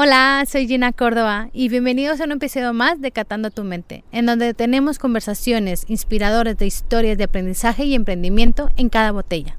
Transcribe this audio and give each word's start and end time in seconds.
Hola, 0.00 0.44
soy 0.46 0.68
Gina 0.68 0.92
Córdoba 0.92 1.48
y 1.52 1.68
bienvenidos 1.68 2.20
a 2.20 2.24
un 2.24 2.30
episodio 2.30 2.72
más 2.72 3.00
de 3.00 3.10
Catando 3.10 3.50
tu 3.50 3.64
Mente, 3.64 4.04
en 4.12 4.26
donde 4.26 4.54
tenemos 4.54 4.96
conversaciones 4.96 5.84
inspiradoras 5.88 6.56
de 6.56 6.66
historias 6.66 7.18
de 7.18 7.24
aprendizaje 7.24 7.82
y 7.82 7.96
emprendimiento 7.96 8.70
en 8.76 8.90
cada 8.90 9.10
botella. 9.10 9.58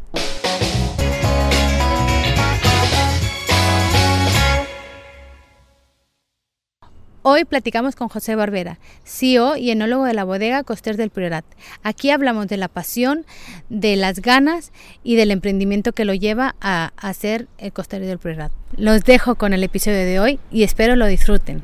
Hoy 7.31 7.45
platicamos 7.45 7.95
con 7.95 8.09
José 8.09 8.33
Barbera, 8.33 8.79
CEO 9.03 9.55
y 9.55 9.69
enólogo 9.69 10.05
de 10.05 10.15
la 10.15 10.23
bodega 10.23 10.63
Coster 10.63 10.97
del 10.97 11.11
Priorat. 11.11 11.45
Aquí 11.83 12.09
hablamos 12.09 12.47
de 12.47 12.57
la 12.57 12.69
pasión, 12.69 13.23
de 13.69 13.97
las 13.97 14.19
ganas 14.19 14.71
y 15.03 15.15
del 15.15 15.29
emprendimiento 15.29 15.93
que 15.93 16.05
lo 16.05 16.15
lleva 16.15 16.55
a 16.59 16.91
hacer 16.97 17.47
el 17.59 17.71
Coster 17.71 18.03
del 18.03 18.17
Priorat. 18.17 18.51
Los 18.75 19.03
dejo 19.03 19.35
con 19.35 19.53
el 19.53 19.63
episodio 19.63 19.99
de 19.99 20.19
hoy 20.19 20.39
y 20.49 20.63
espero 20.63 20.95
lo 20.95 21.05
disfruten. 21.05 21.61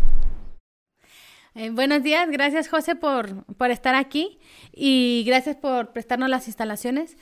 Eh, 1.55 1.71
buenos 1.71 2.03
días, 2.03 2.29
gracias 2.29 2.67
José 2.67 2.93
por, 2.93 3.43
por, 3.55 3.71
estar 3.71 3.95
aquí 3.95 4.37
y 4.71 5.23
gracias 5.25 5.55
por 5.55 5.93
prestarnos 5.93 6.29
las 6.29 6.45
instalaciones. 6.45 7.17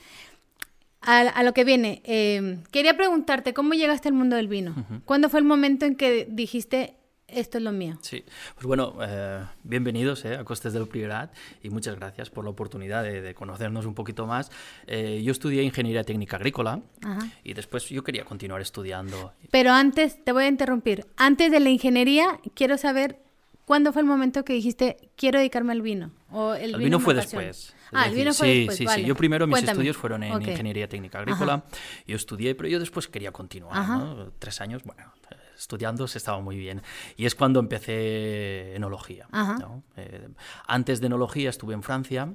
A, 1.00 1.20
a 1.20 1.42
lo 1.44 1.54
que 1.54 1.64
viene, 1.64 2.02
eh, 2.04 2.58
quería 2.70 2.94
preguntarte, 2.94 3.54
¿cómo 3.54 3.72
llegaste 3.72 4.08
al 4.08 4.14
mundo 4.14 4.36
del 4.36 4.48
vino? 4.48 4.74
Uh 4.76 4.80
-huh. 4.80 5.02
¿Cuándo 5.06 5.30
fue 5.30 5.40
el 5.40 5.46
momento 5.46 5.86
en 5.86 5.96
que 5.96 6.26
dijiste, 6.30 6.96
esto 7.34 7.58
es 7.58 7.64
lo 7.64 7.72
mío. 7.72 7.98
Sí, 8.00 8.24
pues 8.54 8.66
bueno, 8.66 8.96
eh, 9.02 9.44
bienvenidos 9.62 10.24
eh, 10.24 10.36
a 10.36 10.44
Costes 10.44 10.72
del 10.72 10.86
Priorat 10.86 11.34
y 11.62 11.70
muchas 11.70 11.96
gracias 11.96 12.30
por 12.30 12.44
la 12.44 12.50
oportunidad 12.50 13.02
de, 13.02 13.20
de 13.20 13.34
conocernos 13.34 13.86
un 13.86 13.94
poquito 13.94 14.26
más. 14.26 14.50
Eh, 14.86 15.22
yo 15.24 15.32
estudié 15.32 15.62
Ingeniería 15.62 16.04
Técnica 16.04 16.36
Agrícola 16.36 16.80
Ajá. 17.02 17.26
y 17.42 17.54
después 17.54 17.88
yo 17.88 18.02
quería 18.04 18.24
continuar 18.24 18.60
estudiando. 18.60 19.32
Pero 19.50 19.72
antes, 19.72 20.22
te 20.24 20.32
voy 20.32 20.44
a 20.44 20.48
interrumpir, 20.48 21.06
antes 21.16 21.50
de 21.50 21.60
la 21.60 21.70
ingeniería 21.70 22.40
quiero 22.54 22.78
saber 22.78 23.18
cuándo 23.64 23.92
fue 23.92 24.02
el 24.02 24.08
momento 24.08 24.44
que 24.44 24.52
dijiste 24.52 24.96
quiero 25.16 25.38
dedicarme 25.38 25.72
al 25.72 25.82
vino. 25.82 26.10
O 26.30 26.54
el, 26.54 26.62
el 26.62 26.68
vino, 26.72 26.78
vino 26.78 27.00
fue 27.00 27.14
después. 27.14 27.74
Ah, 27.92 28.08
el 28.08 28.14
vino 28.14 28.34
fue 28.34 28.48
sí, 28.48 28.58
después. 28.58 28.76
Sí, 28.78 28.84
vale. 28.86 29.02
sí, 29.02 29.08
yo 29.08 29.14
primero 29.14 29.46
mis 29.46 29.54
Cuéntame. 29.54 29.72
estudios 29.72 29.96
fueron 29.96 30.22
en 30.24 30.32
okay. 30.32 30.50
Ingeniería 30.50 30.88
Técnica 30.88 31.20
Agrícola. 31.20 31.54
Ajá. 31.54 31.64
Yo 32.06 32.16
estudié, 32.16 32.54
pero 32.56 32.68
yo 32.68 32.80
después 32.80 33.06
quería 33.06 33.30
continuar, 33.30 33.88
¿no? 33.88 34.32
Tres 34.38 34.60
años, 34.60 34.82
bueno, 34.84 35.12
estudiando 35.56 36.06
se 36.08 36.18
estaba 36.18 36.40
muy 36.40 36.56
bien. 36.56 36.82
Y 37.16 37.26
es 37.26 37.34
cuando 37.34 37.60
empecé 37.60 38.74
enología. 38.74 39.28
¿no? 39.32 39.82
Eh, 39.96 40.28
antes 40.66 41.00
de 41.00 41.06
enología 41.06 41.50
estuve 41.50 41.74
en 41.74 41.82
Francia. 41.82 42.32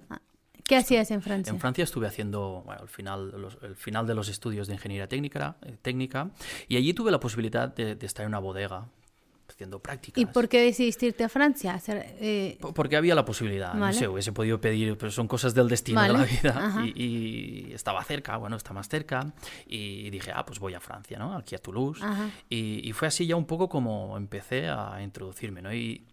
¿Qué 0.63 0.75
hacías 0.75 1.09
en 1.11 1.21
Francia? 1.21 1.51
En 1.51 1.59
Francia 1.59 1.83
estuve 1.83 2.05
haciendo 2.05 2.61
bueno, 2.65 2.83
el, 2.83 2.89
final, 2.89 3.31
los, 3.41 3.57
el 3.63 3.75
final 3.75 4.05
de 4.05 4.13
los 4.13 4.29
estudios 4.29 4.67
de 4.67 4.73
ingeniería 4.73 5.07
técnica, 5.07 5.57
eh, 5.63 5.77
técnica 5.81 6.29
y 6.67 6.77
allí 6.77 6.93
tuve 6.93 7.09
la 7.09 7.19
posibilidad 7.19 7.73
de, 7.73 7.95
de 7.95 8.05
estar 8.05 8.23
en 8.23 8.29
una 8.29 8.39
bodega 8.39 8.87
haciendo 9.59 9.79
prácticas. 9.79 10.21
¿Y 10.21 10.25
por 10.25 10.47
qué 10.47 10.61
decidiste 10.61 11.07
irte 11.07 11.25
a 11.25 11.29
Francia? 11.29 11.73
Hacer, 11.73 12.15
eh... 12.21 12.57
Porque 12.73 12.95
había 12.95 13.13
la 13.13 13.25
posibilidad, 13.25 13.73
vale. 13.73 13.87
no 13.87 13.93
sé, 13.93 14.07
hubiese 14.07 14.31
podido 14.31 14.61
pedir, 14.61 14.97
pero 14.97 15.11
son 15.11 15.27
cosas 15.27 15.53
del 15.53 15.67
destino 15.67 15.99
vale. 15.99 16.13
de 16.13 16.19
la 16.19 16.25
vida. 16.25 16.85
Y, 16.95 17.03
y, 17.69 17.73
estaba 17.73 18.01
cerca, 18.03 18.37
bueno, 18.37 18.55
está 18.55 18.71
más 18.73 18.87
cerca, 18.87 19.33
y 19.67 20.09
dije, 20.11 20.31
ah, 20.33 20.45
pues 20.45 20.59
voy 20.59 20.75
a 20.75 20.79
Francia, 20.79 21.19
¿no? 21.19 21.35
Aquí 21.35 21.55
a 21.55 21.57
Toulouse. 21.57 22.01
Y, 22.47 22.87
y, 22.87 22.93
fue 22.93 23.09
así 23.09 23.27
ya 23.27 23.35
un 23.35 23.45
poco 23.45 23.67
como 23.67 24.15
empecé 24.15 24.69
a 24.69 25.01
introducirme, 25.01 25.61
¿no? 25.61 25.73
Y, 25.73 26.05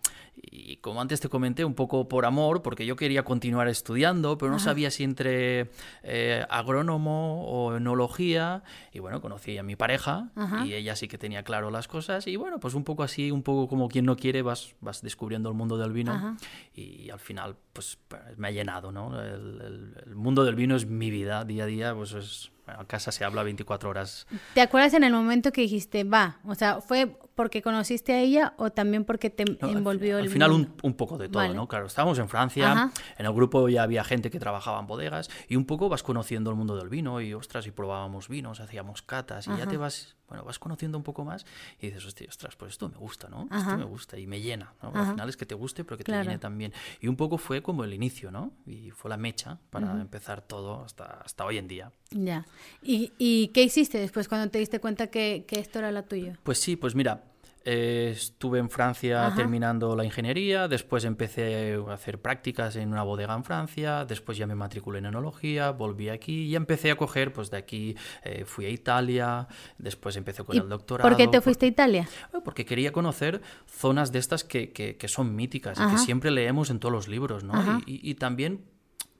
y 0.43 0.77
como 0.77 1.01
antes 1.01 1.21
te 1.21 1.29
comenté, 1.29 1.65
un 1.65 1.75
poco 1.75 2.09
por 2.09 2.27
amor, 2.27 2.63
porque 2.63 2.87
yo 2.87 2.97
quería 2.97 3.25
continuar 3.25 3.69
estudiando, 3.69 4.37
pero 4.37 4.51
no 4.51 4.57
Ajá. 4.57 4.67
sabía 4.67 4.91
si 4.91 5.05
entre 5.05 5.71
eh, 6.03 6.45
agrónomo 6.51 7.45
o 7.47 7.77
enología. 7.77 8.63
Y 8.93 8.99
bueno, 8.99 9.21
conocí 9.21 9.57
a 9.59 9.63
mi 9.63 9.77
pareja 9.77 10.31
Ajá. 10.35 10.67
y 10.67 10.75
ella 10.75 10.95
sí 10.97 11.09
que 11.09 11.19
tenía 11.19 11.43
claro 11.43 11.71
las 11.71 11.89
cosas. 11.89 12.27
Y 12.27 12.37
bueno, 12.37 12.61
pues 12.61 12.75
un 12.75 12.85
poco 12.85 13.03
así, 13.03 13.31
un 13.31 13.43
poco 13.43 13.69
como 13.69 13.89
quien 13.89 14.05
no 14.05 14.17
quiere, 14.17 14.43
vas, 14.43 14.75
vas 14.81 15.03
descubriendo 15.03 15.49
el 15.49 15.55
mundo 15.55 15.79
del 15.79 15.93
vino. 15.93 16.13
Ajá. 16.13 16.37
Y 16.75 17.11
al 17.11 17.21
final, 17.21 17.57
pues 17.73 17.99
me 18.37 18.49
ha 18.49 18.51
llenado, 18.51 18.93
¿no? 18.93 19.21
El, 19.21 19.61
el, 19.61 20.03
el, 20.07 20.15
mundo 20.15 20.45
del 20.45 20.55
vino 20.55 20.77
es 20.77 20.87
mi 20.87 21.11
vida, 21.11 21.45
día 21.45 21.65
a 21.65 21.67
día, 21.67 21.95
pues 21.95 22.13
es. 22.13 22.53
Bueno, 22.67 22.81
en 22.81 22.87
casa 22.89 23.13
se 23.13 23.25
habla 23.25 23.45
24 23.45 23.89
horas. 23.89 24.27
¿Te 24.55 24.61
acuerdas 24.61 24.93
en 24.95 25.05
el 25.05 25.13
momento 25.13 25.53
que 25.53 25.61
dijiste, 25.61 26.03
va? 26.03 26.41
O 26.45 26.57
sea, 26.57 26.81
¿fue 26.81 27.17
porque 27.37 27.63
conociste 27.63 28.15
a 28.15 28.19
ella 28.19 28.55
o 28.57 28.71
también 28.71 29.05
porque 29.05 29.31
te 29.31 29.45
no, 29.45 29.69
envolvió 29.69 30.17
al, 30.17 30.26
Al 30.27 30.33
final, 30.33 30.53
un, 30.53 30.75
un, 30.83 30.95
poco 30.95 31.19
de 31.19 31.29
todo, 31.29 31.43
vale. 31.43 31.55
¿no? 31.55 31.69
Claro, 31.69 31.87
estábamos 31.87 32.19
en 32.19 32.29
Francia, 32.29 32.73
Ajá. 32.73 32.93
en 33.19 33.27
el 33.27 33.33
grupo 33.33 33.69
ya 33.69 33.83
había 33.83 34.05
gente 34.05 34.31
que 34.31 34.39
trabajaba 34.39 34.81
en 34.81 34.87
bodegas 34.87 35.31
y 35.49 35.57
un 35.57 35.65
poco 35.65 35.89
vas 35.89 36.03
conociendo 36.03 36.51
el 36.51 36.57
mundo 36.57 36.77
del 36.77 36.89
vino 36.89 37.21
y, 37.21 37.35
ostras, 37.35 37.67
y 37.67 37.71
probábamos 37.71 38.29
vinos, 38.29 38.61
hacíamos 38.61 39.03
catas 39.03 39.47
y 39.47 39.51
Ajá. 39.51 39.61
ya 39.61 39.67
te 39.67 39.77
vas 39.77 40.17
bueno, 40.29 40.45
vas 40.45 40.59
conociendo 40.59 40.99
un 40.99 41.05
poco 41.05 41.25
más 41.25 41.47
y 41.81 41.87
dices, 41.87 42.05
hostia, 42.05 42.27
ostras, 42.29 42.57
pues 42.57 42.73
esto 42.73 42.89
me 42.89 42.97
gusta, 42.97 43.29
¿no? 43.29 43.47
Ajá. 43.51 43.71
Esto 43.71 43.79
me 43.79 43.85
gusta 43.85 44.19
y 44.19 44.27
me 44.27 44.41
llena, 44.41 44.75
¿no? 44.83 44.93
Al 44.95 45.13
final 45.13 45.29
es 45.29 45.37
que 45.37 45.47
te 45.47 45.55
guste, 45.55 45.85
pero 45.85 45.97
que 45.97 46.05
te 46.05 46.11
claro. 46.11 46.25
llene 46.25 46.39
también. 46.39 46.73
Y 47.01 47.09
un 47.09 47.17
poco 47.17 47.39
fue 47.39 47.63
como 47.63 47.85
el 47.85 47.95
inicio, 47.95 48.31
¿no? 48.31 48.53
Y 48.67 48.91
fue 48.91 49.09
la 49.09 49.17
mecha 49.17 49.59
para 49.71 50.01
empezar 50.01 50.43
todo 50.43 50.83
hasta, 50.85 51.21
hasta 51.25 51.45
hoy 51.45 51.59
en 51.59 51.69
día. 51.69 51.93
Ya. 52.11 52.45
¿Y, 52.83 53.13
¿Y, 53.19 53.49
qué 53.49 53.63
hiciste 53.63 53.99
después 53.99 54.29
cuando 54.29 54.51
te 54.51 54.59
diste 54.59 54.81
cuenta 54.81 55.09
que, 55.09 55.45
que 55.47 55.61
esto 55.61 55.79
era 55.79 55.93
la 55.93 56.03
tuya? 56.03 56.39
Pues 56.43 56.61
sí, 56.61 56.77
pues 56.77 56.95
mira, 56.95 57.23
eh, 57.67 58.13
estuve 58.13 58.61
en 58.61 58.71
Francia 58.71 59.27
Ajá. 59.27 59.37
terminando 59.37 59.97
la 59.97 60.05
ingeniería, 60.05 60.69
después 60.69 61.05
empecé 61.05 61.75
a 61.75 61.93
hacer 61.93 62.21
prácticas 62.21 62.77
en 62.77 62.93
una 62.93 63.03
bodega 63.03 63.35
en 63.35 63.43
Francia, 63.43 64.05
después 64.05 64.39
ya 64.39 64.47
me 64.47 64.55
matriculé 64.55 65.01
en 65.01 65.07
enología, 65.07 65.73
volví 65.73 66.09
aquí 66.09 66.45
y 66.45 66.55
empecé 66.55 66.93
a 66.93 66.97
coger, 66.97 67.33
pues 67.33 67.51
de 67.51 67.57
aquí 67.57 67.97
eh, 68.23 68.45
fui 68.45 68.67
a 68.67 68.71
Italia, 68.71 69.49
después 69.79 70.17
empecé 70.17 70.45
con 70.45 70.57
el 70.57 70.69
doctorado. 70.69 71.09
¿Por 71.09 71.17
qué 71.17 71.27
te 71.27 71.41
fuiste 71.41 71.67
a 71.67 71.69
Italia? 71.69 72.09
Porque 72.45 72.65
quería 72.65 72.93
conocer 72.93 73.43
zonas 73.67 74.13
de 74.13 74.21
estas 74.21 74.45
que, 74.45 74.73
que, 74.73 74.97
que 74.97 75.09
son 75.09 75.35
míticas 75.35 75.79
Ajá. 75.81 75.91
y 75.91 75.97
que 75.97 75.99
siempre 75.99 76.31
leemos 76.31 76.71
en 76.71 76.79
todos 76.79 76.93
los 76.93 77.09
libros, 77.09 77.43
¿no? 77.43 77.83
Y, 77.85 77.95
y, 77.95 78.11
y 78.11 78.15
también 78.15 78.65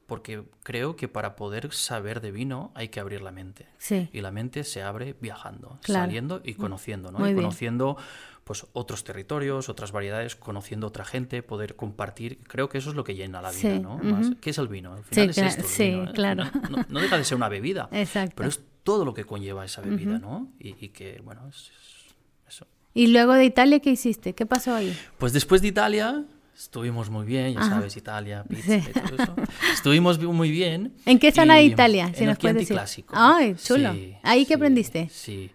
porque 0.07 0.45
creo 0.63 0.97
que 0.97 1.09
para 1.09 1.35
poder 1.37 1.73
saber 1.73 2.21
de 2.21 2.31
vino 2.31 2.71
hay 2.75 2.89
que 2.89 3.01
abrir 3.01 3.23
la 3.23 3.33
mente. 3.33 3.67
Sí. 3.79 4.09
Y 4.13 4.21
la 4.21 4.31
mente 4.31 4.65
se 4.65 4.83
abre 4.83 5.17
viajando, 5.21 5.79
claro. 5.83 6.05
saliendo 6.07 6.41
y 6.45 6.55
conociendo, 6.55 7.11
¿no? 7.11 7.19
Muy 7.19 7.31
y 7.31 7.33
bien. 7.33 7.43
conociendo 7.45 7.97
pues 8.45 8.65
otros 8.75 9.03
territorios, 9.03 9.69
otras 9.69 9.91
variedades, 9.91 10.37
conociendo 10.37 10.87
otra 10.87 11.05
gente, 11.05 11.43
poder 11.43 11.75
compartir. 11.75 12.39
Creo 12.45 12.69
que 12.69 12.79
eso 12.79 12.91
es 12.91 12.97
lo 12.97 13.03
que 13.03 13.17
llena 13.17 13.43
la 13.43 13.51
vida, 13.51 13.75
sí. 13.75 13.81
¿no? 13.81 13.97
Uh 13.97 14.01
-huh. 14.01 14.37
¿Qué 14.41 14.51
es 14.51 14.59
el 14.59 14.69
vino? 14.69 14.93
Al 14.95 15.03
final 15.03 15.35
sí, 15.35 15.41
es 15.41 15.57
esto. 15.57 15.69
sí, 15.69 15.91
vino, 15.91 16.05
¿eh? 16.05 16.13
claro. 16.15 16.45
No, 16.71 16.85
no, 16.89 17.01
deja 17.01 17.19
de 17.19 17.25
ser 17.25 17.37
una 17.37 17.49
bebida, 17.49 17.89
Exacto. 17.91 18.35
pero 18.37 18.49
es 18.49 18.61
todo 18.85 19.05
lo 19.05 19.15
que 19.15 19.25
conlleva 19.25 19.65
esa 19.65 19.81
bebida, 19.81 20.13
uh 20.13 20.19
-huh. 20.19 20.21
¿no? 20.21 20.53
Y, 20.61 20.77
y, 20.85 20.91
que, 20.91 21.21
bueno, 21.25 21.49
es, 21.49 21.57
es 21.57 22.15
eso. 22.47 22.69
¿Y 22.95 23.09
luego 23.09 23.33
de 23.35 23.45
Italia 23.45 23.81
qué 23.81 23.91
hiciste? 23.91 24.33
¿Qué 24.35 24.47
pasó 24.47 24.77
ahí? 24.77 24.97
Pues 25.19 25.33
después 25.33 25.61
de 25.61 25.67
Italia 25.67 26.25
estuvimos 26.59 27.11
muy 27.11 27.27
bien, 27.27 27.55
ya 27.55 27.61
Ajá. 27.61 27.71
sabes, 27.71 27.97
Italia, 27.97 28.45
pizza 28.49 28.81
sí. 28.81 28.89
y 28.89 28.93
todo 28.93 29.23
eso. 29.23 29.35
Estuvimos 29.73 30.19
muy 30.19 30.51
bien. 30.51 30.95
¿En 31.05 31.19
qué 31.19 31.33
zona 31.33 31.57
de 31.57 31.65
Italia? 31.65 32.13
Si 32.15 32.23
en 32.25 32.31
nos 32.31 32.39
puedes 32.39 32.57
decir. 32.57 32.77
clásico. 32.77 33.15
Ay, 33.17 33.55
chulo. 33.63 33.93
Sí, 33.93 34.17
¿Ahí 34.23 34.41
sí, 34.41 34.47
qué 34.47 34.55
aprendiste? 34.55 35.09
Sí. 35.13 35.51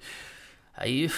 Ahí 0.76 1.10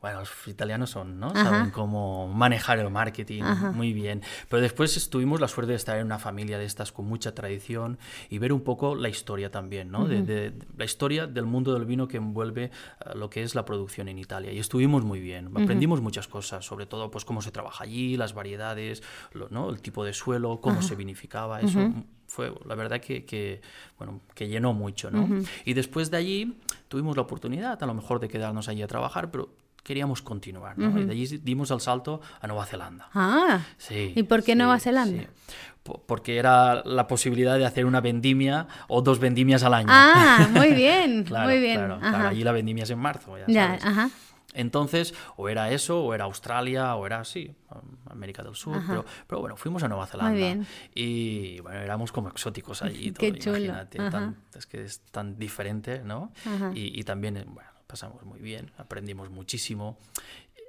bueno, 0.00 0.20
los 0.20 0.30
italianos 0.46 0.90
son, 0.90 1.20
¿no? 1.20 1.26
Ajá. 1.28 1.44
Saben 1.44 1.70
cómo 1.70 2.26
manejar 2.28 2.78
el 2.78 2.88
marketing 2.88 3.42
Ajá. 3.42 3.70
muy 3.70 3.92
bien. 3.92 4.22
Pero 4.48 4.62
después 4.62 5.10
tuvimos 5.10 5.40
la 5.40 5.48
suerte 5.48 5.72
de 5.72 5.76
estar 5.76 5.98
en 5.98 6.06
una 6.06 6.18
familia 6.18 6.58
de 6.58 6.64
estas 6.64 6.90
con 6.90 7.06
mucha 7.06 7.34
tradición 7.34 7.98
y 8.30 8.38
ver 8.38 8.52
un 8.52 8.62
poco 8.62 8.94
la 8.94 9.10
historia 9.10 9.50
también, 9.50 9.90
¿no? 9.90 10.00
Uh 10.00 10.04
-huh. 10.04 10.24
de, 10.24 10.50
de, 10.50 10.66
la 10.76 10.86
historia 10.86 11.26
del 11.26 11.44
mundo 11.44 11.74
del 11.74 11.84
vino 11.84 12.08
que 12.08 12.16
envuelve 12.16 12.70
uh, 13.04 13.18
lo 13.18 13.28
que 13.28 13.42
es 13.42 13.54
la 13.54 13.64
producción 13.66 14.08
en 14.08 14.18
Italia. 14.18 14.52
Y 14.52 14.58
estuvimos 14.58 15.04
muy 15.04 15.20
bien. 15.20 15.48
Aprendimos 15.48 15.98
uh 15.98 16.00
-huh. 16.00 16.04
muchas 16.04 16.28
cosas, 16.28 16.64
sobre 16.64 16.86
todo 16.86 17.10
pues 17.10 17.26
cómo 17.26 17.42
se 17.42 17.50
trabaja 17.50 17.84
allí, 17.84 18.16
las 18.16 18.32
variedades, 18.32 19.02
lo, 19.32 19.48
¿no? 19.50 19.68
El 19.68 19.82
tipo 19.82 20.02
de 20.04 20.14
suelo, 20.14 20.60
cómo 20.62 20.80
se 20.80 20.96
vinificaba, 20.96 21.60
eso. 21.60 21.92
Fue 22.26 22.54
la 22.64 22.76
verdad 22.76 23.00
que, 23.00 23.24
que, 23.24 23.60
bueno, 23.98 24.20
que 24.36 24.46
llenó 24.46 24.72
mucho, 24.72 25.10
¿no? 25.10 25.28
Y 25.64 25.74
después 25.74 26.10
de 26.12 26.16
allí 26.16 26.60
tuvimos 26.88 27.16
la 27.16 27.22
oportunidad 27.22 27.82
a 27.82 27.86
lo 27.86 27.94
mejor 27.94 28.20
de 28.20 28.28
quedarnos 28.28 28.68
allí 28.68 28.82
a 28.82 28.86
trabajar, 28.86 29.32
pero 29.32 29.50
queríamos 29.82 30.22
continuar, 30.22 30.78
¿no? 30.78 30.88
Uh 30.88 30.92
-huh. 30.92 31.02
Y 31.02 31.04
de 31.04 31.12
allí 31.12 31.38
dimos 31.38 31.70
el 31.70 31.80
salto 31.80 32.20
a 32.40 32.46
Nueva 32.46 32.66
Zelanda. 32.66 33.08
Ah, 33.14 33.60
sí. 33.78 34.12
¿Y 34.14 34.22
por 34.24 34.42
qué 34.42 34.52
sí, 34.52 34.58
Nueva 34.58 34.78
Zelanda? 34.78 35.22
Sí. 35.22 35.28
Porque 36.06 36.36
era 36.36 36.82
la 36.84 37.06
posibilidad 37.06 37.58
de 37.58 37.64
hacer 37.64 37.86
una 37.86 38.00
vendimia 38.00 38.68
o 38.88 39.02
dos 39.02 39.18
vendimias 39.18 39.62
al 39.64 39.74
año. 39.74 39.88
Ah, 39.90 40.48
muy 40.52 40.72
bien, 40.74 41.24
claro, 41.24 41.48
muy 41.48 41.58
bien. 41.58 41.76
Claro, 41.76 41.98
claro, 41.98 42.28
allí 42.28 42.44
la 42.44 42.52
vendimia 42.52 42.84
es 42.84 42.90
en 42.90 42.98
marzo, 42.98 43.38
ya, 43.38 43.44
ya 43.48 43.66
sabes. 43.66 43.84
Ajá. 43.84 44.10
Entonces, 44.52 45.14
o 45.36 45.48
era 45.48 45.70
eso, 45.70 46.02
o 46.02 46.14
era 46.14 46.24
Australia, 46.24 46.94
o 46.96 47.06
era 47.06 47.20
así, 47.20 47.54
América 48.10 48.42
del 48.42 48.54
Sur. 48.54 48.82
Pero, 48.86 49.04
pero, 49.26 49.40
bueno, 49.40 49.56
fuimos 49.56 49.82
a 49.82 49.88
Nueva 49.88 50.06
Zelanda. 50.06 50.30
Muy 50.32 50.38
bien. 50.38 50.66
Y 50.94 51.60
bueno, 51.60 51.80
éramos 51.80 52.10
como 52.12 52.28
exóticos 52.28 52.82
allí. 52.82 53.12
Qué 53.18 53.32
todo, 53.32 53.40
chulo. 53.40 53.58
Imagínate, 53.58 53.98
tan, 54.10 54.36
es 54.54 54.66
que 54.66 54.82
es 54.82 55.00
tan 55.12 55.38
diferente, 55.38 56.02
¿no? 56.04 56.32
Y, 56.74 56.98
y, 56.98 57.04
también, 57.04 57.44
bueno, 57.46 57.69
pasamos 57.90 58.24
muy 58.24 58.38
bien, 58.38 58.70
aprendimos 58.78 59.30
muchísimo. 59.30 59.98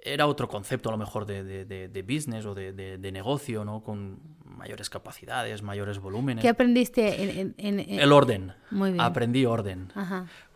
era 0.04 0.26
otro 0.26 0.48
concepto 0.48 0.90
a 0.90 0.92
lo 0.92 0.98
mejor 0.98 1.28
de, 1.28 2.04
business 2.08 2.46
o 2.46 2.56
de, 2.56 3.12
negocio, 3.12 3.64
¿no? 3.64 3.84
Con 3.84 4.20
mayores 4.46 4.90
capacidades, 4.90 5.62
mayores 5.62 6.00
volúmenes. 6.00 6.42
¿Qué 6.42 6.50
aprendiste 6.50 7.40
en, 7.40 7.80
El 7.80 8.12
orden. 8.12 8.54
Muy 8.72 8.92
bien. 8.92 9.02
Aprendí 9.02 9.46
orden. 9.46 9.92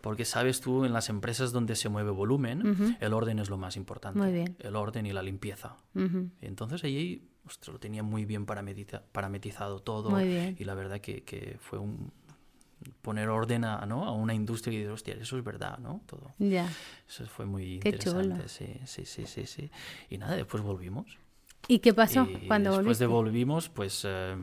Porque 0.00 0.24
sabes 0.24 0.60
tú, 0.60 0.84
en 0.84 0.92
las 0.92 1.08
empresas 1.08 1.52
donde 1.52 1.76
se 1.76 1.88
mueve 1.88 2.10
volumen, 2.10 2.96
el 3.00 3.12
orden 3.12 3.38
es 3.38 3.48
lo 3.48 3.56
más 3.56 3.76
importante. 3.76 4.18
Muy 4.18 4.32
bien. 4.32 4.56
El 4.58 4.74
orden 4.74 5.06
y 5.06 5.12
la 5.12 5.22
limpieza. 5.22 5.76
entonces 6.40 6.82
allí 6.82 7.30
lo 7.68 7.78
tenía 7.78 8.02
muy 8.02 8.24
bien 8.24 8.44
parametizado 8.44 9.78
todo. 9.78 10.10
Muy 10.10 10.24
bien. 10.24 10.56
Y 10.58 10.64
la 10.64 10.74
verdad 10.74 11.00
que, 11.00 11.22
que 11.22 11.56
fue 11.60 11.78
un, 11.78 12.10
poner 13.02 13.28
orden 13.28 13.64
a, 13.64 13.86
¿no? 13.86 14.04
a 14.04 14.12
una 14.12 14.34
industria 14.34 14.74
y 14.74 14.78
decir, 14.78 14.92
hostia, 14.92 15.14
eso 15.14 15.36
es 15.36 15.44
verdad, 15.44 15.78
¿no? 15.78 16.02
Todo. 16.06 16.34
Ya. 16.38 16.68
Eso 17.08 17.26
fue 17.26 17.46
muy 17.46 17.74
interesante. 17.74 18.48
Sí, 18.48 18.80
sí, 18.84 19.04
sí, 19.04 19.26
sí, 19.26 19.46
sí. 19.46 19.70
Y 20.10 20.18
nada, 20.18 20.36
después 20.36 20.62
volvimos. 20.62 21.18
¿Y 21.68 21.80
qué 21.80 21.92
pasó 21.92 22.28
cuando 22.46 22.76
después 22.76 22.98
de 22.98 23.06
volvimos, 23.06 23.68
pues 23.68 24.02
eh, 24.04 24.36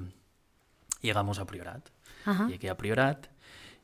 llegamos 1.01 1.39
a 1.39 1.45
Priorat. 1.45 1.89
Llegué 2.47 2.69
a 2.69 2.77
Priorat 2.77 3.27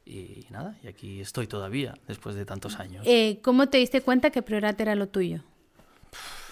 y 0.06 0.46
nada, 0.50 0.78
y 0.84 0.88
aquí 0.88 1.22
estoy 1.22 1.46
todavía, 1.48 1.94
después 2.08 2.36
de 2.36 2.46
tantos 2.46 2.80
años. 2.80 3.06
Eh, 3.08 3.40
¿Cómo 3.44 3.68
te 3.68 3.78
diste 3.78 4.02
cuenta 4.02 4.30
que 4.32 4.42
Priorat 4.42 4.80
era 4.80 4.96
lo 4.96 5.08
tuyo? 5.08 5.42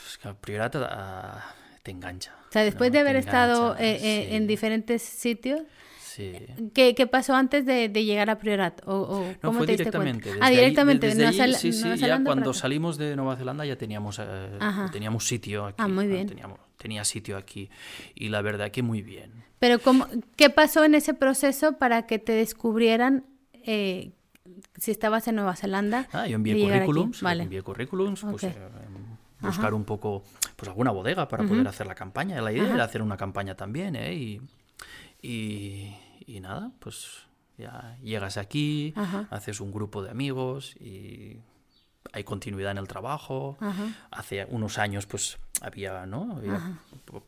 Es 0.05 0.17
que 0.17 0.33
Priorat 0.33 0.75
ah, 0.75 1.55
te 1.81 1.91
engancha. 1.91 2.35
O 2.49 2.51
sea, 2.51 2.63
después 2.63 2.91
de 2.91 2.99
haber 2.99 3.15
estado 3.15 3.75
eh, 3.77 4.35
en 4.35 4.47
diferentes 4.47 5.01
sitios, 5.01 5.61
¿Qué, 6.73 7.07
pasó 7.07 7.35
antes 7.35 7.65
de, 7.65 7.89
llegar 7.89 8.29
a 8.29 8.37
Priorat? 8.37 8.81
¿O, 8.85 9.25
no, 9.41 9.53
fue 9.53 9.67
directamente. 9.67 10.31
ah, 10.41 10.49
directamente. 10.49 11.07
de 11.07 11.15
Nueva, 11.15 11.53
sí, 11.53 11.73
sí, 11.73 11.95
ya 11.97 12.23
cuando 12.23 12.53
salimos 12.53 12.97
de 12.97 13.15
Nueva 13.15 13.35
Zelanda 13.35 13.65
ya 13.65 13.77
teníamos, 13.77 14.19
eh, 14.19 14.57
teníamos 14.91 15.27
sitio 15.27 15.65
aquí. 15.65 15.75
Ah, 15.77 15.87
muy 15.87 16.07
bien. 16.07 16.27
Teníamos, 16.27 16.59
tenía 16.77 17.03
sitio 17.03 17.37
aquí 17.37 17.69
y 18.15 18.29
la 18.29 18.41
verdad 18.41 18.71
que 18.71 18.83
muy 18.83 19.01
bien. 19.01 19.43
Pero 19.59 19.79
cómo, 19.79 20.07
¿qué 20.35 20.49
pasó 20.49 20.83
en 20.83 20.95
ese 20.95 21.13
proceso 21.13 21.77
para 21.77 22.05
que 22.05 22.19
te 22.19 22.33
descubrieran 22.33 23.25
eh, 23.53 24.11
si 24.77 24.91
estabas 24.91 25.27
en 25.27 25.35
Nueva 25.35 25.55
Zelanda? 25.55 26.07
Ah, 26.13 26.27
yo 26.27 26.35
envié 26.35 26.61
currículums, 26.63 27.21
vale. 27.21 27.43
envié 27.43 27.61
currículums, 27.61 28.21
pues, 28.21 28.43
eh, 28.43 28.55
buscar 29.39 29.73
un 29.73 29.83
poco, 29.83 30.23
pues 30.55 30.69
alguna 30.69 30.91
bodega 30.91 31.27
para 31.27 31.43
poder 31.43 31.67
hacer 31.67 31.87
la 31.87 31.95
campaña. 31.95 32.41
La 32.41 32.51
idea 32.51 32.73
era 32.73 32.83
hacer 32.83 33.01
una 33.01 33.17
campaña 33.17 33.55
también, 33.55 33.95
¿eh? 33.95 34.13
Y, 34.13 34.41
y, 35.21 35.95
y 36.27 36.41
nada, 36.41 36.71
pues 36.79 37.25
ya 37.57 37.97
llegas 38.03 38.37
aquí, 38.37 38.93
haces 39.31 39.61
un 39.61 39.71
grupo 39.71 40.03
de 40.03 40.11
amigos 40.11 40.75
y 40.75 41.39
hay 42.13 42.23
continuidad 42.23 42.71
en 42.71 42.77
el 42.77 42.87
trabajo. 42.87 43.57
Hace 44.11 44.45
unos 44.49 44.77
años 44.77 45.07
pues 45.07 45.39
había, 45.61 46.05
¿no? 46.05 46.39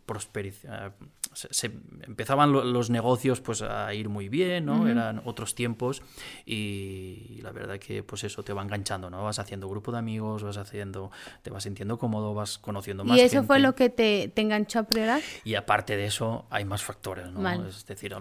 prosperidad. 0.06 0.94
Se, 1.34 1.68
empezaban 2.02 2.52
los 2.52 2.90
negocios 2.90 3.40
pues 3.40 3.62
a 3.62 3.94
ir 3.94 4.10
muy 4.10 4.30
bien, 4.30 4.66
¿no? 4.66 4.88
Eran 4.88 5.22
otros 5.26 5.56
tiempos 5.56 6.02
y 6.46 7.40
la 7.42 7.52
verdad 7.52 7.80
que 7.80 8.04
pues 8.04 8.24
eso 8.26 8.44
te 8.44 8.54
va 8.54 8.62
enganchando, 8.62 9.10
¿no? 9.10 9.24
Vas 9.24 9.40
haciendo 9.40 9.70
grupo 9.70 9.92
de 9.92 10.00
amigos, 10.00 10.44
vas 10.44 10.58
haciendo, 10.58 11.12
te 11.42 11.50
vas 11.50 11.64
sintiendo 11.64 11.98
cómodo, 11.98 12.34
vas 12.34 12.58
conociendo 12.58 13.06
más 13.06 13.18
¿Y 13.18 13.22
eso 13.22 13.44
fue 13.44 13.60
lo 13.60 13.74
que 13.76 13.90
te, 13.90 14.28
te 14.28 14.42
enganchó 14.42 14.80
a 14.80 14.84
Priorat? 14.84 15.22
Y 15.46 15.56
aparte 15.56 15.96
de 15.96 16.06
eso 16.06 16.46
hay 16.50 16.66
más 16.66 16.84
factores, 16.84 17.32
¿no? 17.32 17.66
Es 17.66 17.86
decir, 17.86 18.14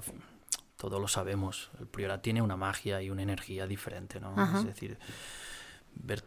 todo 0.79 1.01
lo 1.01 1.09
sabemos, 1.09 1.71
el 1.81 1.89
Priorat 1.89 2.23
tiene 2.23 2.41
una 2.41 2.57
magia 2.57 3.03
y 3.03 3.11
una 3.11 3.23
energía 3.23 3.67
diferente, 3.67 4.21
¿no? 4.21 4.35
Es 4.57 4.65
decir, 4.65 4.97
ver 5.95 6.23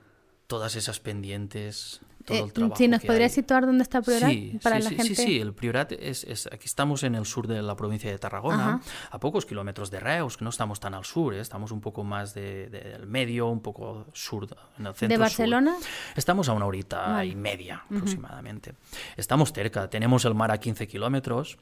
todas 0.46 0.76
esas 0.76 1.00
pendientes, 1.00 2.02
todo 2.26 2.44
el 2.44 2.50
eh, 2.50 2.52
trabajo. 2.52 2.76
Sí, 2.76 2.90
¿nos 2.90 3.02
podrías 3.06 3.32
situar 3.32 3.66
dónde 3.66 3.84
está 3.84 4.02
Priorat 4.02 4.30
sí, 4.30 4.60
para 4.62 4.82
sí, 4.82 4.96
la 4.98 5.04
sí, 5.06 5.16
Sí, 5.16 5.40
el 5.40 5.54
Priorat 5.54 5.94
es, 5.94 6.26
es, 6.26 6.48
aquí 6.48 6.66
estamos 6.66 7.04
en 7.04 7.16
el 7.16 7.26
sur 7.26 7.48
de 7.48 7.62
la 7.62 7.78
provincia 7.78 8.12
de 8.12 8.20
Tarragona, 8.20 8.82
a 9.10 9.20
pocos 9.22 9.46
kilómetros 9.46 9.90
de 9.90 10.02
Reus, 10.02 10.36
que 10.36 10.44
no 10.44 10.50
estamos 10.50 10.82
tan 10.82 10.94
al 10.94 11.06
sur, 11.06 11.34
¿eh? 11.34 11.40
estamos 11.40 11.72
un 11.72 11.80
poco 11.80 12.04
más 12.04 12.34
del 12.34 12.70
de, 12.70 13.00
medio, 13.08 13.48
un 13.48 13.62
poco 13.62 14.08
sur, 14.12 14.50
en 14.78 14.86
el 14.86 14.94
centro 14.94 15.08
¿De 15.08 15.18
Barcelona? 15.18 15.78
Estamos 16.18 16.50
a 16.50 16.54
una 16.54 16.66
horita 16.66 17.24
y 17.24 17.36
media 17.36 17.86
aproximadamente. 17.86 18.76
Estamos 19.16 19.54
cerca, 19.54 19.90
tenemos 19.90 20.26
el 20.26 20.36
mar 20.36 20.52
a 20.52 20.58
15 20.58 20.86
kilómetros, 20.90 21.58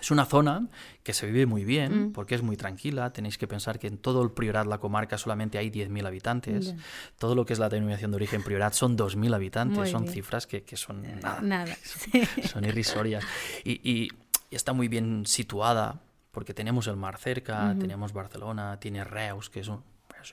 es 0.00 0.10
una 0.10 0.26
zona 0.26 0.68
que 1.02 1.14
se 1.14 1.26
vive 1.26 1.46
muy 1.46 1.64
bien 1.64 2.08
mm. 2.08 2.12
porque 2.12 2.34
es 2.34 2.42
muy 2.42 2.56
tranquila. 2.56 3.12
Tenéis 3.12 3.38
que 3.38 3.46
pensar 3.46 3.78
que 3.78 3.86
en 3.86 3.98
todo 3.98 4.22
el 4.22 4.32
Priorat, 4.32 4.66
la 4.66 4.78
comarca, 4.78 5.16
solamente 5.18 5.56
hay 5.56 5.70
10.000 5.70 6.06
habitantes. 6.06 6.74
Todo 7.18 7.34
lo 7.34 7.46
que 7.46 7.52
es 7.52 7.58
la 7.58 7.68
denominación 7.68 8.10
de 8.10 8.16
origen 8.16 8.42
Priorat 8.42 8.74
son 8.74 8.98
2.000 8.98 9.34
habitantes. 9.34 9.90
son 9.90 10.06
cifras 10.08 10.46
que, 10.46 10.62
que, 10.62 10.76
son 10.76 11.02
nada. 11.20 11.76
Son, 12.44 12.64
irrisorias. 12.64 13.24
Y, 13.64 14.10
está 14.50 14.72
muy 14.72 14.88
bien 14.88 15.26
situada 15.26 16.00
porque 16.30 16.54
tenemos 16.54 16.86
el 16.86 16.96
mar 16.96 17.18
cerca, 17.18 17.74
tenemos 17.78 18.12
Barcelona, 18.12 18.78
tiene 18.78 19.04
Reus, 19.04 19.50
que 19.50 19.60
es 19.60 19.70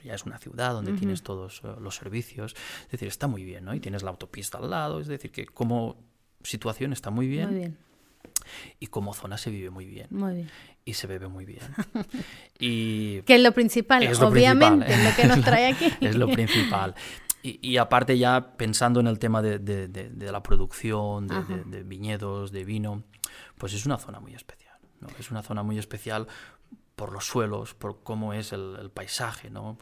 ya 0.04 0.14
es 0.14 0.24
una 0.24 0.38
ciudad 0.38 0.72
donde 0.72 0.92
tienes 0.94 1.22
todos 1.22 1.60
eh, 1.64 1.68
los 1.78 1.96
servicios. 1.96 2.54
Es 2.84 2.92
decir, 2.92 3.08
está 3.08 3.26
muy 3.26 3.44
bien, 3.44 3.64
¿no? 3.64 3.74
Y 3.74 3.80
tienes 3.80 4.02
la 4.02 4.10
autopista 4.10 4.58
al 4.58 4.70
lado. 4.70 5.00
Es 5.00 5.06
decir, 5.06 5.30
que 5.30 5.44
como 5.44 5.96
situación 6.42 6.92
está 6.92 7.10
muy 7.10 7.26
bien. 7.26 7.50
Muy 7.50 7.58
bien 7.58 7.91
y 8.80 8.88
como 8.88 9.14
zona 9.14 9.38
se 9.38 9.50
vive 9.50 9.70
muy 9.70 9.86
bien. 9.86 10.08
Muy 10.10 10.34
bien. 10.34 10.50
Y 10.84 10.94
se 10.94 11.06
bebe 11.06 11.28
muy 11.28 11.44
bien. 11.44 11.62
y 12.58 13.22
que 13.22 13.36
es 13.36 13.40
lo 13.40 13.52
principal, 13.52 14.06
obviamente, 14.22 14.96
lo 14.96 15.14
que 15.16 15.24
nos 15.26 15.40
trae 15.44 15.72
aquí. 15.72 15.92
es 16.00 16.16
lo 16.16 16.28
principal. 16.28 16.94
Y, 17.44 17.76
aparte 17.76 18.16
ya 18.16 18.56
pensando 18.56 19.00
en 19.00 19.08
el 19.08 19.18
tema 19.18 19.42
de, 19.42 19.58
de, 19.58 19.88
de, 19.88 20.32
la 20.32 20.44
producción, 20.44 21.26
de, 21.26 21.82
viñedos, 21.82 22.52
de 22.52 22.64
vino, 22.64 23.02
pues 23.58 23.72
es 23.74 23.84
una 23.84 23.98
zona 23.98 24.20
muy 24.20 24.32
especial. 24.34 24.78
¿no? 25.00 25.08
Es 25.18 25.32
una 25.32 25.42
zona 25.42 25.64
muy 25.64 25.76
especial 25.76 26.28
por 26.94 27.12
los 27.12 27.26
suelos, 27.26 27.74
por 27.74 28.04
cómo 28.04 28.32
es 28.32 28.52
el, 28.52 28.76
el 28.80 28.90
paisaje, 28.90 29.50
¿no? 29.50 29.76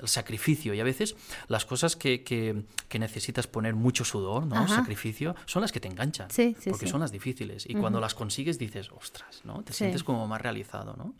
El 0.00 0.08
sacrificio. 0.08 0.74
Y 0.74 0.80
a 0.80 0.84
veces 0.84 1.16
las 1.48 1.64
cosas 1.64 1.96
que, 1.96 2.22
que, 2.24 2.98
necesitas 2.98 3.46
poner 3.46 3.74
mucho 3.74 4.04
sudor, 4.04 4.46
¿no? 4.46 4.68
Sacrificio, 4.68 5.34
son 5.46 5.62
las 5.62 5.72
que 5.72 5.80
te 5.80 5.88
enganchan. 5.88 6.28
porque 6.70 6.86
son 6.86 7.00
las 7.00 7.12
difíciles. 7.12 7.64
Y 7.68 7.74
cuando 7.74 8.00
las 8.00 8.14
consigues 8.14 8.58
dices, 8.58 8.90
ostras, 8.90 9.42
¿no? 9.44 9.62
Te 9.62 9.72
sientes 9.72 10.04
como 10.04 10.26
más 10.26 10.40
realizado, 10.40 10.94
¿no? 10.96 11.14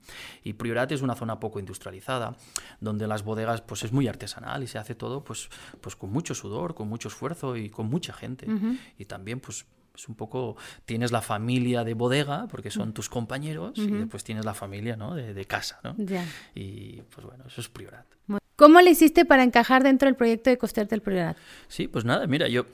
Y 0.44 0.54
Priorat 0.54 0.92
es 0.92 1.02
una 1.02 1.14
zona 1.14 1.40
poco 1.40 1.58
industrializada, 1.58 2.36
donde 2.80 3.06
las 3.06 3.24
bodegas 3.24 3.60
pues 3.62 3.82
es 3.82 3.92
muy 3.92 4.08
artesanal 4.08 4.62
y 4.62 4.66
se 4.66 4.78
hace 4.78 4.94
todo 4.94 5.24
pues, 5.24 5.48
pues 5.80 5.96
con 5.96 6.10
mucho 6.10 6.34
sudor, 6.34 6.74
con 6.74 6.88
mucho 6.88 7.08
esfuerzo 7.08 7.56
y 7.56 7.70
con 7.70 7.86
mucha 7.86 8.12
gente. 8.12 8.46
Y 8.98 9.04
también 9.06 9.40
pues 9.40 9.66
es 9.94 10.08
un 10.08 10.14
poco, 10.14 10.56
tienes 10.84 11.12
la 11.12 11.20
familia 11.20 11.84
de 11.84 11.94
bodega, 11.94 12.46
porque 12.48 12.70
son 12.70 12.92
tus 12.92 13.08
compañeros, 13.08 13.72
y 13.76 13.88
después 13.88 14.24
tienes 14.24 14.44
la 14.44 14.54
familia 14.54 14.96
¿no? 14.96 15.14
de, 15.14 15.44
casa. 15.44 15.80
¿no? 15.84 15.94
Y 16.54 17.02
pues 17.02 17.26
bueno, 17.26 17.44
eso 17.46 17.60
es 17.60 17.68
Priorat. 17.68 18.06
¿Cómo 18.60 18.82
le 18.82 18.90
hiciste 18.90 19.24
para 19.24 19.42
encajar 19.42 19.82
dentro 19.82 20.04
del 20.04 20.16
proyecto 20.16 20.50
de 20.50 20.58
Coster 20.58 20.86
del 20.86 21.00
Priorat? 21.00 21.34
Sí, 21.68 21.88
pues 21.88 22.04
nada, 22.04 22.26
mira, 22.26 22.46
yo 22.46 22.66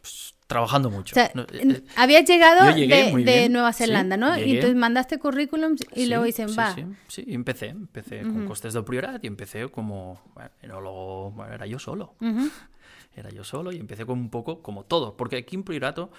pues, 0.00 0.36
trabajando 0.46 0.90
mucho. 0.90 1.16
O 1.16 1.18
eh, 1.18 1.82
habías 1.96 2.24
llegado 2.24 2.72
de, 2.72 3.48
Nueva 3.50 3.72
Zelanda, 3.72 4.16
¿no? 4.16 4.38
Y 4.38 4.54
entonces 4.54 4.76
mandaste 4.76 5.18
currículums 5.18 5.80
y 5.92 6.06
luego 6.06 6.22
dicen, 6.22 6.50
va. 6.56 6.72
Sí, 6.72 6.84
sí, 7.08 7.24
empecé, 7.26 7.70
empecé 7.70 8.20
con 8.22 8.46
Costes 8.46 8.72
del 8.72 8.84
Priorat 8.84 9.24
y 9.24 9.26
empecé 9.26 9.68
como 9.70 10.22
bueno, 10.34 10.50
enólogo, 10.62 11.32
bueno, 11.32 11.52
era 11.52 11.66
yo 11.66 11.80
solo. 11.80 12.14
Era 13.16 13.28
yo 13.30 13.42
solo 13.42 13.72
y 13.72 13.76
empecé 13.76 14.06
con 14.06 14.20
un 14.20 14.30
poco 14.30 14.62
como 14.62 14.84
todo, 14.84 15.16
porque 15.16 15.38
aquí 15.38 15.56
en 15.56 15.64
Priorato 15.64 16.12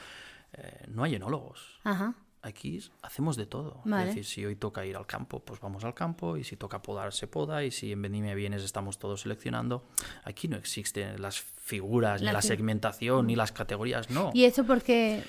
eh, 0.51 0.87
no 0.89 1.05
hay 1.05 1.15
enólogos. 1.15 1.79
Ajá 1.85 2.15
aquí 2.41 2.79
hacemos 3.01 3.35
de 3.35 3.45
todo. 3.45 3.81
Es 3.85 4.07
decir, 4.07 4.25
si 4.25 4.45
hoy 4.45 4.55
toca 4.55 4.85
ir 4.85 4.95
al 4.95 5.05
campo, 5.05 5.39
pues 5.39 5.59
vamos 5.59 5.83
al 5.83 5.93
campo, 5.93 6.37
y 6.37 6.43
si 6.43 6.55
toca 6.55 6.81
podar, 6.81 7.13
se 7.13 7.27
poda, 7.27 7.63
y 7.63 7.71
si 7.71 7.91
en 7.91 8.01
Vendimia 8.01 8.33
Bienes 8.33 8.63
estamos 8.63 8.97
todos 8.97 9.21
seleccionando, 9.21 9.83
aquí 10.23 10.47
no 10.47 10.57
existen 10.57 11.21
las 11.21 11.39
figuras, 11.39 12.21
ni 12.21 12.31
la 12.31 12.41
segmentación, 12.41 13.27
ni 13.27 13.35
las 13.35 13.51
categorías, 13.51 14.09
no. 14.09 14.31
¿Y 14.33 14.45
eso 14.45 14.65
por 14.65 14.81
qué? 14.81 15.23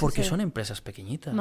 porque 0.00 0.24
son 0.24 0.40
empresas 0.40 0.80
pequeñitas. 0.80 1.34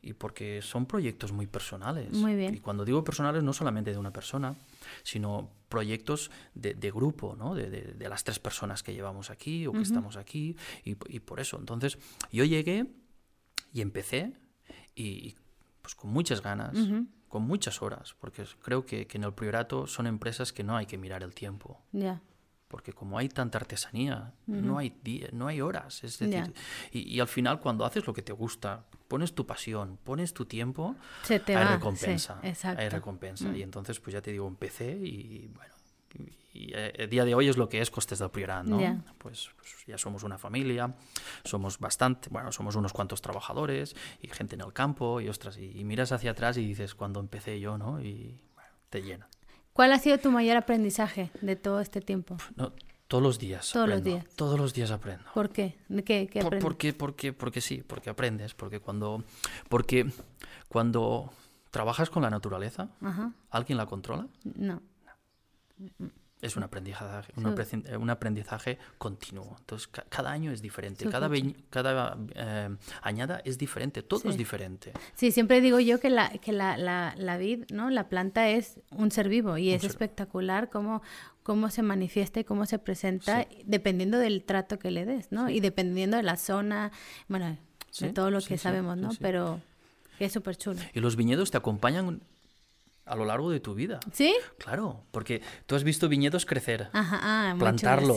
Y 0.00 0.14
porque 0.14 0.62
son 0.62 0.86
proyectos 0.86 1.32
muy 1.32 1.46
personales. 1.46 2.12
Muy 2.12 2.34
bien. 2.34 2.54
Y 2.54 2.58
cuando 2.58 2.84
digo 2.84 3.04
personales, 3.04 3.42
no 3.42 3.52
solamente 3.52 3.92
de 3.92 3.98
una 3.98 4.12
persona, 4.12 4.54
sino 5.02 5.50
proyectos 5.68 6.30
de, 6.54 6.90
grupo, 6.90 7.34
¿no? 7.36 7.54
De, 7.54 7.96
las 8.08 8.24
tres 8.24 8.38
personas 8.38 8.82
que 8.82 8.92
llevamos 8.92 9.30
aquí 9.30 9.66
o 9.66 9.72
que 9.72 9.82
estamos 9.82 10.16
aquí, 10.16 10.56
y, 10.84 10.96
y 11.08 11.20
por 11.20 11.40
eso. 11.40 11.58
Entonces, 11.58 11.98
yo 12.30 12.44
llegué 12.44 12.86
y 13.72 13.80
empecé 13.80 14.34
y 14.94 15.36
pues 15.80 15.94
con 15.94 16.10
muchas 16.10 16.42
ganas, 16.42 16.76
con 17.28 17.42
muchas 17.42 17.82
horas, 17.82 18.14
porque 18.20 18.44
creo 18.62 18.84
que, 18.84 19.08
en 19.10 19.24
el 19.24 19.32
priorato 19.32 19.86
son 19.86 20.06
empresas 20.06 20.52
que 20.52 20.62
no 20.62 20.76
hay 20.76 20.86
que 20.86 20.98
mirar 20.98 21.22
el 21.22 21.34
tiempo. 21.34 21.80
Porque 22.68 22.92
como 22.92 23.18
hay 23.18 23.28
tanta 23.28 23.58
artesanía, 23.58 24.32
no, 24.46 24.78
hay 24.78 24.94
no 25.32 25.46
hay 25.46 25.60
horas. 25.60 26.04
Es 26.04 26.18
decir, 26.18 26.54
y, 26.90 27.20
al 27.20 27.28
final 27.28 27.60
cuando 27.60 27.84
haces 27.84 28.06
lo 28.06 28.14
que 28.14 28.22
te 28.22 28.32
gusta, 28.32 28.86
pones 29.08 29.34
tu 29.34 29.46
pasión, 29.46 29.98
pones 30.02 30.32
tu 30.32 30.46
tiempo, 30.46 30.96
hay 31.28 31.64
recompensa. 31.76 32.40
hay 32.42 32.88
recompensa. 32.88 33.54
Y 33.56 33.62
entonces, 33.62 34.00
pues 34.00 34.14
ya 34.14 34.22
te 34.22 34.32
digo, 34.32 34.46
empecé 34.46 34.92
y 34.92 35.50
bueno, 35.54 35.74
y 36.54 36.72
el 36.74 36.92
eh, 37.00 37.06
día 37.08 37.24
de 37.24 37.34
hoy 37.34 37.48
es 37.48 37.56
lo 37.56 37.68
que 37.68 37.80
es 37.80 37.90
Costes 37.90 38.18
del 38.18 38.30
Priorat, 38.30 38.64
¿no? 38.64 38.78
Pues, 39.18 39.50
pues, 39.56 39.86
ya 39.86 39.96
somos 39.96 40.22
una 40.22 40.38
familia, 40.38 40.94
somos 41.44 41.78
bastante, 41.78 42.28
bueno, 42.30 42.52
somos 42.52 42.76
unos 42.76 42.92
cuantos 42.92 43.22
trabajadores 43.22 43.96
y 44.20 44.28
gente 44.28 44.54
en 44.54 44.60
el 44.60 44.72
campo 44.72 45.20
y 45.20 45.28
ostras, 45.28 45.56
y, 45.58 45.82
miras 45.84 46.12
hacia 46.12 46.32
atrás 46.32 46.56
y 46.58 46.66
dices, 46.66 46.94
cuando 46.94 47.20
empecé 47.20 47.58
yo, 47.58 47.78
¿no? 47.78 48.02
Y 48.02 48.38
te 48.90 49.02
llena. 49.02 49.28
¿Cuál 49.72 49.92
ha 49.92 49.98
sido 49.98 50.18
tu 50.18 50.30
mayor 50.30 50.58
aprendizaje 50.58 51.30
de 51.40 51.56
todo 51.56 51.80
este 51.80 52.02
tiempo? 52.02 52.36
No, 52.56 52.72
todos 53.08 53.22
los 53.22 53.38
días. 53.38 53.70
Todos 53.72 53.88
los 53.88 54.04
días. 54.04 54.26
Todos 54.36 54.60
los 54.60 54.74
días 54.74 54.90
aprendo. 54.90 55.24
¿Por 55.32 55.48
qué? 55.50 55.78
¿Qué, 56.04 56.28
qué 56.28 56.40
aprendes? 56.40 56.62
porque, 56.62 56.92
porque, 56.92 57.32
porque 57.32 57.62
sí, 57.62 57.82
porque 57.86 58.10
aprendes, 58.10 58.52
porque 58.52 58.80
cuando, 58.80 59.24
porque 59.70 60.10
cuando 60.68 61.32
trabajas 61.70 62.10
con 62.10 62.22
la 62.22 62.28
naturaleza, 62.28 62.90
¿alguien 63.50 63.78
la 63.78 63.86
controla? 63.86 64.28
No. 64.44 64.82
Es 66.42 66.56
un 66.56 66.64
aprendizaje, 66.64 67.32
un, 67.36 68.10
aprendizaje, 68.10 68.78
continuo. 68.98 69.56
Entonces, 69.60 69.88
cada 70.08 70.32
año 70.32 70.50
es 70.50 70.60
diferente, 70.60 71.08
cada, 71.08 71.30
cada 71.70 72.18
eh, 72.34 72.68
añada 73.00 73.40
es 73.44 73.58
diferente, 73.58 74.02
todo 74.02 74.28
es 74.28 74.36
diferente. 74.36 74.92
Sí, 75.14 75.30
siempre 75.30 75.60
digo 75.60 75.78
yo 75.78 76.00
que 76.00 76.10
la, 76.10 76.30
que 76.30 76.50
la, 76.50 76.76
la, 76.76 77.14
la 77.16 77.36
vid, 77.36 77.66
¿no? 77.72 77.90
la 77.90 78.08
planta 78.08 78.48
es 78.48 78.80
un 78.90 79.12
ser 79.12 79.28
vivo 79.28 79.56
y 79.56 79.70
es 79.70 79.84
espectacular 79.84 80.68
cómo, 80.68 81.00
cómo 81.44 81.70
se 81.70 81.82
manifiesta 81.82 82.40
y 82.40 82.44
cómo 82.44 82.66
se 82.66 82.80
presenta 82.80 83.46
dependiendo 83.64 84.18
del 84.18 84.42
trato 84.42 84.80
que 84.80 84.90
le 84.90 85.04
des, 85.04 85.30
¿no? 85.30 85.48
Y 85.48 85.60
dependiendo 85.60 86.16
de 86.16 86.24
la 86.24 86.36
zona, 86.36 86.90
bueno, 87.28 87.56
de 88.00 88.12
todo 88.12 88.32
lo 88.32 88.40
que 88.40 88.58
sabemos, 88.58 88.96
¿no? 88.96 89.10
Pero 89.20 89.60
es 90.18 90.32
súper 90.32 90.56
chulo. 90.56 90.80
Y 90.92 90.98
los 90.98 91.14
viñedos 91.14 91.52
te 91.52 91.56
acompañan 91.56 92.20
a 93.12 93.16
lo 93.16 93.26
largo 93.26 93.50
de 93.50 93.60
tu 93.60 93.74
vida. 93.74 94.00
¿Sí? 94.12 94.34
Claro, 94.56 95.04
porque 95.10 95.42
tú 95.66 95.74
has 95.74 95.84
visto 95.84 96.08
viñedos 96.08 96.46
crecer, 96.46 96.88
Ajá, 96.94 97.20
ah, 97.22 97.54
plantarlos, 97.58 98.16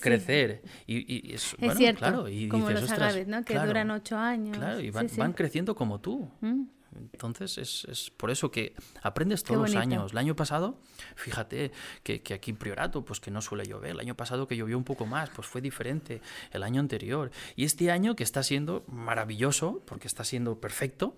crecer. 0.00 0.62
Y, 0.86 1.32
es, 1.32 1.56
cierto, 1.76 1.98
claro, 2.00 2.28
y 2.28 2.46
como 2.48 2.68
los 2.68 2.90
agaves, 2.90 3.26
¿no? 3.26 3.42
Que 3.42 3.58
duran 3.58 3.90
ocho 3.90 4.18
años. 4.18 4.58
Claro, 4.58 4.80
y 4.80 4.90
van, 4.90 5.32
creciendo 5.32 5.74
como 5.74 5.98
tú. 6.00 6.30
Mm. 6.42 6.64
Entonces 7.12 7.58
es, 7.58 7.86
es, 7.86 8.10
por 8.10 8.30
eso 8.30 8.52
que 8.52 8.74
aprendes 9.02 9.42
todos 9.42 9.70
los 9.70 9.74
años. 9.76 10.12
El 10.12 10.18
año 10.18 10.36
pasado, 10.36 10.78
fíjate 11.16 11.72
que, 12.02 12.20
que, 12.22 12.34
aquí 12.34 12.50
en 12.52 12.56
Priorato, 12.56 13.04
pues 13.04 13.18
que 13.20 13.30
no 13.30 13.40
suele 13.40 13.64
llover. 13.64 13.92
El 13.92 14.00
año 14.00 14.14
pasado 14.14 14.46
que 14.46 14.56
llovió 14.56 14.76
un 14.76 14.84
poco 14.84 15.06
más, 15.06 15.30
pues 15.30 15.48
fue 15.48 15.60
diferente. 15.60 16.20
El 16.52 16.62
año 16.62 16.80
anterior. 16.80 17.32
Y 17.56 17.64
este 17.64 17.90
año 17.90 18.14
que 18.14 18.22
está 18.22 18.42
siendo 18.42 18.84
maravilloso, 18.86 19.82
porque 19.86 20.06
está 20.06 20.22
siendo 20.22 20.60
perfecto, 20.60 21.16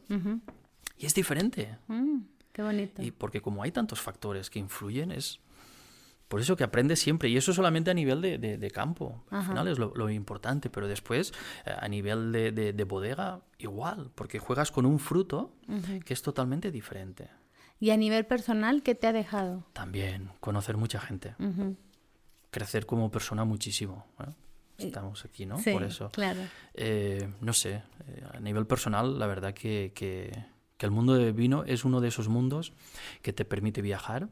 y 0.96 1.06
es 1.06 1.14
diferente. 1.14 1.76
Mm. 1.88 2.20
Qué 2.56 2.62
bonito. 2.62 3.02
Y 3.02 3.10
porque 3.10 3.42
como 3.42 3.62
hay 3.62 3.70
tantos 3.70 4.00
factores 4.00 4.48
que 4.48 4.58
influyen, 4.58 5.12
es 5.12 5.40
por 6.26 6.40
eso 6.40 6.56
que 6.56 6.64
aprendes 6.64 7.00
siempre. 7.00 7.28
Y 7.28 7.36
eso 7.36 7.52
solamente 7.52 7.90
a 7.90 7.94
nivel 7.94 8.22
de, 8.22 8.38
de, 8.38 8.70
campo. 8.70 9.22
Al 9.28 9.44
final 9.44 9.68
es 9.68 9.78
lo, 9.78 10.08
importante. 10.08 10.70
Pero 10.70 10.88
después, 10.88 11.34
eh, 11.66 11.74
a 11.78 11.86
nivel 11.86 12.32
de, 12.32 12.72
de, 12.72 12.84
bodega, 12.84 13.42
igual. 13.58 14.10
Porque 14.14 14.38
juegas 14.38 14.70
con 14.70 14.86
un 14.86 14.98
fruto 14.98 15.52
que 16.06 16.14
es 16.14 16.22
totalmente 16.22 16.70
diferente. 16.70 17.28
¿Y 17.78 17.90
a 17.90 17.98
nivel 17.98 18.24
personal 18.24 18.82
qué 18.82 18.94
te 18.94 19.06
ha 19.06 19.12
dejado? 19.12 19.66
También, 19.74 20.30
conocer 20.40 20.78
mucha 20.78 20.98
gente. 20.98 21.34
Crecer 22.50 22.86
como 22.86 23.10
persona 23.10 23.44
muchísimo. 23.44 24.06
¿eh? 24.20 24.30
Estamos 24.78 25.26
aquí, 25.26 25.44
¿no? 25.44 25.58
Sí, 25.58 25.72
Por 25.72 25.82
eso. 25.82 26.08
Claro. 26.08 26.40
Eh, 26.72 27.28
no 27.42 27.52
sé, 27.52 27.82
a 28.32 28.40
nivel 28.40 28.66
personal, 28.66 29.18
la 29.18 29.26
verdad 29.26 29.52
que, 29.52 29.92
que 29.94 30.55
que 30.76 30.86
el 30.86 30.92
mundo 30.92 31.14
del 31.14 31.32
vino 31.32 31.64
es 31.64 31.84
uno 31.84 32.00
de 32.00 32.08
esos 32.08 32.28
mundos 32.28 32.72
que 33.22 33.32
te 33.32 33.44
permite 33.44 33.82
viajar, 33.82 34.28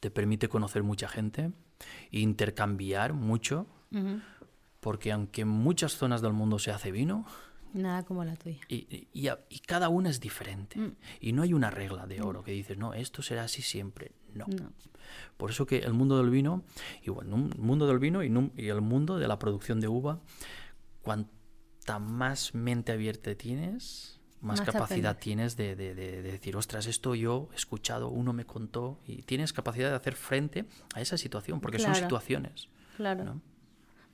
te 0.00 0.10
permite 0.10 0.48
conocer 0.48 0.82
mucha 0.82 1.08
gente, 1.08 1.52
intercambiar 2.10 3.12
mucho, 3.12 3.66
porque 4.80 5.12
aunque 5.12 5.42
en 5.42 5.48
muchas 5.48 5.92
zonas 5.92 6.22
del 6.22 6.32
mundo 6.32 6.58
se 6.58 6.70
hace 6.70 6.92
vino, 6.92 7.26
Nada 7.74 8.02
como 8.02 8.24
la 8.24 8.34
tuya. 8.36 8.60
Y, 8.68 9.08
y, 9.12 9.58
cada 9.66 9.88
una 9.88 10.10
es 10.10 10.20
diferente. 10.20 10.78
Mm. 10.78 10.96
Y 11.20 11.32
no 11.32 11.42
hay 11.42 11.52
una 11.52 11.70
regla 11.70 12.06
de 12.06 12.22
oro 12.22 12.42
que 12.42 12.52
dices, 12.52 12.78
no, 12.78 12.94
esto 12.94 13.22
será 13.22 13.44
así 13.44 13.62
siempre. 13.62 14.12
No. 14.34 14.46
Por 15.36 15.50
eso 15.50 15.66
que 15.66 15.78
el 15.78 15.92
mundo 15.92 16.18
del 16.18 16.30
vino, 16.30 16.64
y 17.02 17.10
bueno, 17.10 17.34
un 17.34 17.52
mundo 17.58 17.86
del 17.86 17.98
vino 17.98 18.22
y, 18.22 18.32
y, 18.56 18.68
el 18.68 18.80
mundo 18.80 19.18
de 19.18 19.28
la 19.28 19.38
producción 19.38 19.80
de 19.80 19.88
uva, 19.88 20.20
cuanta 21.02 21.98
más 21.98 22.54
mente 22.54 22.92
abierta 22.92 23.34
tienes, 23.34 24.17
más, 24.40 24.60
capacidad 24.60 25.18
tienes 25.18 25.56
de, 25.56 25.74
de, 25.74 25.94
decir, 25.94 26.56
ostras, 26.56 26.86
esto 26.86 27.14
yo 27.14 27.48
he 27.52 27.56
escuchado, 27.56 28.08
uno 28.08 28.32
me 28.32 28.44
contó, 28.44 28.98
y 29.06 29.22
tienes 29.22 29.52
capacidad 29.52 29.90
de 29.90 29.96
hacer 29.96 30.14
frente 30.14 30.64
a 30.94 31.00
esa 31.00 31.18
situación, 31.18 31.60
porque 31.60 31.78
son 31.78 31.94
situaciones. 31.94 32.68
Claro. 32.96 33.40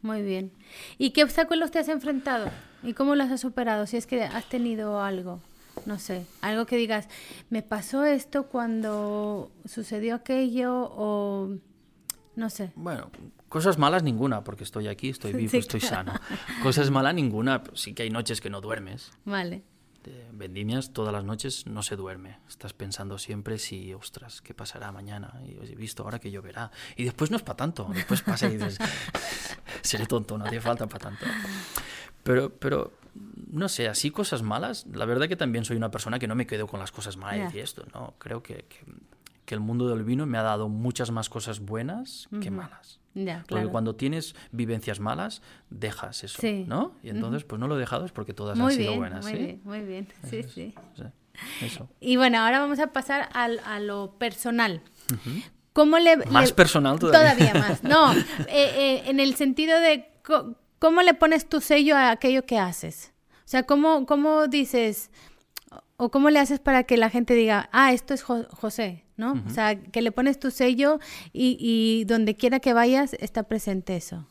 Muy 0.03 0.23
bien. 0.23 0.53
¿Y 0.99 1.11
qué 1.11 1.25
obstáculos 1.25 1.71
te 1.71 1.79
has 1.79 1.89
enfrentado? 1.89 2.51
¿Y 2.83 2.93
cómo 2.93 3.15
los 3.15 3.31
has 3.31 3.41
superado? 3.41 3.87
Si 3.87 3.97
es 3.97 4.07
que 4.07 4.23
has 4.23 4.49
tenido 4.49 5.01
algo, 5.01 5.41
no 5.87 5.99
sé, 5.99 6.27
algo 6.43 6.67
que 6.67 6.77
digas, 6.77 7.09
me 7.49 7.63
pasó 7.63 8.05
esto 8.05 8.45
cuando 8.45 9.51
sucedió 9.65 10.15
aquello 10.15 10.91
o 10.91 11.57
no 12.37 12.51
sé. 12.51 12.73
Bueno, 12.77 13.11
cosas 13.49 13.79
malas 13.79 14.03
ninguna, 14.03 14.45
porque 14.45 14.65
estoy 14.65 14.89
aquí, 14.89 15.09
estoy 15.11 15.33
vivo, 15.35 15.57
estoy 15.57 15.81
sano. 15.81 16.13
Cosas 16.63 16.91
malas 16.91 17.15
ninguna, 17.15 17.63
sí 17.75 17.95
que 17.95 18.03
hay 18.03 18.11
noches 18.11 18.41
que 18.41 18.51
no 18.51 18.61
duermes. 18.61 19.11
Vale 19.25 19.63
vendimias 20.33 20.93
todas 20.93 21.13
las 21.13 21.25
noches 21.25 21.67
no 21.67 21.83
se 21.83 21.97
duerme. 21.97 22.39
Estás 22.49 22.73
pensando 22.73 23.19
siempre 23.19 23.59
si, 23.59 23.93
ostras, 23.95 24.41
¿qué 24.43 24.55
pasará 24.55 24.93
mañana? 24.93 25.41
Y 25.47 25.53
he 25.53 25.77
visto 25.77 26.03
ahora 26.03 26.19
que 26.19 26.31
lloverá. 26.31 26.71
Y 26.97 27.05
después 27.05 27.31
no 27.31 27.37
es 27.37 27.43
para 27.43 27.57
tanto. 27.57 27.89
Después 27.95 28.23
pasa 28.23 28.49
y 28.49 28.57
dices, 28.57 28.79
seré 29.83 30.07
tonto, 30.07 30.39
no 30.39 30.45
hace 30.45 30.61
falta 30.61 30.87
para 30.87 31.11
tanto. 31.11 31.27
Pero, 32.23 32.51
pero, 32.51 32.93
no 33.51 33.69
sé, 33.69 33.89
así 33.89 34.11
cosas 34.11 34.43
malas. 34.43 34.87
La 34.93 35.05
verdad 35.05 35.29
que 35.29 35.37
también 35.37 35.65
soy 35.65 35.77
una 35.77 35.91
persona 35.91 36.19
que 36.19 36.27
no 36.27 36.35
me 36.35 36.47
quedo 36.47 36.67
con 36.67 36.81
las 36.81 36.93
cosas 36.93 37.17
malas 37.17 37.55
y 37.55 37.61
esto, 37.61 37.85
¿no? 37.93 38.15
Creo 38.19 38.43
que, 38.43 38.67
que, 39.45 39.55
el 39.55 39.61
mundo 39.61 39.89
del 39.89 40.03
vino 40.03 40.27
me 40.27 40.39
ha 40.39 40.43
dado 40.43 40.69
muchas 40.69 41.11
más 41.11 41.29
cosas 41.29 41.61
buenas 41.61 42.29
que 42.41 42.51
malas. 42.51 42.99
Porque 43.49 43.69
cuando 43.69 43.95
tienes 43.95 44.35
vivencias 44.51 45.01
malas, 45.01 45.43
dejas 45.71 46.25
eso, 46.25 46.43
¿no? 46.67 46.97
Y 47.03 47.11
entonces, 47.11 47.45
pues 47.45 47.61
no 47.61 47.69
lo 47.69 47.77
he 47.77 47.81
dejado 47.81 48.05
es 48.05 48.13
porque 48.13 48.35
todas 48.35 48.59
han 48.59 48.71
sido 48.73 48.97
buenas. 48.97 49.25
Muy 49.25 49.33
¿sí? 49.33 49.39
bien, 49.39 49.61
muy 49.65 49.81
bien. 49.81 50.09
Sí, 50.29 50.43
sí. 50.43 50.75
Y 52.01 52.17
bueno, 52.17 52.39
ahora 52.39 52.61
vamos 52.61 52.79
a 52.79 52.89
pasar 52.89 53.29
a, 53.33 53.81
lo 53.81 54.15
personal. 54.19 54.83
¿Cómo 55.73 55.99
le, 55.99 56.17
más 56.17 56.53
personal 56.53 56.99
todavía. 56.99 57.35
Todavía 57.35 57.55
más. 57.69 57.83
No, 57.83 58.13
eh, 58.13 58.25
eh, 58.49 59.03
en 59.07 59.19
el 59.19 59.35
sentido 59.35 59.79
de 59.81 60.09
cómo 60.79 61.03
le 61.03 61.15
pones 61.15 61.49
tu 61.49 61.61
sello 61.61 61.97
a 61.97 62.11
aquello 62.13 62.47
que 62.47 62.59
haces. 62.59 63.13
O 63.45 63.49
sea, 63.49 63.65
¿cómo, 63.65 64.07
cómo 64.07 64.47
dices 64.47 65.11
o 65.97 66.11
cómo 66.11 66.31
le 66.31 66.39
haces 66.39 66.61
para 66.61 66.85
que 66.85 66.97
la 66.97 67.11
gente 67.11 67.35
diga, 67.35 67.69
ah, 67.73 67.93
esto 67.93 68.15
es 68.15 68.23
José? 68.23 69.05
¿no? 69.17 69.43
O 69.47 69.51
sea, 69.51 69.81
que 69.81 70.03
le 70.03 70.13
pones 70.13 70.39
tu 70.39 70.51
sello 70.51 70.99
y, 71.33 71.57
y, 71.61 72.05
donde 72.05 72.35
quiera 72.37 72.61
que 72.61 72.73
vayas 72.73 73.15
está 73.15 73.45
presente 73.45 73.97
eso. 73.97 74.27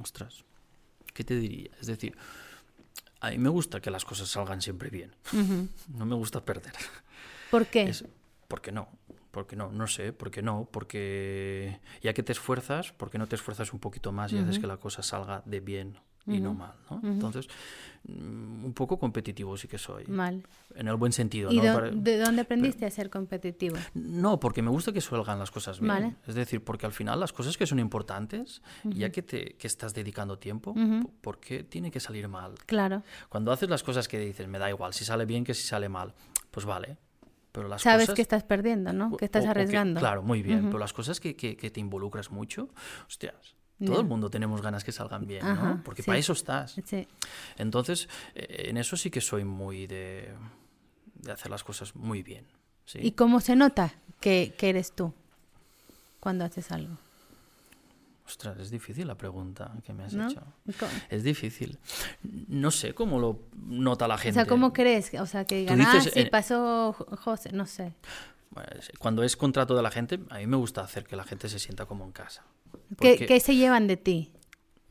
Ostras, 0.00 0.44
¿qué 1.12 1.24
te 1.24 1.36
diría? 1.36 1.70
Es 1.80 1.86
decir, 1.86 2.16
a 3.20 3.30
mí 3.30 3.38
me 3.38 3.48
gusta 3.48 3.80
que 3.80 3.90
las 3.90 4.04
cosas 4.04 4.28
salgan 4.28 4.62
siempre 4.62 4.90
bien. 4.90 5.14
No 5.88 6.06
me 6.06 6.14
gusta 6.14 6.44
perder. 6.44 6.72
¿Por 7.50 7.66
qué? 7.66 7.82
Es, 7.82 8.04
porque 8.46 8.72
no, 8.72 8.88
porque 9.30 9.56
no, 9.56 9.70
no 9.70 9.86
sé, 9.86 10.12
porque 10.12 10.42
no, 10.42 10.68
porque 10.70 11.80
ya 12.02 12.14
que 12.14 12.22
te 12.22 12.32
esfuerzas, 12.32 12.92
¿por 12.92 13.10
qué 13.10 13.18
no 13.18 13.26
te 13.26 13.36
esfuerzas 13.36 13.72
un 13.72 13.80
poquito 13.80 14.12
más 14.12 14.32
y 14.32 14.38
haces 14.38 14.58
que 14.58 14.66
la 14.66 14.78
cosa 14.78 15.02
salga 15.02 15.42
de 15.44 15.60
bien 15.60 15.98
y 16.28 16.40
no 16.40 16.54
mal, 16.54 16.74
¿no? 16.90 17.00
Entonces, 17.02 17.48
mm, 18.04 18.64
un 18.64 18.72
poco 18.74 18.98
competitivo 18.98 19.56
sí 19.56 19.68
que 19.68 19.78
soy. 19.78 20.04
Mal. 20.06 20.46
En 20.74 20.88
el 20.88 20.96
buen 20.96 21.12
sentido. 21.12 21.50
¿Y 21.50 21.60
de 21.60 22.18
dónde 22.18 22.42
aprendiste 22.42 22.86
a 22.86 22.90
ser 22.90 23.10
competitivo? 23.10 23.76
No, 23.94 24.38
porque 24.38 24.62
me 24.62 24.70
gusta 24.70 24.92
que 24.92 25.00
salgan 25.00 25.38
las 25.38 25.50
cosas 25.50 25.80
bien. 25.80 26.16
Es 26.26 26.34
decir, 26.34 26.62
porque 26.62 26.86
al 26.86 26.92
final 26.92 27.20
las 27.20 27.32
cosas 27.32 27.56
que 27.56 27.66
son 27.66 27.78
importantes, 27.78 28.62
ya 28.84 29.10
que, 29.10 29.22
te, 29.22 29.56
que 29.56 29.66
estás 29.66 29.94
dedicando 29.94 30.38
tiempo, 30.38 30.74
¿por 31.20 31.40
qué 31.40 31.64
tiene 31.64 31.90
que 31.90 32.00
salir 32.00 32.28
mal? 32.28 32.54
Claro. 32.66 33.02
Cuando 33.28 33.52
haces 33.52 33.68
las 33.68 33.82
cosas 33.82 34.08
que 34.08 34.18
dices, 34.18 34.46
me 34.48 34.58
da 34.58 34.68
igual, 34.68 34.92
si 34.94 35.04
sale 35.04 35.24
bien 35.24 35.44
que 35.44 35.54
si 35.54 35.66
sale 35.66 35.88
mal, 35.88 36.14
pues 36.50 36.66
vale. 36.66 36.98
Pero 37.52 37.66
las 37.68 37.82
Sabes 37.82 38.10
que 38.10 38.22
estás 38.22 38.44
perdiendo, 38.44 38.92
¿no? 38.92 39.16
Que 39.16 39.24
estás 39.24 39.46
arriesgando. 39.46 39.98
claro, 40.00 40.22
muy 40.22 40.42
bien. 40.42 40.66
Pero 40.66 40.78
las 40.78 40.92
cosas 40.92 41.18
que, 41.18 41.34
que, 41.34 41.56
que 41.56 41.70
te 41.70 41.80
involucras 41.80 42.30
mucho, 42.30 42.68
hostias, 43.06 43.56
todo 43.84 44.00
el 44.00 44.06
mundo 44.06 44.30
tenemos 44.30 44.62
ganas 44.62 44.84
que 44.84 44.92
salgan 44.92 45.26
bien, 45.26 45.44
¿no? 45.44 45.80
Porque 45.84 46.02
para 46.02 46.18
eso 46.18 46.32
estás. 46.32 46.76
Entonces, 47.56 48.08
eh, 48.34 48.66
en 48.68 48.76
eso 48.76 48.96
sí 48.96 49.10
que 49.10 49.20
soy 49.20 49.44
muy 49.44 49.86
de, 49.86 50.32
de 51.14 51.32
hacer 51.32 51.50
las 51.50 51.64
cosas 51.64 51.94
muy 51.94 52.22
bien. 52.22 52.46
¿Y 52.94 53.12
cómo 53.12 53.40
se 53.40 53.54
nota 53.54 53.92
que, 54.20 54.54
que, 54.56 54.70
eres 54.70 54.92
tú 54.92 55.12
cuando 56.20 56.44
haces 56.44 56.70
algo? 56.72 56.96
Ostras, 58.26 58.58
es 58.58 58.70
difícil 58.70 59.06
la 59.06 59.14
pregunta 59.14 59.72
que 59.84 59.92
me 59.92 60.04
has 60.04 60.12
hecho. 60.12 60.42
Es 61.08 61.22
difícil. 61.22 61.78
No 62.22 62.70
sé 62.70 62.94
cómo 62.94 63.18
lo 63.18 63.40
nota 63.56 64.06
la 64.06 64.18
gente. 64.18 64.38
O 64.38 64.42
sea, 64.42 64.46
¿cómo 64.46 64.72
crees? 64.72 65.12
O 65.14 65.26
sea, 65.26 65.46
que 65.46 65.56
digan, 65.60 65.80
ah, 65.80 66.00
sí, 66.00 66.26
pasó 66.26 66.92
José, 66.92 67.52
no 67.52 67.66
sé. 67.66 67.94
Cuando 68.98 69.22
es 69.22 69.36
contrato 69.36 69.76
de 69.76 69.82
la 69.82 69.90
gente, 69.90 70.20
a 70.30 70.38
mí 70.38 70.46
me 70.46 70.56
gusta 70.56 70.82
hacer 70.82 71.04
que 71.04 71.16
la 71.16 71.24
gente 71.24 71.48
se 71.48 71.58
sienta 71.58 71.86
como 71.86 72.04
en 72.04 72.12
casa. 72.12 72.44
¿Qué, 73.00 73.40
se 73.40 73.56
llevan 73.56 73.86
de 73.86 73.96
ti? 73.96 74.32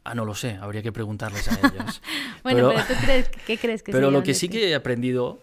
Ah, 0.03 0.15
no 0.15 0.25
lo 0.25 0.35
sé, 0.35 0.57
habría 0.61 0.81
que 0.81 0.91
preguntarles 0.91 1.47
a 1.49 1.59
ellos. 1.59 2.01
bueno, 2.43 2.69
pero, 2.69 2.81
¿tú 2.87 2.93
crees, 3.03 3.29
qué 3.45 3.57
crees 3.57 3.83
que 3.83 3.91
Pero 3.91 4.11
lo 4.11 4.23
que 4.23 4.33
sí 4.33 4.49
que 4.49 4.69
he 4.69 4.75
aprendido, 4.75 5.39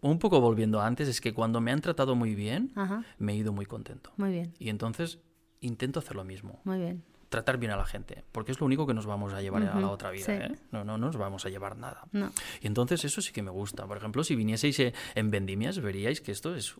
un 0.00 0.18
poco 0.18 0.40
volviendo 0.40 0.80
antes, 0.80 1.08
es 1.08 1.20
que 1.20 1.32
cuando 1.32 1.60
me 1.60 1.72
han 1.72 1.80
tratado 1.80 2.14
muy 2.14 2.34
bien, 2.34 2.72
me 3.18 3.32
he 3.32 3.36
ido 3.36 3.52
muy 3.52 3.66
contento. 3.66 4.12
Muy 4.16 4.32
bien. 4.32 4.54
Y 4.58 4.68
entonces 4.68 5.18
intento 5.60 6.00
hacer 6.00 6.16
lo 6.16 6.24
mismo. 6.24 6.60
Muy 6.64 6.78
bien 6.78 7.02
tratar 7.32 7.56
bien 7.56 7.72
a 7.72 7.76
la 7.76 7.86
gente, 7.86 8.24
porque 8.30 8.52
es 8.52 8.60
lo 8.60 8.66
único 8.66 8.86
que 8.86 8.94
nos 8.94 9.06
vamos 9.06 9.32
a 9.32 9.40
llevar 9.40 9.64
a 9.64 9.80
la 9.80 9.88
otra 9.88 10.10
vida. 10.10 10.26
¿eh? 10.28 10.54
No, 10.70 10.84
no, 10.84 10.98
nos 10.98 11.16
vamos 11.16 11.44
a 11.46 11.48
llevar 11.48 11.76
nada. 11.76 12.04
Y 12.60 12.66
entonces 12.68 13.04
eso 13.04 13.20
sí 13.20 13.32
que 13.32 13.42
me 13.42 13.50
gusta. 13.50 13.86
Por 13.86 13.96
ejemplo, 13.96 14.22
si 14.22 14.36
vinieseis 14.36 14.78
eh, 14.78 14.92
en 15.14 15.30
vendimias, 15.30 15.80
veríais 15.80 16.20
que 16.20 16.30
esto 16.30 16.54
es, 16.54 16.76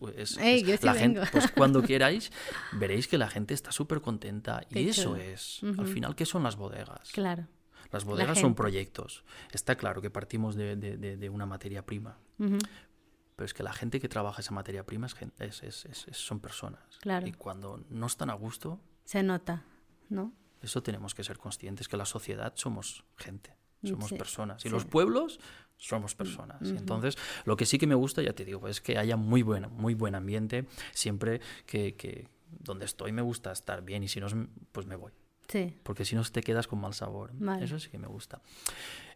la 0.83 0.93
gente. 0.93 1.21
Pues 1.31 1.51
cuando 1.57 1.81
queráis, 1.81 2.31
veréis 2.71 3.07
que 3.07 3.17
la 3.17 3.29
gente 3.29 3.53
está 3.53 3.71
súper 3.71 3.99
contenta. 3.99 4.61
y 4.69 4.87
eso 4.87 5.15
es, 5.15 5.61
al 5.77 5.87
final, 5.87 6.15
¿qué 6.15 6.25
son 6.25 6.43
las 6.43 6.55
bodegas? 6.55 7.11
Claro. 7.11 7.47
Las 7.91 8.05
bodegas 8.05 8.39
son 8.39 8.53
proyectos. 8.55 9.25
Está 9.51 9.75
claro 9.75 10.01
que 10.01 10.11
partimos 10.11 10.55
de, 10.55 11.29
una 11.33 11.47
materia 11.47 11.83
prima. 11.83 12.19
Pero 12.37 13.45
es 13.45 13.55
que 13.55 13.63
la 13.63 13.73
gente 13.73 13.99
que 13.99 14.07
trabaja 14.07 14.41
esa 14.41 14.53
materia 14.53 14.85
prima 14.85 15.07
es, 15.39 15.87
son 16.11 16.39
personas. 16.39 16.99
Claro. 17.01 17.25
Y 17.25 17.31
cuando 17.31 17.83
no 17.89 18.05
están 18.05 18.29
a 18.29 18.33
gusto... 18.33 18.79
Se 19.03 19.23
nota, 19.23 19.65
¿no? 20.09 20.31
Eso 20.63 20.81
tenemos 20.81 21.13
que 21.13 21.23
ser 21.23 21.37
conscientes, 21.37 21.87
que 21.87 21.97
la 21.97 22.05
sociedad 22.05 22.53
somos 22.55 23.03
gente, 23.17 23.55
somos 23.83 24.11
personas. 24.13 24.65
Y 24.65 24.69
los 24.69 24.85
pueblos 24.85 25.39
somos 25.77 26.15
personas. 26.15 26.61
entonces, 26.61 27.17
lo 27.43 27.57
que 27.57 27.65
sí 27.65 27.77
que 27.77 27.85
me 27.87 27.95
gusta, 27.95 28.21
ya 28.21 28.33
te 28.33 28.45
digo, 28.45 28.67
es 28.69 28.79
que 28.79 28.97
haya 28.97 29.17
muy, 29.17 29.41
buena, 29.41 29.67
muy 29.67 29.93
buen 29.93 30.15
ambiente. 30.15 30.65
Siempre 30.93 31.41
que, 31.65 32.29
donde 32.47 32.85
estoy 32.85 33.11
me 33.11 33.21
gusta 33.21 33.51
estar 33.51 33.83
bien 33.83 34.03
y 34.03 34.07
si 34.07 34.21
no, 34.21 34.27
pues 34.71 34.87
me 34.87 34.95
voy. 34.95 35.11
Sí. 35.49 35.77
Porque 35.83 36.05
si 36.05 36.15
no 36.15 36.23
te 36.23 36.41
quedas 36.41 36.67
con 36.67 36.79
mal 36.79 36.93
sabor. 36.93 37.31
Eso 37.59 37.77
sí 37.77 37.89
que 37.89 37.97
me 37.97 38.07
gusta. 38.07 38.41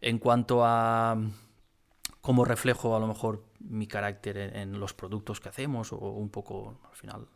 En 0.01 0.20
cuanto 0.20 0.66
a 0.66 1.18
cómo 2.20 2.44
reflejo 2.44 2.94
a 2.94 3.00
lo 3.00 3.08
mejor 3.08 3.46
mi 3.60 3.88
carácter 3.88 4.38
en 4.38 4.80
los 4.82 4.94
productos 4.94 5.39
que 5.39 5.48
hacemos 5.48 5.94
o 5.94 5.98
un 5.98 6.30
poco 6.30 6.82
al 6.89 6.96
final 6.96 7.27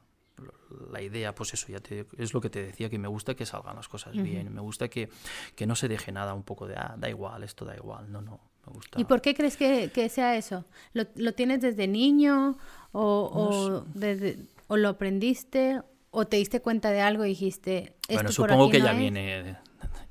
la 0.91 1.01
idea, 1.01 1.33
pues 1.36 1.53
eso, 1.53 1.67
ya 1.69 1.79
te, 1.79 2.05
es 2.17 2.33
lo 2.33 2.41
que 2.41 2.50
te 2.50 2.63
decía, 2.63 2.89
que 2.89 2.98
me 2.98 3.07
gusta 3.07 3.36
que 3.36 3.45
salgan 3.45 3.75
las 3.75 3.88
cosas 3.88 4.13
bien, 4.13 4.53
me 4.53 4.62
gusta 4.62 4.88
que, 4.88 5.10
que, 5.55 5.65
no 5.65 5.75
se 5.75 5.88
deje 5.88 6.12
nada 6.12 6.33
un 6.33 6.43
poco 6.43 6.67
de, 6.67 6.75
ah, 6.75 6.95
da 6.98 7.10
igual, 7.10 7.43
esto 7.43 7.65
da 7.65 7.75
igual, 7.75 8.12
no, 8.12 8.21
no, 8.21 8.39
me 8.65 8.74
gusta. 8.74 9.00
¿Y 9.00 9.05
por 9.05 9.21
qué 9.21 9.33
crees 9.33 9.57
que, 9.57 9.91
que 9.93 10.10
sea 10.10 10.36
eso? 10.36 10.65
¿Lo, 10.93 11.05
¿Lo, 11.15 11.33
tienes 11.33 11.62
desde 11.62 11.88
niño 11.88 12.57
o, 12.91 13.01
o, 13.01 13.86
desde, 13.93 14.39
o 14.67 14.77
lo 14.77 14.89
aprendiste 14.89 15.81
o 16.12 16.27
te 16.27 16.38
diste 16.38 16.62
cuenta 16.62 16.91
de 16.91 17.01
algo 17.01 17.25
y 17.25 17.29
dijiste... 17.29 17.95
Bueno, 18.10 18.31
supongo 18.31 18.69
que 18.69 18.81
ya 18.81 18.93
viene 18.93 19.57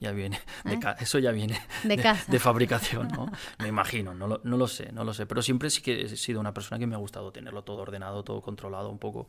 ya 0.01 0.13
viene, 0.13 0.41
de 0.65 0.75
¿Eh? 0.75 0.81
eso 1.01 1.19
ya 1.19 1.31
viene 1.31 1.61
de, 1.85 2.17
de, 2.27 2.39
fabricación, 2.39 3.09
¿no? 3.09 3.31
Me 3.59 3.69
imagino, 3.69 4.15
no 4.15 4.27
lo, 4.27 4.41
no 4.45 4.57
lo, 4.57 4.67
sé, 4.67 4.91
no 4.93 5.05
lo 5.05 5.13
sé, 5.13 5.27
pero 5.27 5.43
siempre 5.43 5.69
sí 5.69 5.83
que 5.83 6.03
he 6.03 6.17
sido 6.17 6.41
una 6.41 6.55
persona 6.55 6.79
que 6.79 6.87
me 6.87 6.95
ha 6.95 6.99
gustado 6.99 7.31
tenerlo 7.33 7.63
todo 7.63 7.83
ordenado, 7.83 8.25
todo 8.25 8.41
controlado, 8.41 8.91
un 8.91 8.99
poco. 8.99 9.29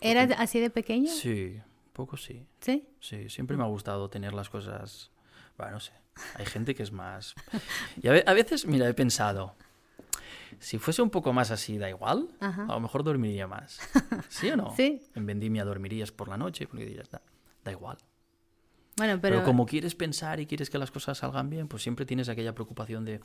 ¿Eras 0.00 0.30
así 0.36 0.58
de 0.58 0.68
pequeño? 0.68 1.10
Sí, 1.10 1.54
un 1.54 1.92
poco 1.92 2.16
sí. 2.16 2.44
¿Sí? 2.60 2.88
Sí, 2.98 3.28
siempre 3.28 3.56
me 3.56 3.62
ha 3.62 3.68
gustado 3.68 4.10
tener 4.10 4.34
las 4.34 4.50
cosas, 4.50 5.12
bueno, 5.56 5.74
no 5.74 5.80
sé, 5.80 5.92
hay 6.34 6.46
gente 6.46 6.74
que 6.74 6.82
es 6.82 6.90
más... 6.90 7.34
Y 8.02 8.08
a, 8.08 8.34
veces, 8.34 8.66
mira, 8.66 8.88
he 8.88 8.94
pensado, 8.94 9.54
si 10.58 10.78
fuese 10.78 11.02
un 11.02 11.10
poco 11.10 11.32
más 11.32 11.52
así, 11.52 11.78
da 11.78 11.88
igual, 11.88 12.28
a 12.40 12.66
lo 12.66 12.80
mejor 12.80 13.04
dormiría 13.04 13.46
más. 13.46 13.78
¿Sí 14.28 14.50
o 14.50 14.56
no? 14.56 14.74
Sí. 14.74 15.00
En 15.14 15.24
vendimia 15.24 15.64
dormirías 15.64 16.10
por 16.10 16.26
la 16.26 16.36
noche, 16.36 16.66
porque 16.66 16.84
dirías, 16.84 17.08
da 17.10 17.70
igual 17.70 17.96
pero... 19.20 19.44
como 19.44 19.66
quieres 19.66 19.94
pensar 19.94 20.40
y 20.40 20.46
quieres 20.46 20.70
que 20.70 20.78
las 20.78 20.90
cosas 20.90 21.18
salgan 21.18 21.50
bien, 21.50 21.68
pues 21.68 21.82
siempre 21.82 22.06
tienes 22.06 22.28
aquella 22.28 22.54
preocupación 22.54 23.04
de, 23.04 23.20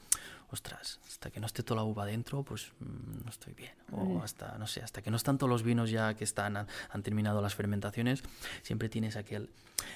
ostras, 0.50 1.00
hasta 1.08 1.32
que 1.32 1.40
no 1.40 1.46
esté 1.46 1.64
toda 1.64 1.82
la 1.82 1.84
uva 1.84 2.06
dentro, 2.06 2.44
pues 2.44 2.72
mm, 2.80 3.24
no 3.24 3.30
estoy 3.30 3.54
bien. 3.54 3.74
O 3.92 4.22
hasta, 4.24 4.58
no 4.58 4.68
sé, 4.68 4.82
hasta 4.82 5.02
que 5.02 5.12
no 5.12 5.18
están 5.18 5.38
todos 5.38 5.50
los 5.50 5.64
vinos 5.64 5.90
ya 5.90 6.14
que 6.14 6.24
están, 6.24 6.58
han, 6.58 7.04
terminado 7.04 7.42
las 7.42 7.56
fermentaciones, 7.56 8.24
siempre 8.62 8.90
tienes 8.90 9.16
aquel... 9.16 9.50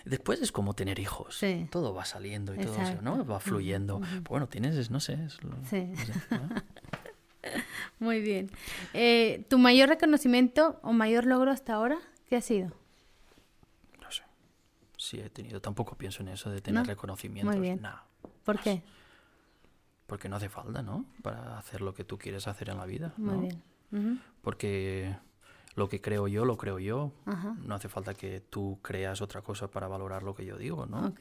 Después 0.05 0.41
es 0.41 0.51
como 0.51 0.73
tener 0.73 0.99
hijos. 0.99 1.39
Todo 1.71 1.93
va 1.93 2.05
saliendo 2.05 2.53
y 2.53 2.59
todo 2.59 2.81
eso, 2.81 3.01
¿no? 3.01 3.25
Va 3.25 3.39
fluyendo. 3.39 4.01
Bueno, 4.29 4.47
tienes, 4.47 4.91
no 4.91 4.99
sé. 4.99 5.17
sí. 5.69 5.91
Muy 7.99 8.21
bien. 8.21 8.49
Eh, 8.93 9.45
¿Tu 9.49 9.57
mayor 9.57 9.89
reconocimiento 9.89 10.79
o 10.83 10.93
mayor 10.93 11.25
logro 11.25 11.51
hasta 11.51 11.73
ahora? 11.73 11.97
¿Qué 12.27 12.35
ha 12.35 12.41
sido? 12.41 12.78
Sí 14.99 15.19
he 15.19 15.29
tenido. 15.29 15.61
Tampoco 15.61 15.97
pienso 15.97 16.21
en 16.21 16.27
eso 16.27 16.51
de 16.51 16.61
tener 16.61 16.85
reconocimientos. 16.85 17.55
Muy 17.55 17.61
bien. 17.61 17.81
¿Por 18.43 18.59
qué? 18.59 18.83
Porque 20.05 20.27
no 20.27 20.35
hace 20.35 20.49
falta, 20.49 20.81
¿no? 20.81 21.05
Para 21.23 21.57
hacer 21.57 21.81
lo 21.81 21.93
que 21.93 22.03
tú 22.03 22.17
quieres 22.17 22.47
hacer 22.47 22.69
en 22.69 22.77
la 22.77 22.85
vida. 22.85 23.13
Muy 23.17 23.49
bien. 23.91 24.21
Porque 24.41 25.15
lo 25.75 25.87
que 25.87 26.01
creo 26.01 26.27
yo, 26.27 26.45
lo 26.45 26.57
creo 26.57 26.79
yo. 26.79 27.13
No 27.63 27.75
hace 27.75 27.89
falta 27.89 28.13
que 28.13 28.41
tú 28.41 28.79
creas 28.81 29.21
otra 29.21 29.41
cosa 29.41 29.71
para 29.71 29.87
valorar 29.87 30.21
lo 30.21 30.35
que 30.35 30.45
yo 30.45 30.57
digo, 30.57 30.85
¿no? 30.85 31.13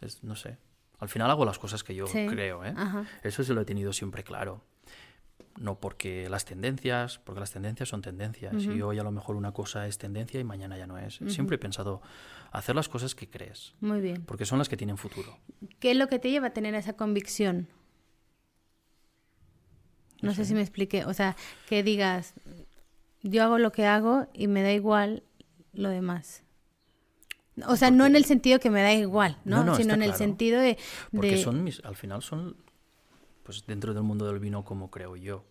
Es, 0.00 0.22
no 0.22 0.36
sé. 0.36 0.58
Al 0.98 1.08
final 1.08 1.28
hago 1.30 1.44
las 1.44 1.58
cosas 1.58 1.82
que 1.82 1.94
yo 1.94 2.06
creo, 2.06 2.64
¿eh? 2.64 2.74
Eso 3.22 3.42
se 3.42 3.52
lo 3.52 3.60
he 3.60 3.64
tenido 3.64 3.92
siempre 3.92 4.22
claro 4.22 4.62
no 5.58 5.78
porque 5.78 6.28
las 6.28 6.44
tendencias, 6.44 7.18
porque 7.18 7.40
las 7.40 7.52
tendencias 7.52 7.88
son 7.88 8.02
tendencias 8.02 8.62
y 8.64 8.82
hoy 8.82 8.98
a 8.98 9.02
lo 9.02 9.10
mejor 9.10 9.36
una 9.36 9.52
cosa 9.52 9.86
es 9.86 9.98
tendencia 9.98 10.40
y 10.40 10.44
mañana 10.44 10.76
ya 10.78 10.86
no 10.86 10.98
es. 10.98 11.20
Siempre 11.28 11.56
he 11.56 11.58
pensado 11.58 12.02
hacer 12.50 12.74
las 12.74 12.88
cosas 12.88 13.14
que 13.14 13.28
crees. 13.28 13.74
Muy 13.80 14.00
bien. 14.00 14.22
Porque 14.24 14.44
son 14.44 14.58
las 14.58 14.68
que 14.68 14.76
tienen 14.76 14.98
futuro. 14.98 15.38
¿Qué 15.80 15.92
es 15.92 15.96
lo 15.96 16.08
que 16.08 16.18
te 16.18 16.30
lleva 16.30 16.48
a 16.48 16.52
tener 16.52 16.74
esa 16.74 16.94
convicción? 16.94 17.68
No, 20.20 20.34
sé. 20.34 20.44
si 20.44 20.54
me 20.54 20.60
expliqué. 20.60 21.04
O 21.04 21.14
sea, 21.14 21.36
que 21.68 21.82
digas, 21.82 22.34
yo 23.22 23.42
hago 23.42 23.58
lo 23.58 23.72
que 23.72 23.86
hago 23.86 24.28
y 24.32 24.46
me 24.46 24.62
da 24.62 24.72
igual 24.72 25.24
lo 25.72 25.88
demás. 25.88 26.44
O 27.66 27.76
sea, 27.76 27.90
no 27.90 28.06
en 28.06 28.16
el 28.16 28.24
sentido 28.24 28.60
que 28.60 28.70
me 28.70 28.82
da 28.82 28.94
igual, 28.94 29.38
¿no? 29.44 29.76
Sino 29.76 29.94
en 29.94 30.02
el 30.02 30.14
sentido 30.14 30.60
de... 30.60 30.78
Porque 31.10 31.36
son 31.38 31.62
mis, 31.64 31.84
al 31.84 31.96
final 31.96 32.22
son 32.22 32.56
pues 33.42 33.66
dentro 33.66 33.94
del 33.94 34.02
mundo 34.02 34.26
del 34.26 34.38
vino 34.38 34.64
como 34.64 34.90
creo 34.90 35.16
yo, 35.16 35.44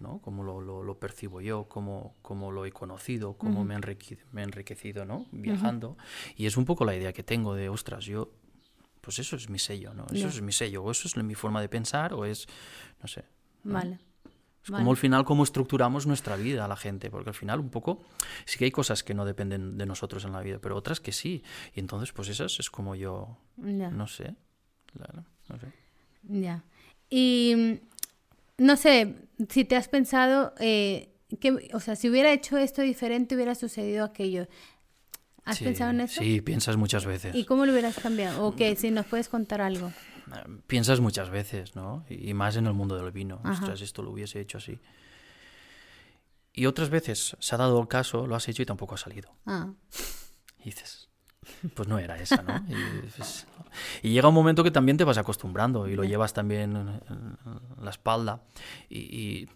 ¿no? 0.00 0.20
Como 0.20 0.42
lo, 0.42 0.60
lo, 0.60 0.98
percibo 0.98 1.40
yo, 1.40 1.68
como, 1.68 2.16
como 2.22 2.50
lo 2.50 2.64
he 2.66 2.72
conocido, 2.72 3.34
como 3.34 3.64
me, 3.64 3.74
he 3.74 4.42
enriquecido, 4.42 5.04
¿no? 5.04 5.26
Viajando. 5.30 5.96
Y 6.36 6.46
es 6.46 6.56
un 6.56 6.64
poco 6.64 6.84
la 6.84 6.96
idea 6.96 7.12
que 7.12 7.22
tengo 7.22 7.54
de, 7.54 7.68
ostras, 7.68 8.04
yo, 8.04 8.32
pues 9.00 9.18
eso 9.18 9.36
es 9.36 9.48
mi 9.48 9.58
sello, 9.58 9.94
¿no? 9.94 10.06
Eso 10.12 10.28
es 10.28 10.42
mi 10.42 10.52
sello, 10.52 10.82
o 10.82 10.90
eso 10.90 11.06
es 11.06 11.16
mi 11.16 11.34
forma 11.34 11.60
de 11.60 11.68
pensar, 11.68 12.12
o 12.14 12.24
es, 12.24 12.46
no 13.00 13.06
sé. 13.06 13.24
Vale. 13.62 14.00
Es 14.64 14.72
como 14.72 14.90
al 14.90 14.96
final 14.96 15.24
cómo 15.24 15.44
estructuramos 15.44 16.08
nuestra 16.08 16.34
vida 16.34 16.64
a 16.64 16.68
la 16.68 16.76
gente, 16.76 17.08
porque 17.08 17.30
al 17.30 17.36
final 17.36 17.60
un 17.60 17.70
poco 17.70 18.02
sí 18.46 18.58
que 18.58 18.64
hay 18.64 18.72
cosas 18.72 19.04
que 19.04 19.14
no 19.14 19.24
dependen 19.24 19.78
de 19.78 19.86
nosotros 19.86 20.24
en 20.24 20.32
la 20.32 20.40
vida, 20.40 20.58
pero 20.60 20.74
otras 20.74 20.98
que 20.98 21.12
sí. 21.12 21.44
Y 21.72 21.78
entonces 21.78 22.12
pues 22.12 22.28
esas 22.28 22.58
es 22.58 22.68
como 22.68 22.96
yo, 22.96 23.38
no 23.56 24.08
sé, 24.08 24.34
no 25.48 25.58
sé. 25.60 25.72
Ya. 26.24 26.64
Y 27.10 27.80
no 28.58 28.76
sé, 28.76 29.14
si 29.48 29.64
te 29.64 29.76
has 29.76 29.88
pensado 29.88 30.54
eh, 30.58 31.10
que, 31.40 31.70
o 31.72 31.80
sea, 31.80 31.96
si 31.96 32.08
hubiera 32.08 32.32
hecho 32.32 32.56
esto 32.56 32.82
diferente, 32.82 33.34
hubiera 33.34 33.54
sucedido 33.54 34.04
aquello. 34.04 34.48
¿Has 35.44 35.60
pensado 35.60 35.90
en 35.90 36.00
eso? 36.00 36.20
Sí, 36.20 36.40
piensas 36.40 36.76
muchas 36.76 37.06
veces. 37.06 37.34
¿Y 37.34 37.44
cómo 37.44 37.66
lo 37.66 37.72
hubieras 37.72 37.96
cambiado? 37.98 38.44
O 38.44 38.56
que 38.56 38.74
si 38.74 38.90
nos 38.90 39.06
puedes 39.06 39.28
contar 39.28 39.60
algo. 39.60 39.88
Eh, 39.88 40.58
piensas 40.66 40.98
muchas 41.00 41.30
veces, 41.30 41.76
¿no? 41.76 42.04
Y 42.08 42.34
más 42.34 42.56
en 42.56 42.66
el 42.66 42.72
mundo 42.72 42.96
del 42.96 43.12
vino. 43.12 43.40
Ostras, 43.44 43.80
esto 43.80 44.02
lo 44.02 44.10
hubiese 44.10 44.40
hecho 44.40 44.58
así. 44.58 44.80
Y 46.52 46.66
otras 46.66 46.90
veces 46.90 47.36
se 47.38 47.54
ha 47.54 47.58
dado 47.58 47.80
el 47.80 47.86
caso, 47.86 48.26
lo 48.26 48.34
has 48.34 48.48
hecho 48.48 48.62
y 48.62 48.66
tampoco 48.66 48.94
ha 48.94 48.98
salido. 48.98 49.30
Ah. 49.44 49.72
Y 50.58 50.64
dices, 50.64 51.05
pues 51.74 51.88
no 51.88 51.98
era 51.98 52.16
esa, 52.18 52.42
¿no? 52.42 52.64
Pues, 53.16 53.46
y, 54.02 54.10
llega 54.10 54.28
un 54.28 54.34
momento 54.34 54.64
que 54.64 54.70
también 54.70 54.96
te 54.96 55.04
vas 55.04 55.18
acostumbrando 55.18 55.88
y 55.88 55.94
lo 55.94 56.04
llevas 56.04 56.32
también 56.32 56.76
en, 56.76 57.00
la 57.80 57.90
espalda 57.90 58.42
y, 58.88 59.48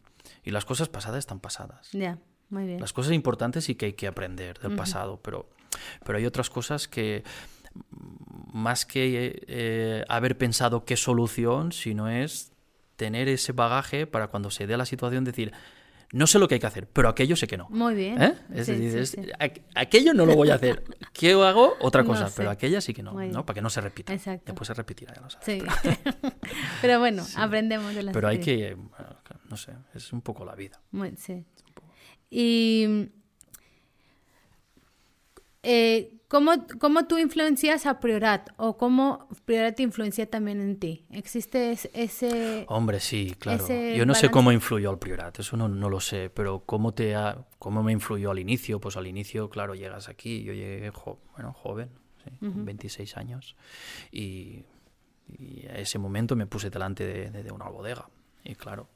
las 0.45 0.65
cosas 0.65 0.89
pasadas 0.89 1.21
están 1.21 1.41
pasadas. 1.41 1.91
Ya, 1.93 2.19
muy 2.49 2.67
bien. 2.67 2.81
Las 2.81 2.93
cosas 2.93 3.13
importantes 3.13 3.65
sí 3.65 3.77
que 3.77 3.87
hay 3.87 3.93
que 3.93 4.09
aprender 4.09 4.59
del 4.59 4.75
pasado, 4.75 5.21
pero, 5.23 5.49
pero 6.05 6.19
hay 6.19 6.27
otras 6.27 6.51
cosas 6.51 6.89
que 6.89 7.23
más 8.53 8.85
que 8.85 9.45
eh, 9.47 10.05
haber 10.09 10.37
pensado 10.37 10.85
qué 10.85 10.97
solución, 10.97 11.73
sino 11.73 12.09
es 12.09 12.53
tener 12.97 13.29
ese 13.29 13.53
bagaje 13.53 14.07
para 14.07 14.29
cuando 14.29 14.51
se 14.51 14.67
dé 14.67 14.77
la 14.77 14.87
situación 14.87 15.25
decir, 15.25 15.53
no 16.13 16.27
sé 16.27 16.39
lo 16.39 16.49
que 16.49 16.55
hay 16.55 16.61
que 16.61 16.67
hacer, 16.67 16.89
pero 16.89 17.09
aquello 17.09 17.37
sé 17.37 17.47
que 17.47 17.57
no. 17.57 17.69
Muy 17.71 17.95
bien. 17.95 18.21
¿Eh? 18.21 18.35
Es 18.53 18.67
decir, 18.67 19.33
aquello 19.75 20.13
no 20.13 20.27
lo 20.27 20.35
voy 20.35 20.51
a 20.51 20.55
hacer. 20.55 20.83
¿Qué 21.13 21.33
hago? 21.33 21.75
Otra 21.81 22.05
cosa, 22.05 22.31
pero 22.37 22.51
aquella 22.51 22.81
sí 22.81 22.93
que 22.93 23.03
no, 23.03 23.13
¿no? 23.13 23.47
Para 23.47 23.55
que 23.55 23.63
no 23.63 23.71
se 23.71 23.81
repita. 23.81 24.13
Exacto. 24.13 24.45
Después 24.47 24.67
se 24.67 24.75
repetirá, 24.75 25.15
ya 25.15 25.21
lo 25.23 25.31
sabes. 25.31 25.47
Sí. 25.47 25.63
Pero, 26.81 26.99
bueno, 26.99 27.25
aprendemos 27.37 27.95
de 27.95 28.03
las 28.03 28.13
Pero 28.13 28.29
hay 28.29 28.41
que, 28.41 28.77
no 29.49 29.57
sé, 29.57 29.73
es 29.95 30.13
un 30.13 30.21
poco 30.21 30.45
la 30.45 30.55
vida. 30.55 30.81
sí. 31.17 31.45
Y 32.33 33.11
Eh, 35.63 36.21
¿cómo, 36.29 36.53
¿cómo, 36.79 37.07
tú 37.07 37.19
influencias 37.19 37.85
a 37.85 38.01
Priorat 38.01 38.51
o 38.57 38.79
cómo 38.79 39.29
Priorat 39.45 39.79
influencia 39.81 40.29
también 40.29 40.61
en 40.61 40.79
ti? 40.79 41.05
¿Existe 41.11 41.73
ese... 41.93 42.65
Hombre, 42.69 43.01
sí, 43.01 43.35
claro. 43.39 43.67
Yo 43.69 44.07
no 44.07 44.15
sé 44.15 44.31
cómo 44.31 44.53
influyó 44.53 44.91
al 44.91 44.99
Priorat, 44.99 45.39
eso 45.39 45.57
no, 45.57 45.69
no 45.69 45.91
lo 45.91 46.01
sé, 46.01 46.31
pero 46.31 46.61
¿cómo, 46.61 46.95
te 46.95 47.15
¿cómo 47.59 47.83
me 47.83 47.93
influyó 47.93 48.31
al 48.31 48.39
inicio? 48.39 48.81
Pues 48.81 48.97
al 48.97 49.07
inicio, 49.07 49.51
claro, 49.51 49.75
llegas 49.75 50.09
aquí, 50.09 50.43
yo 50.43 50.55
llegué 50.55 50.91
bueno, 51.33 51.53
joven, 51.53 51.91
sí, 52.25 52.31
26 52.41 53.17
años, 53.19 53.57
y, 54.11 54.65
y, 55.29 55.67
a 55.69 55.75
ese 55.75 55.99
momento 55.99 56.37
me 56.37 56.47
puse 56.47 56.71
delante 56.71 57.07
de, 57.07 57.31
de, 57.43 57.53
una 57.53 57.69
bodega, 57.69 58.09
y 58.45 58.55
claro, 58.55 58.89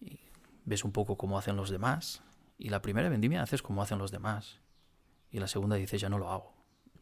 y 0.00 0.20
ves 0.64 0.84
un 0.84 0.92
poco 0.92 1.16
cómo 1.16 1.38
hacen 1.38 1.56
los 1.56 1.70
demás, 1.70 2.22
y 2.56 2.68
la 2.68 2.82
primera 2.82 3.08
vendimia 3.08 3.42
haces 3.42 3.62
como 3.62 3.82
hacen 3.82 3.98
los 3.98 4.12
demás 4.12 4.60
y 5.30 5.38
la 5.38 5.48
segunda 5.48 5.76
dices, 5.76 6.00
ya 6.00 6.08
no 6.08 6.18
lo 6.18 6.30
hago. 6.30 6.52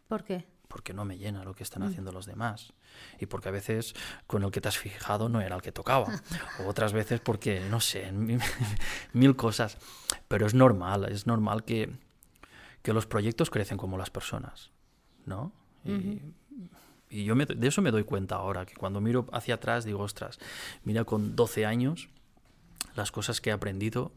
¿Por 0.09 0.25
qué? 0.25 0.47
Porque 0.69 0.93
no 0.93 1.05
me 1.05 1.17
llena 1.17 1.45
lo 1.45 1.55
que 1.55 1.63
están 1.63 1.83
mm. 1.83 1.87
haciendo 1.87 2.13
los 2.13 2.27
demás. 2.27 2.73
Y 3.19 3.27
porque 3.27 3.49
a 3.49 3.53
veces 3.53 3.95
con 4.27 4.43
el 4.43 4.51
que 4.51 4.61
te 4.61 4.69
has 4.69 4.79
fijado 4.79 5.29
no 5.29 5.41
era 5.41 5.57
el 5.57 5.63
que 5.63 5.73
tocaba. 5.73 6.09
o 6.61 6.69
otras 6.69 6.93
veces 6.93 7.21
porque, 7.21 7.61
no 7.71 7.81
sé, 7.81 8.13
mil 9.13 9.37
cosas. 9.37 9.79
Pero 10.29 10.47
es 10.47 10.55
normal, 10.55 11.07
es 11.11 11.27
normal 11.27 11.65
que, 11.65 11.91
que 12.83 12.93
los 12.93 13.07
proyectos 13.07 13.51
crecen 13.51 13.79
como 13.79 13.97
las 13.99 14.11
personas. 14.11 14.71
¿No? 15.25 15.53
Y, 15.85 16.21
y 17.11 17.25
yo 17.25 17.35
de 17.35 17.67
eso 17.67 17.81
me 17.81 17.91
doy 17.91 18.05
cuenta 18.05 18.37
ahora, 18.37 18.67
que 18.67 18.75
cuando 18.75 19.01
miro 19.01 19.27
hacia 19.33 19.55
atrás 19.55 19.85
digo, 19.85 20.01
ostras, 20.01 20.39
mira 20.85 21.05
con 21.05 21.37
12 21.37 21.65
años 21.65 22.09
las 22.95 23.13
cosas 23.13 23.41
que 23.41 23.51
he 23.51 23.53
aprendido 23.53 24.13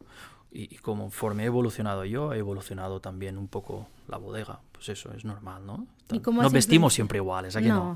y, 0.53 0.75
conforme 0.77 1.43
he 1.43 1.45
evolucionado 1.45 2.03
yo, 2.03 2.33
he 2.33 2.39
evolucionado 2.39 2.99
también 2.99 3.37
un 3.37 3.47
poco 3.47 3.87
la 4.07 4.17
bodega. 4.17 4.59
Pues 4.73 4.89
eso, 4.89 5.11
es 5.13 5.23
normal, 5.23 5.65
¿no? 5.65 5.87
no 6.11 6.49
vestimos 6.49 6.93
siempre 6.93 7.19
iguales, 7.19 7.55
aquí 7.55 7.69
no, 7.69 7.95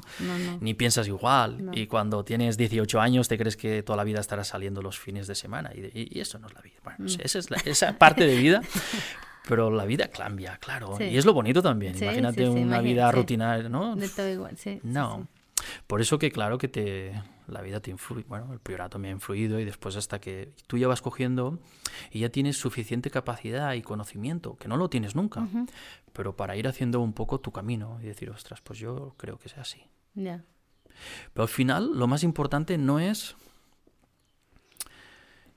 Ni 0.61 0.73
piensas 0.73 1.07
igual. 1.07 1.71
Y 1.73 1.87
cuando 1.87 2.23
tienes 2.23 2.55
18 2.57 3.01
años 3.01 3.27
te 3.27 3.37
crees 3.37 3.57
que 3.57 3.83
toda 3.83 3.97
la 3.97 4.03
vida 4.03 4.21
estarás 4.21 4.47
saliendo 4.47 4.81
los 4.81 4.97
fines 4.97 5.27
de 5.27 5.35
semana. 5.35 5.71
Y, 5.73 6.19
eso 6.19 6.39
no 6.39 6.47
es 6.47 6.53
la 6.53 6.61
vida. 6.61 6.75
Bueno, 6.83 6.99
mm. 6.99 7.21
esa 7.21 7.39
es 7.39 7.47
esa 7.65 7.97
parte 7.97 8.25
de 8.25 8.37
vida. 8.37 8.61
Pero 9.47 9.69
la 9.69 9.85
vida 9.85 10.07
cambia, 10.07 10.57
claro. 10.57 10.97
Y 10.99 11.17
es 11.17 11.25
lo 11.25 11.33
bonito 11.33 11.61
también. 11.61 11.95
Imagínate 12.01 12.47
una 12.49 12.81
vida 12.81 13.11
rutinaria, 13.11 13.69
¿no? 13.69 13.95
De 13.95 14.09
todo 14.09 14.29
igual, 14.29 14.57
sí. 14.57 14.79
No. 14.83 15.27
Por 15.87 16.01
eso 16.01 16.19
que 16.19 16.31
claro 16.31 16.57
que 16.57 16.67
te 16.67 17.13
la 17.47 17.61
vida 17.61 17.79
te 17.79 17.91
influye, 17.91 18.25
bueno, 18.27 18.51
el 18.53 18.59
priorato 18.59 18.97
me 18.99 19.09
ha 19.09 19.11
influido 19.11 19.59
y 19.59 19.65
después 19.65 19.95
hasta 19.95 20.19
que 20.19 20.53
tú 20.67 20.77
ya 20.77 20.87
vas 20.87 21.01
cogiendo 21.01 21.59
y 22.11 22.19
ya 22.19 22.29
tienes 22.29 22.57
suficiente 22.57 23.09
capacidad 23.09 23.73
y 23.73 23.81
conocimiento, 23.81 24.57
que 24.57 24.67
no 24.67 24.77
lo 24.77 24.89
tienes 24.89 25.15
nunca, 25.15 25.47
pero 26.13 26.35
para 26.35 26.55
ir 26.55 26.67
haciendo 26.67 27.01
un 27.01 27.13
poco 27.13 27.39
tu 27.39 27.51
camino 27.51 27.99
y 28.01 28.05
decir, 28.05 28.29
ostras, 28.29 28.61
pues 28.61 28.79
yo 28.79 29.13
creo 29.17 29.37
que 29.37 29.49
sea 29.49 29.61
así. 29.61 29.83
Ya. 30.15 30.43
Pero 31.33 31.43
al 31.43 31.49
final 31.49 31.91
lo 31.93 32.07
más 32.07 32.23
importante 32.23 32.77
no 32.77 32.99
es... 32.99 33.35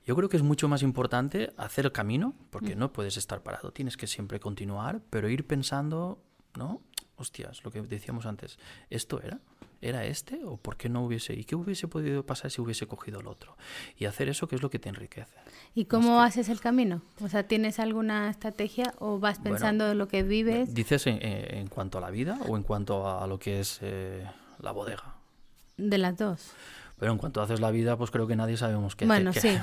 Yo 0.05 0.15
creo 0.15 0.27
que 0.27 0.37
es 0.37 0.43
mucho 0.43 0.67
más 0.67 0.81
importante 0.81 1.53
hacer 1.55 1.85
el 1.85 1.91
camino, 1.91 2.33
porque 2.49 2.75
no 2.75 2.91
puedes 2.91 3.15
estar 3.15 3.43
parado, 3.43 3.71
tienes 3.71 3.95
que 3.95 4.07
siempre 4.07 4.39
continuar, 4.39 5.01
pero 5.11 5.29
ir 5.29 5.45
pensando, 5.45 6.19
¿no? 6.55 6.81
Hostias, 7.19 7.63
lo 7.63 7.71
que 7.71 7.81
decíamos 7.81 8.25
antes, 8.25 8.57
¿esto 8.89 9.21
era? 9.21 9.39
¿Era 9.81 10.05
este? 10.05 10.41
¿O 10.43 10.57
por 10.57 10.75
qué 10.75 10.89
no 10.89 11.05
hubiese? 11.05 11.33
¿Y 11.33 11.45
qué 11.45 11.55
hubiese 11.55 11.87
podido 11.87 12.25
pasar 12.25 12.51
si 12.51 12.61
hubiese 12.61 12.85
cogido 12.85 13.21
el 13.21 13.27
otro? 13.27 13.55
Y 13.97 14.05
hacer 14.05 14.27
eso 14.27 14.47
que 14.47 14.55
es 14.55 14.61
lo 14.61 14.69
que 14.69 14.79
te 14.79 14.89
enriquece. 14.89 15.35
¿Y 15.73 15.85
cómo 15.85 16.21
haces 16.21 16.49
el 16.49 16.59
camino? 16.59 17.01
O 17.21 17.29
sea, 17.29 17.43
¿tienes 17.43 17.79
alguna 17.79 18.29
estrategia 18.29 18.93
o 18.99 19.19
vas 19.19 19.39
pensando 19.39 19.91
en 19.91 19.97
lo 19.97 20.07
que 20.07 20.23
vives? 20.23 20.73
¿Dices 20.73 21.03
en, 21.07 21.67
cuanto 21.67 21.97
a 21.97 22.01
la 22.01 22.09
vida 22.09 22.37
o 22.47 22.57
en 22.57 22.63
cuanto 22.63 23.07
a 23.07 23.25
lo 23.27 23.39
que 23.39 23.61
es 23.61 23.79
eh, 23.81 24.25
la 24.59 24.71
bodega? 24.71 25.15
De 25.77 25.97
las 25.97 26.17
dos. 26.17 26.51
Pero 26.99 27.13
en 27.13 27.17
cuanto 27.17 27.41
haces 27.41 27.61
la 27.61 27.71
vida, 27.71 27.97
pues 27.97 28.11
creo 28.11 28.27
que 28.27 28.35
nadie 28.35 28.57
sabemos 28.57 28.95
qué 28.95 29.05
Bueno, 29.05 29.31
sí. 29.31 29.57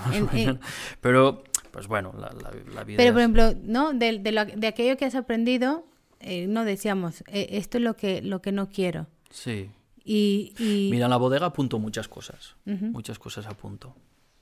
Pero, 1.03 1.45
pues 1.71 1.87
bueno, 1.87 2.15
la, 2.19 2.33
la, 2.75 2.85
vida. 2.85 2.97
Pero, 2.97 3.13
por 3.13 3.21
ejemplo, 3.21 3.53
¿no? 3.63 3.93
De, 3.93 4.19
de, 4.19 4.67
aquello 4.67 4.97
que 4.97 5.05
has 5.05 5.15
aprendido, 5.15 5.85
eh, 6.27 6.47
no 6.47 6.65
decíamos, 6.65 7.23
eh, 7.29 7.49
esto 7.53 7.79
es 7.79 7.85
lo 7.85 7.97
que, 7.97 8.23
lo 8.23 8.43
que 8.43 8.53
no 8.53 8.69
quiero. 8.69 9.07
Sí. 9.31 9.71
Y, 10.05 10.55
Mira, 10.91 11.07
en 11.07 11.11
la 11.11 11.17
bodega 11.17 11.47
apunto 11.47 11.79
muchas 11.79 12.09
cosas, 12.09 12.57
muchas 12.65 13.19
cosas 13.19 13.47
apunto, 13.47 13.97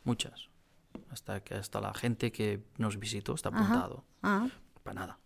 muchas. 0.04 0.50
Hasta 1.10 1.40
que 1.42 1.54
hasta 1.54 1.80
la 1.80 1.94
gente 1.94 2.32
que 2.32 2.64
nos 2.76 2.98
visitó 2.98 3.34
está 3.34 3.48
apuntado. 3.48 4.04
Ah. 4.22 4.48
Para 4.82 5.00
nada. 5.00 5.18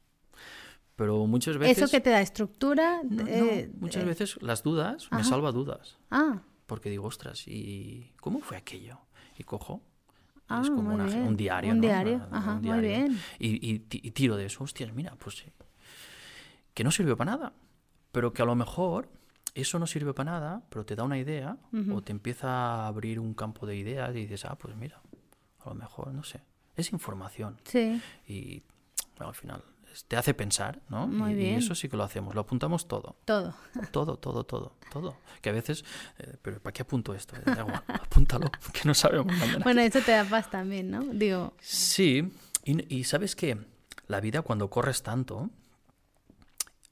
Pero 0.94 1.26
muchas 1.26 1.58
veces... 1.58 1.78
¿Eso 1.78 1.90
que 1.90 2.00
te 2.00 2.10
da 2.10 2.20
estructura? 2.20 3.02
Eh, 3.26 3.70
muchas 3.80 4.04
veces 4.04 4.40
las 4.42 4.62
dudas, 4.62 5.08
me 5.10 5.24
salva 5.24 5.50
dudas. 5.50 5.98
Ah. 6.10 6.42
Porque 6.66 6.90
digo, 6.90 7.06
ostras, 7.06 7.48
¿y 7.48 8.12
cómo 8.20 8.40
fue 8.40 8.56
aquello? 8.56 8.98
Y 9.38 9.44
cojo 9.44 9.82
Ah, 10.48 10.62
es 10.62 10.70
como 10.70 10.94
un 10.94 11.36
diario. 11.36 11.72
Un 11.72 11.80
diario, 11.80 12.26
Ajá, 12.30 12.58
muy 12.60 12.80
bien. 12.80 13.20
Y, 13.38 13.82
y, 13.90 14.10
tiro 14.12 14.36
de 14.36 14.46
eso, 14.46 14.64
hostias, 14.64 14.92
mira, 14.94 15.14
pues 15.18 15.44
que 16.78 16.84
no 16.84 16.92
sirvió 16.92 17.16
para 17.16 17.32
nada, 17.32 17.52
pero 18.12 18.32
que 18.32 18.40
a 18.40 18.44
lo 18.44 18.54
mejor 18.54 19.08
eso 19.56 19.80
no 19.80 19.88
sirve 19.88 20.14
para 20.14 20.30
nada, 20.30 20.62
pero 20.68 20.86
te 20.86 20.94
da 20.94 21.02
una 21.02 21.18
idea 21.18 21.56
o 21.92 22.02
te 22.02 22.12
empieza 22.12 22.46
a 22.46 22.86
abrir 22.86 23.18
un 23.18 23.34
campo 23.34 23.66
de 23.66 23.74
ideas 23.74 24.10
y 24.10 24.20
dices, 24.20 24.44
ah, 24.44 24.56
pues 24.56 24.76
mira, 24.76 25.02
a 25.58 25.68
lo 25.70 25.74
mejor, 25.74 26.14
no 26.14 26.22
sé, 26.22 26.40
es 26.76 26.92
información. 26.92 27.60
Sí. 27.64 28.00
Y 28.28 28.62
al 29.18 29.34
final 29.34 29.64
te 30.06 30.16
hace 30.16 30.34
pensar, 30.34 30.80
¿no? 30.88 31.08
Muy 31.08 31.32
y, 31.32 31.34
bien. 31.34 31.54
y, 31.54 31.56
eso 31.56 31.74
sí 31.74 31.88
que 31.88 31.96
lo 31.96 32.04
hacemos, 32.04 32.36
lo 32.36 32.42
apuntamos 32.42 32.86
todo. 32.86 33.16
Todo. 33.24 33.56
Todo, 33.90 34.16
todo, 34.16 34.44
todo, 34.44 34.76
todo. 34.92 35.16
Que 35.42 35.48
a 35.50 35.52
veces, 35.54 35.84
eh, 36.20 36.36
pero 36.40 36.60
¿para 36.60 36.72
qué 36.72 36.82
apunto 36.82 37.12
esto? 37.12 37.34
apúntalo, 37.88 38.52
que 38.72 38.82
no 38.84 38.94
sabemos. 38.94 39.34
Bueno, 39.64 39.80
eso 39.80 40.00
te 40.00 40.12
da 40.12 40.24
paz 40.24 40.48
también, 40.48 40.92
¿no? 40.92 41.02
Digo. 41.02 41.54
Sí, 41.58 42.30
y, 42.62 42.98
y 42.98 43.02
sabes 43.02 43.34
que 43.34 43.58
la 44.06 44.20
vida 44.20 44.42
cuando 44.42 44.70
corres 44.70 45.02
tanto, 45.02 45.50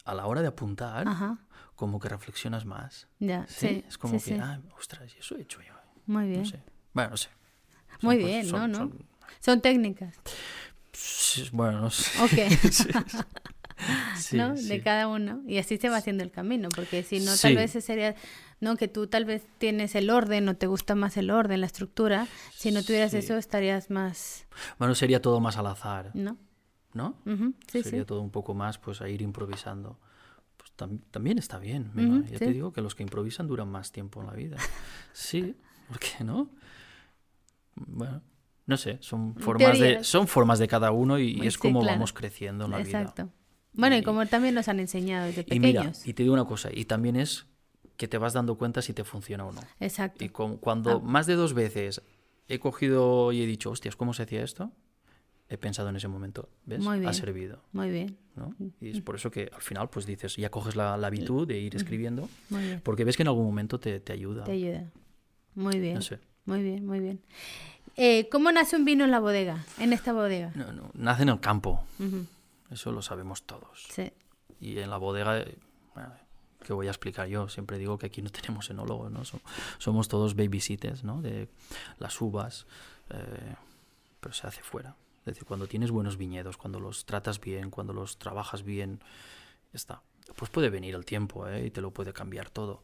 a 0.07 0.14
la 0.14 0.27
hora 0.27 0.40
de 0.40 0.49
apuntar, 0.49 1.07
Ajá 1.07 1.38
como 1.77 2.01
que 2.01 2.09
reflexionas 2.09 2.64
más. 2.64 3.07
Ya, 3.21 3.47
sí. 3.49 3.85
es 3.87 3.99
como 3.99 4.21
que, 4.21 4.35
ah, 4.40 4.61
ostras, 4.77 5.14
eso 5.16 5.37
he 5.37 5.42
hecho 5.42 5.61
yo. 5.61 5.75
Muy 6.07 6.27
bien. 6.27 6.42
No 6.42 6.49
sé. 6.49 6.62
Bueno, 6.92 7.11
no 7.11 7.16
sé. 7.16 7.29
Muy 8.01 8.16
bien, 8.16 8.51
¿no? 8.51 8.66
¿no? 8.66 8.90
Son, 9.40 9.61
técnicas. 9.61 10.14
bueno, 11.53 11.83
no 11.83 11.90
sé. 11.90 12.23
Ok. 12.23 12.33
¿no? 14.33 14.55
De 14.55 14.83
cada 14.83 15.07
uno. 15.09 15.42
Y 15.47 15.59
así 15.59 15.77
se 15.77 15.90
va 15.90 15.99
haciendo 15.99 16.25
el 16.25 16.31
camino, 16.31 16.71
porque 16.75 17.03
si 17.03 17.21
no, 17.21 17.37
tal 17.37 17.57
vez 17.57 17.73
sería, 17.73 18.14
no, 18.61 18.77
que 18.77 18.88
tú 18.88 19.07
tal 19.07 19.27
vez 19.27 19.42
tienes 19.59 19.95
el 19.95 20.09
orden 20.09 20.49
o 20.49 20.57
te 20.57 20.66
gusta 20.66 20.95
más 20.95 21.16
el 21.19 21.31
orden, 21.31 21.61
la 21.61 21.66
estructura. 21.66 22.27
Si 22.55 22.71
no 22.71 22.83
tuvieras 22.83 23.12
eso, 23.12 23.37
estarías 23.37 23.90
más... 23.90 24.47
Bueno, 24.79 24.95
sería 24.95 25.21
todo 25.21 25.40
más 25.40 25.59
al 25.59 25.66
azar. 25.66 26.11
¿No? 26.14 26.38
¿No? 26.96 27.16
sí, 27.68 27.82
sería 27.82 28.06
todo 28.06 28.22
un 28.22 28.30
poco 28.30 28.54
más, 28.54 28.78
pues, 28.78 29.02
a 29.02 29.09
ir 29.09 29.20
improvisando 29.20 29.98
también 31.11 31.38
está 31.38 31.59
bien. 31.59 31.90
ya 32.30 32.38
te 32.38 32.52
digo 32.52 32.72
que 32.72 32.80
los 32.80 32.94
que 32.94 33.02
improvisan 33.02 33.46
duran 33.46 33.68
más 33.68 33.92
tiempo 33.92 34.20
en 34.20 34.26
la 34.26 34.32
vida. 34.32 34.56
Sí, 35.12 35.56
¿por 35.88 35.98
qué 35.98 36.24
no? 36.24 36.50
Bueno, 37.74 38.22
no 38.66 38.76
sé, 38.76 38.98
son 39.00 39.35
formas, 39.37 39.78
de, 39.78 40.04
son 40.04 40.28
formas 40.28 40.59
de 40.59 40.68
cada 40.68 40.90
uno 40.90 41.18
y, 41.18 41.46
es 41.46 41.56
como 41.56 41.82
vamos 41.82 42.12
creciendo 42.12 42.66
en 42.66 42.72
la 42.72 42.78
vida. 42.78 43.00
Exacto. 43.00 43.30
Bueno, 43.72 43.96
y, 43.96 44.02
como 44.02 44.26
también 44.26 44.54
nos 44.54 44.68
han 44.68 44.78
enseñado 44.78 45.26
desde 45.26 45.44
pequeños. 45.44 45.64
Y 45.64 45.66
mira, 45.66 45.92
y 46.04 46.12
te 46.12 46.22
digo 46.22 46.35
una 46.35 46.44
cosa, 46.44 46.68
y 46.70 46.85
también 46.85 47.16
es 47.16 47.46
que 47.96 48.09
te 48.09 48.18
vas 48.18 48.35
dando 48.35 48.59
cuenta 48.59 48.82
si 48.82 48.92
te 48.92 49.04
funciona 49.04 49.46
o 49.46 49.52
no. 49.52 49.62
Exacto. 49.80 50.22
Y 50.22 50.28
cuando 50.28 50.90
ah. 50.90 51.00
más 51.02 51.26
de 51.26 51.35
dos 51.35 51.54
veces 51.54 52.02
he 52.48 52.59
cogido 52.59 53.32
y 53.32 53.40
he 53.40 53.46
dicho, 53.46 53.70
hostias, 53.70 53.96
¿cómo 53.96 54.12
se 54.12 54.24
hacía 54.24 54.44
esto? 54.44 54.70
He 55.48 55.59
pensado 55.59 55.88
en 55.88 55.96
ese 55.96 56.09
momento, 56.09 56.48
¿ves? 56.64 56.85
Ha 56.87 57.12
servido. 57.12 57.62
Muy 57.72 57.90
bien. 57.90 58.16
¿no? 58.35 58.54
Y 58.80 58.90
es 58.90 59.00
por 59.00 59.16
eso 59.16 59.30
que 59.30 59.50
al 59.52 59.62
final 59.62 59.88
pues 59.88 60.06
dices, 60.06 60.37
ya 60.37 60.50
coges 60.50 60.76
la, 60.76 60.96
la 60.96 61.06
habitud 61.06 61.46
de 61.46 61.59
ir 61.59 61.76
escribiendo, 61.76 62.28
porque 62.82 63.04
ves 63.04 63.16
que 63.16 63.22
en 63.22 63.28
algún 63.28 63.46
momento 63.46 63.80
te, 63.80 64.00
te, 64.00 64.12
ayuda. 64.12 64.44
Te 64.44 64.52
ayuda. 64.52 64.90
Muy 65.54 65.78
bien. 65.78 65.94
No 65.94 66.02
sé. 66.02 66.18
Muy 66.44 66.62
bien, 66.62 66.87
muy 66.87 67.00
bien. 67.00 67.20
Eh, 67.96 68.28
¿Cómo 68.30 68.52
nace 68.52 68.76
un 68.76 68.85
vino 68.85 69.04
en 69.04 69.11
la 69.11 69.20
bodega, 69.20 69.64
en 69.78 69.92
esta 69.92 70.12
bodega? 70.12 70.52
No, 70.54 70.72
no, 70.72 70.90
nace 70.94 71.22
en 71.22 71.30
el 71.30 71.40
campo. 71.40 71.82
Eso 72.70 72.92
lo 72.92 73.00
sabemos 73.00 73.44
todos. 73.44 73.87
Sí. 73.90 74.12
Y 74.61 74.78
en 74.78 74.90
la 74.90 74.98
bodega, 74.98 75.44
bueno, 75.94 76.12
¿qué 76.64 76.72
voy 76.72 76.88
a 76.88 76.90
explicar 76.90 77.28
yo? 77.28 77.48
Siempre 77.48 77.78
digo 77.78 77.96
que 77.96 78.06
aquí 78.06 78.20
no 78.20 78.30
tenemos 78.32 78.68
enólogos, 78.70 79.11
¿no? 79.11 79.22
Somos 79.78 80.09
todos 80.09 80.35
babysitters, 80.35 81.04
¿no? 81.04 81.22
De 81.22 81.48
las 81.98 82.20
uvas, 82.20 82.66
eh, 83.11 83.54
pero 84.20 84.35
se 84.35 84.46
hace 84.46 84.62
fuera. 84.62 84.94
Es 85.27 85.35
decir, 85.35 85.45
cuando 85.45 85.67
tienes 85.67 85.91
buenos 85.91 86.17
viñedos, 86.17 86.57
cuando 86.57 86.79
los 86.79 87.05
tratas 87.05 87.41
bien, 87.41 87.71
cuando 87.71 87.93
los 87.93 88.17
trabajas 88.17 88.62
bien, 88.62 89.01
está. 89.73 90.03
Pues 90.37 90.51
puede 90.53 90.71
venir 90.71 90.95
el 90.95 91.05
tiempo 91.05 91.49
¿eh? 91.49 91.67
y 91.67 91.71
te 91.73 91.81
lo 91.81 91.91
puede 91.91 92.12
cambiar 92.12 92.49
todo, 92.49 92.83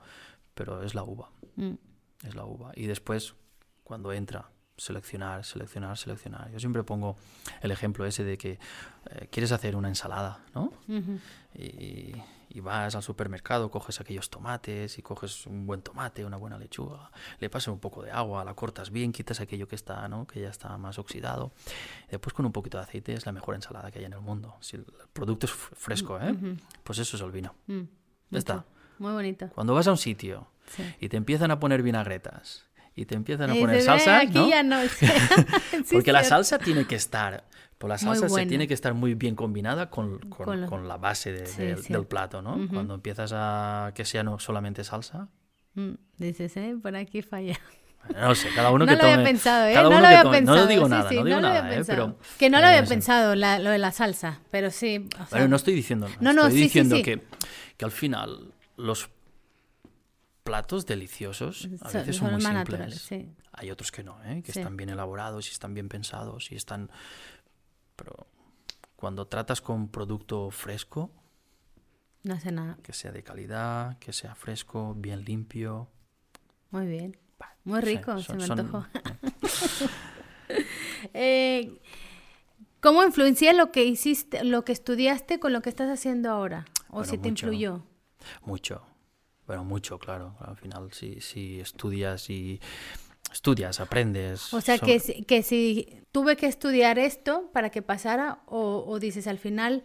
pero 0.55 0.83
es 0.83 0.95
la 0.97 1.05
uva. 1.05 1.31
Mm. 1.55 1.75
Es 2.27 2.35
la 2.35 2.45
uva. 2.45 2.73
Y 2.75 2.87
después, 2.87 3.37
cuando 3.85 4.13
entra 4.13 4.51
seleccionar, 4.77 5.45
seleccionar, 5.45 5.97
seleccionar. 5.97 6.51
Yo 6.51 6.59
siempre 6.59 6.83
pongo 6.83 7.17
el 7.61 7.71
ejemplo 7.71 8.05
ese 8.07 8.25
de 8.25 8.37
que 8.37 8.59
eh, 9.11 9.29
quieres 9.31 9.53
hacer 9.53 9.77
una 9.77 9.87
ensalada, 9.87 10.41
¿no? 10.53 10.73
Y, 12.55 12.61
vas 12.61 12.95
al 12.95 13.03
supermercado, 13.03 13.71
coges 13.71 14.01
aquellos 14.01 14.31
tomates 14.31 14.99
y 14.99 15.03
coges 15.03 15.47
un 15.47 15.67
buen 15.67 15.83
tomate, 15.83 16.25
una 16.25 16.37
buena 16.37 16.59
lechuga, 16.59 17.11
le 17.39 17.51
pasas 17.51 17.69
un 17.69 17.79
poco 17.81 18.03
de 18.03 18.11
agua, 18.11 18.45
la 18.45 18.55
cortas 18.55 18.91
bien, 18.91 19.13
quitas 19.13 19.41
aquello 19.41 19.69
que 19.69 19.77
está, 19.77 20.09
¿no? 20.09 20.27
Que 20.27 20.41
ya 20.41 20.49
está 20.49 20.77
más 20.79 20.99
oxidado. 20.99 21.53
después 22.11 22.33
con 22.33 22.47
un 22.47 22.53
poquito 22.53 22.79
de 22.79 22.85
aceite 22.85 23.13
es 23.13 23.27
la 23.27 23.33
mejor 23.33 23.55
ensalada 23.55 23.91
que 23.91 23.99
hay 23.99 24.05
en 24.05 24.13
el 24.13 24.21
mundo. 24.21 24.57
Si 24.61 24.77
el 24.77 24.87
producto 25.13 25.47
es 25.47 25.53
fresco, 25.53 26.19
¿eh? 26.21 26.35
Pues 26.83 26.99
eso 26.99 27.17
es 27.17 27.23
el 27.23 27.31
vino. 27.31 27.55
Mm. 27.67 27.83
Ya 28.31 28.39
está. 28.39 28.65
Muy 28.99 29.13
bonito. 29.13 29.49
Cuando 29.55 29.75
vas 29.75 29.87
a 29.89 29.91
un 29.91 29.99
sitio 29.99 30.49
y 31.01 31.09
te 31.09 31.17
empiezan 31.17 31.51
a 31.51 31.59
poner 31.59 31.83
vinagretas 31.83 32.65
y 32.95 33.07
te 33.07 33.15
empiezan 33.15 33.51
a 33.51 33.55
poner 33.55 33.83
salsa, 33.83 34.25
¿no? 34.25 34.49
Porque 35.93 36.13
la 36.13 36.25
salsa 36.25 36.59
tiene 36.59 36.87
que 36.87 36.95
estar, 36.95 37.45
pues 37.79 37.89
la 37.89 37.99
salsa 37.99 38.29
se 38.29 38.47
tiene 38.47 38.69
que 38.69 38.75
estar 38.75 38.95
muy 38.95 39.15
bien 39.15 39.35
combinada 39.35 39.91
con, 39.91 40.19
con, 40.19 40.89
la 40.89 40.97
base 40.97 41.33
del 41.33 42.07
plato, 42.07 42.43
¿no? 42.43 42.69
Cuando 42.69 42.95
empiezas 42.95 43.33
a 43.35 43.93
que 43.95 44.05
sea 44.05 44.23
no 44.23 44.39
solamente 44.39 44.85
salsa. 44.85 45.29
Mm, 45.75 45.93
dices, 46.19 46.57
¿eh? 46.59 46.77
Por 46.81 46.95
aquí 46.97 47.23
falla. 47.23 47.59
No 48.15 48.35
sé, 48.35 48.49
cada 48.55 48.71
uno 48.71 48.85
no 48.87 48.93
que 48.93 48.99
tome. 48.99 49.09
Lo 49.09 49.15
había 49.15 49.25
pensado, 49.25 49.67
¿eh? 49.67 49.75
no 49.75 50.01
lo 50.01 50.07
había 50.07 50.31
pensado. 50.31 50.59
No 50.59 50.67
digo 50.67 50.89
nada, 50.89 51.11
no 51.11 51.25
digo 51.25 51.41
nada, 51.41 51.75
¿eh? 51.75 51.83
Pero, 51.87 52.19
que 52.39 52.51
no 52.51 52.61
lo 52.61 52.67
había 52.67 52.85
pensado, 52.85 53.35
la, 53.35 53.59
lo 53.59 53.71
de 53.71 53.79
la 53.79 53.93
salsa, 53.93 54.41
pero 54.51 54.71
sí. 54.71 55.09
O 55.31 55.49
no 55.49 55.57
estoy 55.57 55.75
diciendo. 55.75 56.09
No, 56.21 56.33
no, 56.33 56.47
estoy 56.47 56.63
diciendo 56.63 56.97
que, 57.03 57.23
que 57.77 57.85
al 57.85 57.93
final 57.93 58.53
los 58.77 59.09
platos 60.43 60.87
deliciosos 60.87 61.69
a 61.81 61.91
veces 61.91 62.17
son, 62.17 62.33
muy 62.33 62.41
simples. 62.41 63.11
Hay 63.53 63.71
otros 63.71 63.93
que 63.93 64.03
no, 64.03 64.23
¿eh? 64.25 64.43
que 64.43 64.53
están 64.53 64.77
bien 64.77 64.91
elaborados 64.91 65.49
y 65.49 65.53
están 65.53 65.75
bien 65.75 65.89
pensados 65.89 66.51
y 66.53 66.57
están... 66.57 66.91
Pero 67.97 68.27
cuando 68.97 69.27
tratas 69.27 69.61
con 69.61 69.89
producto 69.89 70.51
fresco... 70.51 71.11
No 72.25 72.35
hace 72.35 72.53
nada. 72.53 72.79
Que 72.83 72.93
sea 72.93 73.11
de 73.11 73.23
calidad, 73.23 73.99
que 73.99 74.13
sea 74.13 74.35
fresco, 74.35 74.95
bien 74.97 75.25
limpio. 75.25 75.89
Muy 76.71 76.87
bien. 76.87 77.17
Muy 77.65 77.81
rico, 77.81 78.19
se 78.21 78.35
me 78.35 78.45
antojó. 78.45 78.87
Eh, 81.15 81.81
¿Cómo 82.81 83.03
influencia 83.03 83.53
lo 83.53 83.73
que 83.73 83.85
hiciste, 83.85 84.45
lo 84.45 84.65
que 84.65 84.73
estudiaste 84.73 85.41
con 85.41 85.53
lo 85.53 85.63
que 85.63 85.69
estás 85.69 85.89
haciendo 85.89 86.31
ahora? 86.31 86.67
¿O 86.91 87.05
si 87.05 87.17
te 87.17 87.29
influyó? 87.29 87.85
Mucho, 88.45 88.83
bueno, 89.47 89.65
mucho, 89.65 89.99
claro. 89.99 90.37
Al 90.41 90.57
final, 90.57 90.93
si, 90.93 91.21
si 91.21 91.61
estudias 91.61 92.31
y 92.31 92.61
estudias, 93.33 93.81
aprendes. 93.81 94.53
O 94.55 94.61
sea, 94.61 94.79
que, 94.79 95.01
que 95.27 95.43
si 95.43 96.03
tuve 96.13 96.37
que 96.37 96.47
estudiar 96.47 96.99
esto 96.99 97.51
para 97.53 97.71
que 97.71 97.83
pasara, 97.83 98.41
o, 98.47 98.99
dices 99.01 99.27
al 99.27 99.39
final 99.39 99.83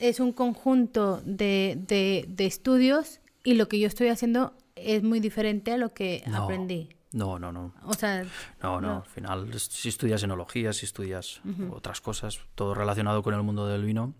es 0.00 0.20
un 0.20 0.32
conjunto 0.32 1.20
de, 1.24 1.76
de, 1.86 2.46
estudios 2.46 3.20
y 3.42 3.54
lo 3.54 3.68
que 3.68 3.80
yo 3.80 3.88
estoy 3.88 4.08
haciendo 4.08 4.54
es 4.76 5.02
muy 5.02 5.18
diferente 5.18 5.72
a 5.72 5.76
lo 5.76 5.92
que 5.92 6.22
aprendí. 6.32 6.90
No, 7.10 7.38
no, 7.38 7.50
no. 7.50 7.72
O 7.84 7.94
sea, 7.94 8.24
no, 8.62 8.80
no, 8.80 8.98
Al 8.98 9.04
final, 9.04 9.58
si 9.58 9.88
estudias 9.88 10.22
enología, 10.22 10.72
si 10.72 10.84
estudias 10.84 11.40
otras 11.70 12.00
cosas, 12.00 12.40
todo 12.54 12.74
relacionado 12.74 13.22
con 13.22 13.34
el 13.34 13.42
mundo 13.42 13.66
del 13.66 13.84
vino, 13.84 14.14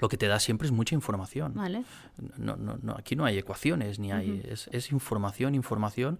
lo 0.00 0.08
que 0.08 0.16
te 0.16 0.26
da 0.26 0.38
siempre 0.40 0.66
es 0.66 0.72
mucha 0.72 0.94
información. 0.94 1.54
No, 2.36 2.56
no, 2.56 2.78
no, 2.82 2.96
aquí 2.96 3.16
no 3.16 3.24
hay 3.24 3.38
ecuaciones, 3.38 3.98
ni 3.98 4.12
hay. 4.12 4.42
es, 4.48 4.92
información, 4.92 5.54
información, 5.54 6.18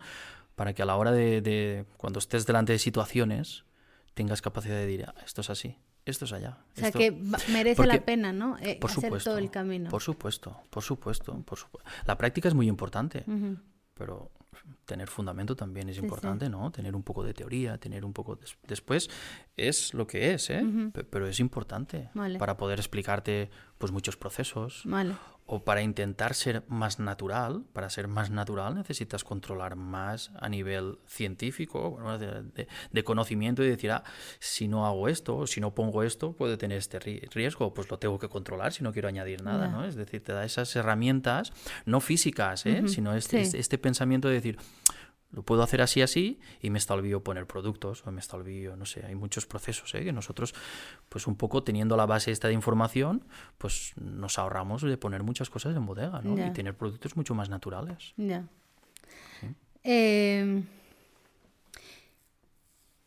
para 0.57 0.73
que 0.73 0.83
a 0.83 0.87
la 0.87 0.97
hora 0.97 1.13
de, 1.13 1.85
cuando 1.97 2.19
estés 2.19 2.47
delante 2.47 2.73
de 2.73 2.79
situaciones, 2.79 3.65
tengas 4.15 4.43
capacidad 4.43 4.75
de 4.75 4.87
decir, 4.87 5.07
ah, 5.09 5.15
esto 5.25 5.41
es 5.41 5.51
así, 5.51 5.77
esto 6.05 6.25
es 6.25 6.33
allá. 6.33 6.59
O 6.77 6.81
sea, 6.81 6.93
que 6.93 7.11
merece 7.49 7.87
la 7.87 8.01
pena, 8.01 8.33
¿no? 8.33 8.57
Eh, 8.61 8.79
por 8.81 8.91
hacer 8.91 9.23
todo 9.23 9.39
el 9.39 9.51
camino. 9.51 9.91
Por 9.91 10.03
supuesto, 10.03 10.57
por 10.71 10.83
supuesto, 10.83 11.41
por 11.45 11.59
supuesto. 11.59 11.91
La 12.07 12.17
práctica 12.17 12.49
es 12.49 12.55
muy 12.55 12.69
importante, 12.69 13.25
pero 13.95 14.31
tener 14.85 15.09
fundamento 15.09 15.57
también 15.57 15.89
es 15.89 15.99
importante, 15.99 16.49
¿no? 16.49 16.71
Tener 16.71 16.95
un 16.95 17.03
poco 17.03 17.25
de 17.25 17.35
teoría, 17.35 17.79
tener 17.79 18.05
un 18.05 18.13
poco... 18.13 18.39
Después 18.67 19.09
es 19.57 19.95
lo 19.95 20.07
que 20.07 20.35
es, 20.35 20.51
¿eh? 20.51 20.65
Pero 21.11 21.27
es 21.27 21.41
importante 21.41 22.11
para 22.39 22.57
poder 22.57 22.79
explicarte 22.79 23.51
pues 23.79 23.93
muchos 23.93 24.17
procesos. 24.17 24.83
Vale 24.85 25.15
o 25.47 25.63
para 25.63 25.83
intentar 25.83 26.35
ser 26.35 26.65
más 26.69 26.99
natural, 26.99 27.65
para 27.73 27.91
ser 27.91 28.09
más 28.09 28.31
natural 28.31 28.75
necesitas 28.75 29.25
controlar 29.25 29.77
más 29.77 30.31
a 30.41 30.49
nivel 30.49 30.99
científico, 31.07 31.99
de, 32.93 33.05
conocimiento 33.05 33.63
y 33.63 33.69
decir, 33.69 33.91
ah, 33.91 34.05
si 34.39 34.69
no 34.69 34.87
hago 34.87 35.09
esto, 35.09 35.47
si 35.47 35.61
no 35.61 35.75
pongo 35.75 36.03
esto, 36.03 36.33
puede 36.33 36.57
tener 36.57 36.79
este 36.79 36.99
riesgo, 36.99 37.75
pues 37.75 37.91
lo 37.91 37.99
tengo 37.99 38.19
que 38.19 38.29
controlar 38.29 38.73
si 38.73 38.83
no 38.83 38.93
quiero 38.93 39.09
añadir 39.09 39.43
nada, 39.43 39.69
¿no? 39.69 39.85
Es 39.85 39.97
decir, 39.97 40.25
te 40.25 40.33
da 40.33 40.45
esas 40.45 40.75
herramientas, 40.77 41.53
no 41.85 42.01
físicas, 42.01 42.65
¿eh? 42.65 42.89
sino 42.89 43.15
este, 43.15 43.43
este, 43.43 43.59
este 43.59 43.77
pensamiento 43.77 44.29
de 44.29 44.35
decir, 44.35 44.59
lo 45.35 45.43
puedo 45.43 45.63
hacer 45.63 45.83
así, 45.83 46.01
así, 46.01 46.39
y 46.63 46.71
me 46.71 46.79
está 46.79 46.95
olvido 46.95 47.25
poner 47.25 47.47
productos, 47.47 48.07
o 48.07 48.13
me 48.13 48.21
está 48.21 48.37
olvido, 48.37 48.77
no 48.77 48.87
sé, 48.87 49.05
hay 49.05 49.17
muchos 49.17 49.47
procesos, 49.47 49.93
¿eh? 49.95 50.05
que 50.05 50.13
nosotros, 50.13 50.55
pues 51.09 51.27
un 51.27 51.35
poco 51.35 51.65
teniendo 51.65 51.97
la 51.97 52.07
base 52.07 52.31
esta 52.31 52.49
de 52.49 52.55
información, 52.55 53.25
pues 53.59 53.95
nos 53.97 54.39
ahorramos 54.39 54.83
de 54.83 54.97
poner 54.97 55.25
muchas 55.25 55.51
cosas 55.51 55.75
en 55.77 55.85
bodega, 55.87 56.23
¿no? 56.23 56.35
Y 56.35 56.51
tener 56.53 56.77
productos 56.77 57.17
mucho 57.17 57.35
más 57.35 57.49
naturales. 57.49 58.15
Ya. 58.17 58.45
Em, 59.83 60.65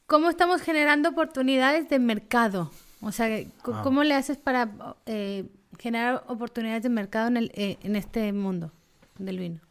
¿Cómo 0.06 0.30
estamos 0.30 0.62
generando 0.62 1.10
oportunidades 1.10 1.90
de 1.90 2.00
mercado? 2.00 2.72
O 3.02 3.12
sea, 3.13 3.28
ah. 3.38 3.82
¿cómo 3.84 4.04
le 4.04 4.16
haces 4.16 4.38
para 4.38 4.96
eh, 5.06 5.46
generar 5.80 6.26
oportunidades 6.28 6.84
de 6.84 6.90
mercado 6.90 7.30
en, 7.30 7.38
el, 7.38 7.52
eh, 7.56 7.78
en 7.84 7.96
este 7.96 8.34
mundo 8.34 8.72
del 9.18 9.40
vino? 9.40 9.62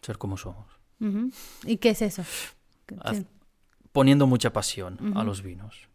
Ser 0.00 0.16
como 0.16 0.38
somos. 0.38 0.69
¿Y 1.64 1.76
qué 1.78 1.90
es 1.90 2.02
eso? 2.02 2.24
Poniendo 3.92 4.26
mucha 4.26 4.52
pasión 4.52 5.16
a 5.16 5.24
los 5.24 5.42
vinos. 5.42 5.88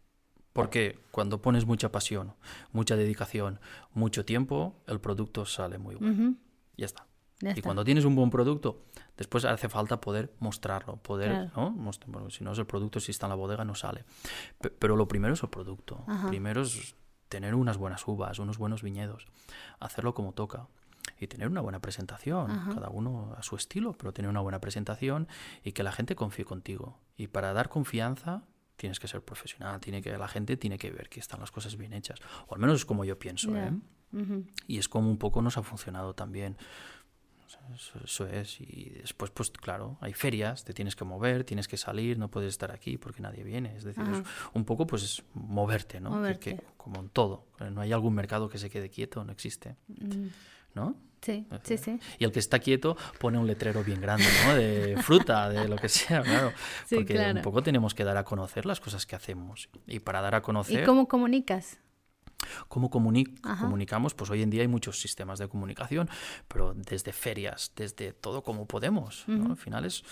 Porque 0.52 0.98
cuando 1.10 1.42
pones 1.42 1.66
mucha 1.66 1.92
pasión, 1.92 2.34
mucha 2.72 2.96
dedicación, 2.96 3.60
mucho 3.92 4.24
tiempo, 4.24 4.74
el 4.86 5.00
producto 5.00 5.44
sale 5.44 5.78
muy 5.78 5.96
bueno. 5.96 6.34
Ya 6.76 6.86
está. 6.86 7.06
y 7.42 7.60
cuando 7.60 7.84
tienes 7.84 8.04
un 8.06 8.14
buen 8.14 8.30
producto, 8.30 8.84
después 9.18 9.44
hace 9.44 9.68
falta 9.68 10.00
poder 10.00 10.32
mostrarlo, 10.40 10.96
poder, 10.96 11.50
¿no? 11.54 11.90
si 12.30 12.42
no 12.44 12.52
es 12.52 12.58
el 12.58 12.66
producto, 12.66 13.00
si 13.00 13.10
está 13.10 13.26
en 13.26 13.30
la 13.30 13.36
bodega, 13.36 13.64
no 13.64 13.74
sale. 13.74 14.04
pero 14.78 14.96
lo 14.96 15.06
primero 15.06 15.34
es 15.34 15.42
el 15.42 15.50
producto. 15.50 16.04
Primero 16.28 16.62
es 16.62 16.94
tener 17.28 17.54
unas 17.54 17.76
buenas 17.76 18.06
uvas, 18.08 18.38
unos 18.38 18.56
buenos 18.56 18.82
viñedos, 18.82 19.26
hacerlo 19.80 20.14
como 20.14 20.32
toca 20.32 20.68
y 21.18 21.26
tener 21.26 21.48
una 21.48 21.60
buena 21.60 21.80
presentación, 21.80 22.48
cada 22.74 22.88
uno 22.90 23.34
a 23.36 23.42
su 23.42 23.56
estilo, 23.56 23.92
pero 23.92 24.12
tener 24.12 24.28
una 24.28 24.40
buena 24.40 24.60
presentación 24.60 25.28
y 25.64 25.72
que 25.72 25.82
la 25.82 25.92
gente 25.92 26.14
confíe 26.14 26.44
contigo. 26.44 26.98
Y 27.16 27.28
para 27.28 27.52
dar 27.52 27.68
confianza 27.68 28.42
tienes 28.76 29.00
que 29.00 29.08
ser 29.08 29.22
profesional, 29.22 29.80
tiene 29.80 30.02
que 30.02 30.16
la 30.16 30.28
gente 30.28 30.56
tiene 30.56 30.78
que 30.78 30.90
ver 30.90 31.08
que 31.08 31.20
están 31.20 31.40
las 31.40 31.50
cosas 31.50 31.76
bien 31.76 31.92
hechas, 31.92 32.20
o 32.46 32.54
al 32.54 32.60
menos 32.60 32.76
es 32.76 32.84
como 32.84 33.04
yo 33.04 33.18
pienso, 33.18 33.56
¿eh? 33.56 33.72
Y 34.66 34.78
es 34.78 34.88
como 34.88 35.10
un 35.10 35.18
poco 35.18 35.42
nos 35.42 35.58
ha 35.58 35.62
funcionado 35.62 36.14
también. 36.14 36.56
Eso, 38.04 38.26
es. 38.26 38.60
Y 38.60 38.90
después, 39.00 39.30
pues 39.30 39.50
claro, 39.50 39.98
hay 40.00 40.12
ferias, 40.12 40.64
te 40.64 40.72
tienes 40.72 40.94
que 40.94 41.04
mover, 41.04 41.44
tienes 41.44 41.68
que 41.68 41.76
salir, 41.76 42.18
no 42.18 42.30
puedes 42.30 42.50
estar 42.50 42.70
aquí 42.70 42.96
porque 42.96 43.22
nadie 43.22 43.42
viene. 43.44 43.76
Es 43.76 43.84
decir, 43.84 44.04
un 44.52 44.64
poco 44.64 44.86
pues 44.86 45.02
es 45.02 45.24
moverte, 45.34 46.00
¿no? 46.00 46.22
como 46.76 47.00
en 47.00 47.08
todo. 47.08 47.46
No 47.72 47.80
hay 47.80 47.92
algún 47.92 48.14
mercado 48.14 48.48
que 48.48 48.58
se 48.58 48.70
quede 48.70 48.90
quieto, 48.90 49.24
no 49.24 49.32
existe. 49.32 49.76
Mm. 49.88 50.28
¿No? 50.76 50.94
Sí, 51.22 51.44
sí, 51.64 51.76
sí. 51.76 51.98
Y 52.18 52.24
el 52.24 52.30
que 52.30 52.38
está 52.38 52.60
quieto 52.60 52.96
pone 53.18 53.36
un 53.36 53.48
letrero 53.48 53.82
bien 53.82 54.00
grande, 54.00 54.26
¿no? 54.46 54.54
De 54.54 54.96
fruta, 55.02 55.48
de 55.48 55.66
lo 55.66 55.74
que 55.74 55.88
sea, 55.88 56.22
claro. 56.22 56.52
Porque 56.88 57.18
un 57.34 57.42
poco 57.42 57.64
tenemos 57.64 57.94
que 57.94 58.04
dar 58.04 58.16
a 58.16 58.22
conocer 58.24 58.64
las 58.64 58.78
cosas 58.78 59.06
que 59.06 59.16
hacemos. 59.16 59.68
Y 59.88 59.98
para 59.98 60.20
dar 60.20 60.36
a 60.36 60.42
conocer... 60.42 60.82
¿Y 60.82 60.86
cómo 60.86 61.08
comunicas? 61.08 61.78
¿Cómo 62.68 62.90
comunicamos? 62.90 64.14
Pues 64.14 64.30
hoy 64.30 64.42
en 64.42 64.50
día 64.50 64.62
hay 64.62 64.68
muchos 64.68 65.00
sistemas 65.00 65.40
de 65.40 65.48
comunicación, 65.48 66.08
pero 66.46 66.74
desde 66.74 67.12
ferias, 67.12 67.72
desde 67.74 68.12
todo 68.12 68.42
como 68.42 68.66
podemos. 68.66 69.24
¿no? 69.26 69.50
Al 69.50 69.56
final 69.56 69.84
es... 69.84 70.04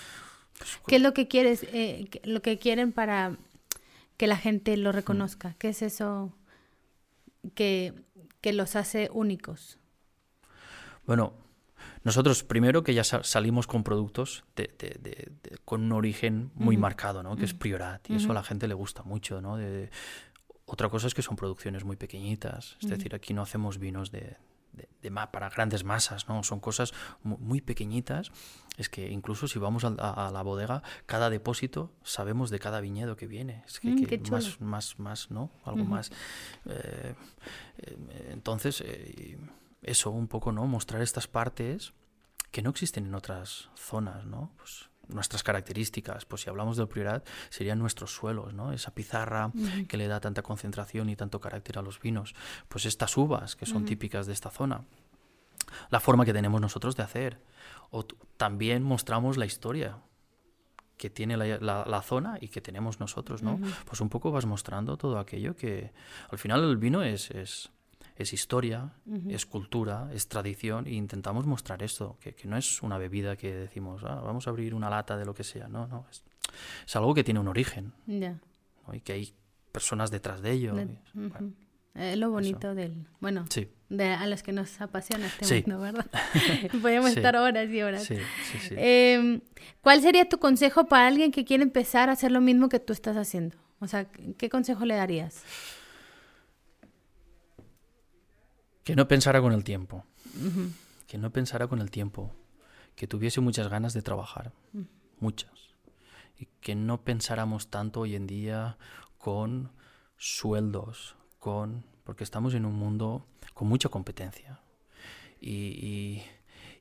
Pues, 0.59 0.81
¿Qué 0.87 0.97
es 0.97 1.03
lo 1.03 1.15
que 1.15 1.29
quieres, 1.29 1.65
eh, 1.73 2.09
lo 2.25 2.41
que 2.43 2.59
quieren 2.59 2.91
para 2.91 3.37
que 4.17 4.27
la 4.27 4.37
gente 4.37 4.77
lo 4.77 4.91
reconozca? 4.91 5.55
¿Qué 5.59 5.69
es 5.69 5.83
eso 5.83 6.33
que, 7.55 7.93
que 8.41 8.53
los 8.53 8.75
hace 8.75 9.11
únicos? 9.13 9.79
Bueno, 11.07 11.35
nosotros 12.03 12.45
primero 12.45 12.83
que 12.83 12.95
ya 12.95 13.05
salimos 13.05 13.67
con 13.67 13.83
productos 13.83 14.45
con 15.65 15.83
un 15.83 15.93
origen 15.93 16.51
muy 16.55 16.77
marcado, 16.77 17.23
¿no? 17.23 17.37
Que 17.37 17.45
es 17.45 17.55
Priorat. 17.55 18.09
Y 18.11 18.17
eso 18.17 18.31
a 18.31 18.35
la 18.35 18.43
gente 18.43 18.69
le 18.69 18.75
gusta 18.75 19.03
mucho, 19.03 19.41
¿no? 19.41 19.59
otra 20.67 20.89
cosa 20.89 21.07
es 21.07 21.15
que 21.15 21.23
son 21.23 21.37
producciones 21.37 21.85
muy 21.85 21.97
pequeñitas. 21.97 22.77
Es 22.81 22.89
decir, 22.89 23.15
aquí 23.15 23.35
no 23.35 23.43
hacemos 23.43 23.79
vinos 23.79 24.11
de, 24.11 24.37
de, 24.73 25.11
para 25.11 25.51
grandes 25.51 25.85
masas, 25.85 26.29
¿no? 26.29 26.43
Son 26.43 26.61
cosas 26.61 26.93
muy 27.23 27.61
pequeñitas. 27.61 28.33
Es 28.77 28.89
que 28.89 29.09
incluso 29.11 29.47
si 29.47 29.59
vamos 29.59 29.85
a, 29.85 30.31
la 30.33 30.43
bodega, 30.43 30.83
cada 31.07 31.31
depósito 31.31 31.93
sabemos 32.03 32.51
de 32.51 32.59
cada 32.59 32.81
viñedo 32.81 33.17
que 33.17 33.27
viene. 33.27 33.63
Es 33.67 33.79
que, 33.79 33.89
mm, 33.89 34.31
más, 34.31 34.61
más, 34.61 34.99
más, 34.99 35.31
¿no? 35.31 35.51
Algo 35.65 35.85
más. 35.85 36.11
Eh, 36.67 37.15
eh, 37.79 38.29
entonces, 38.33 38.83
eh, 38.85 39.39
eso, 39.85 40.11
un 40.11 40.29
poco, 40.29 40.53
¿no? 40.53 40.67
Mostrar 40.67 41.03
estas 41.03 41.29
partes 41.29 41.93
que 42.51 42.63
no 42.63 42.71
existen 42.71 43.07
en 43.07 43.15
otras 43.15 43.71
zonas, 43.75 44.25
¿no? 44.27 44.53
Pues 44.57 44.91
nuestras 45.09 45.43
características, 45.43 46.25
pues 46.25 46.43
si 46.43 46.51
hablamos 46.51 46.77
del 46.77 46.89
priorat, 46.89 47.27
serían 47.51 47.79
nuestros 47.79 48.15
suelos, 48.15 48.55
¿no? 48.55 48.73
Esa 48.73 48.95
pizarra 48.95 49.53
que 49.89 49.97
le 49.97 50.09
da 50.09 50.21
tanta 50.21 50.43
concentración 50.43 51.09
y 51.11 51.17
tanto 51.17 51.41
carácter 51.41 51.79
a 51.79 51.83
los 51.83 52.01
vinos, 52.01 52.35
pues 52.69 52.87
estas 52.87 53.17
uvas 53.17 53.57
que 53.57 53.67
son 53.67 53.85
típicas 53.85 54.27
de 54.27 54.33
esta 54.33 54.51
zona, 54.51 54.85
la 55.91 56.01
forma 56.01 56.25
que 56.25 56.33
tenemos 56.33 56.61
nosotros 56.61 56.97
de 56.97 57.03
hacer, 57.03 57.41
o 57.91 58.05
también 58.37 58.83
mostramos 58.83 59.37
la 59.37 59.47
historia 59.47 59.99
que 60.97 61.11
tiene 61.11 61.37
la, 61.37 62.03
zona 62.03 62.39
y 62.41 62.49
que 62.49 62.61
tenemos 62.61 63.01
nosotros, 63.01 63.43
¿no? 63.43 63.61
Pues 63.85 64.01
un 64.01 64.09
poco 64.09 64.31
vas 64.31 64.47
mostrando 64.47 64.97
todo 64.97 65.19
aquello 65.19 65.57
que 65.57 65.93
al 66.31 66.39
final 66.39 66.63
el 66.63 66.77
vino 66.77 67.03
es, 67.03 67.31
es 67.31 67.71
es 68.17 68.33
historia, 68.33 68.93
es 69.29 69.45
cultura, 69.45 70.09
es 70.13 70.29
tradición, 70.29 70.87
e 70.87 70.93
intentamos 70.93 71.47
mostrar 71.47 71.83
esto, 71.83 72.17
que, 72.21 72.35
no 72.45 72.57
es 72.57 72.83
una 72.83 72.97
bebida 72.97 73.37
que 73.37 73.53
decimos, 73.55 74.03
ah, 74.05 74.21
vamos 74.25 74.47
a 74.47 74.51
abrir 74.51 74.75
una 74.75 74.89
lata 74.89 75.17
de 75.17 75.25
lo 75.25 75.35
que 75.35 75.43
sea, 75.43 75.67
no, 75.67 75.87
no, 75.89 76.07
es, 76.11 76.97
algo 76.97 77.13
que 77.13 77.25
tiene 77.25 77.41
un 77.41 77.49
origen 77.49 77.93
y 78.07 79.01
que 79.01 79.13
hay 79.13 79.35
personas 79.73 80.11
detrás 80.11 80.43
de 80.43 80.53
ello. 80.53 80.75
Es 81.95 82.19
lo 82.19 82.31
bonito 82.31 82.75
del, 82.75 83.07
bueno, 83.21 83.47
de, 83.89 84.05
a 84.09 84.27
los 84.27 84.43
que 84.43 84.53
nos 84.53 84.81
apasiona 84.81 85.27
este 85.27 85.63
mundo, 85.63 85.81
¿verdad? 85.81 86.07
Podemos 86.83 87.11
estar 87.11 87.37
horas 87.37 87.71
y 87.71 87.83
horas. 87.83 88.09
Eh, 88.71 89.41
¿Cuál 89.81 90.01
sería 90.01 90.29
tu 90.29 90.39
consejo 90.39 90.87
para 90.87 91.07
alguien 91.07 91.31
que 91.31 91.45
quiere 91.45 91.63
empezar 91.63 92.09
a 92.09 92.13
hacer 92.13 92.33
lo 92.33 92.41
mismo 92.41 92.69
que 92.69 92.81
tú 92.81 92.93
estás 92.93 93.17
haciendo? 93.17 93.57
O 93.79 93.87
sea, 93.87 94.07
¿qué 94.39 94.49
consejo 94.49 94.85
le 94.85 94.95
darías? 94.95 95.43
Que 98.85 98.95
no 98.95 99.09
pensara 99.09 99.41
con 99.41 99.53
el 99.53 99.65
tiempo. 99.65 100.05
Que 101.07 101.19
no 101.19 101.31
pensara 101.31 101.67
con 101.67 101.81
el 101.81 101.91
tiempo. 101.91 102.33
Que 102.95 103.07
tuviese 103.07 103.41
muchas 103.41 103.69
ganas 103.69 103.95
de 103.95 104.03
trabajar. 104.03 104.53
Mm. 104.73 104.83
Muchas. 105.21 105.75
Y 106.39 106.49
que 106.61 106.75
no 106.75 107.03
pensáramos 107.03 107.69
tanto 107.69 108.01
hoy 108.01 108.15
en 108.15 108.27
día 108.27 108.77
con 109.19 109.73
sueldos, 110.17 111.17
con. 111.39 111.85
porque 112.05 112.25
estamos 112.25 112.55
en 112.55 112.67
un 112.67 112.75
mundo 112.75 113.27
con 113.55 113.69
mucha 113.69 113.89
competencia. 113.89 114.61
Y, 115.41 116.23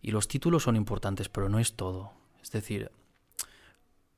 y, 0.01 0.11
los 0.11 0.27
títulos 0.27 0.63
son 0.63 0.75
importantes, 0.75 1.29
pero 1.29 1.49
no 1.49 1.59
es 1.59 1.75
todo. 1.75 2.11
Es 2.41 2.51
decir, 2.51 2.91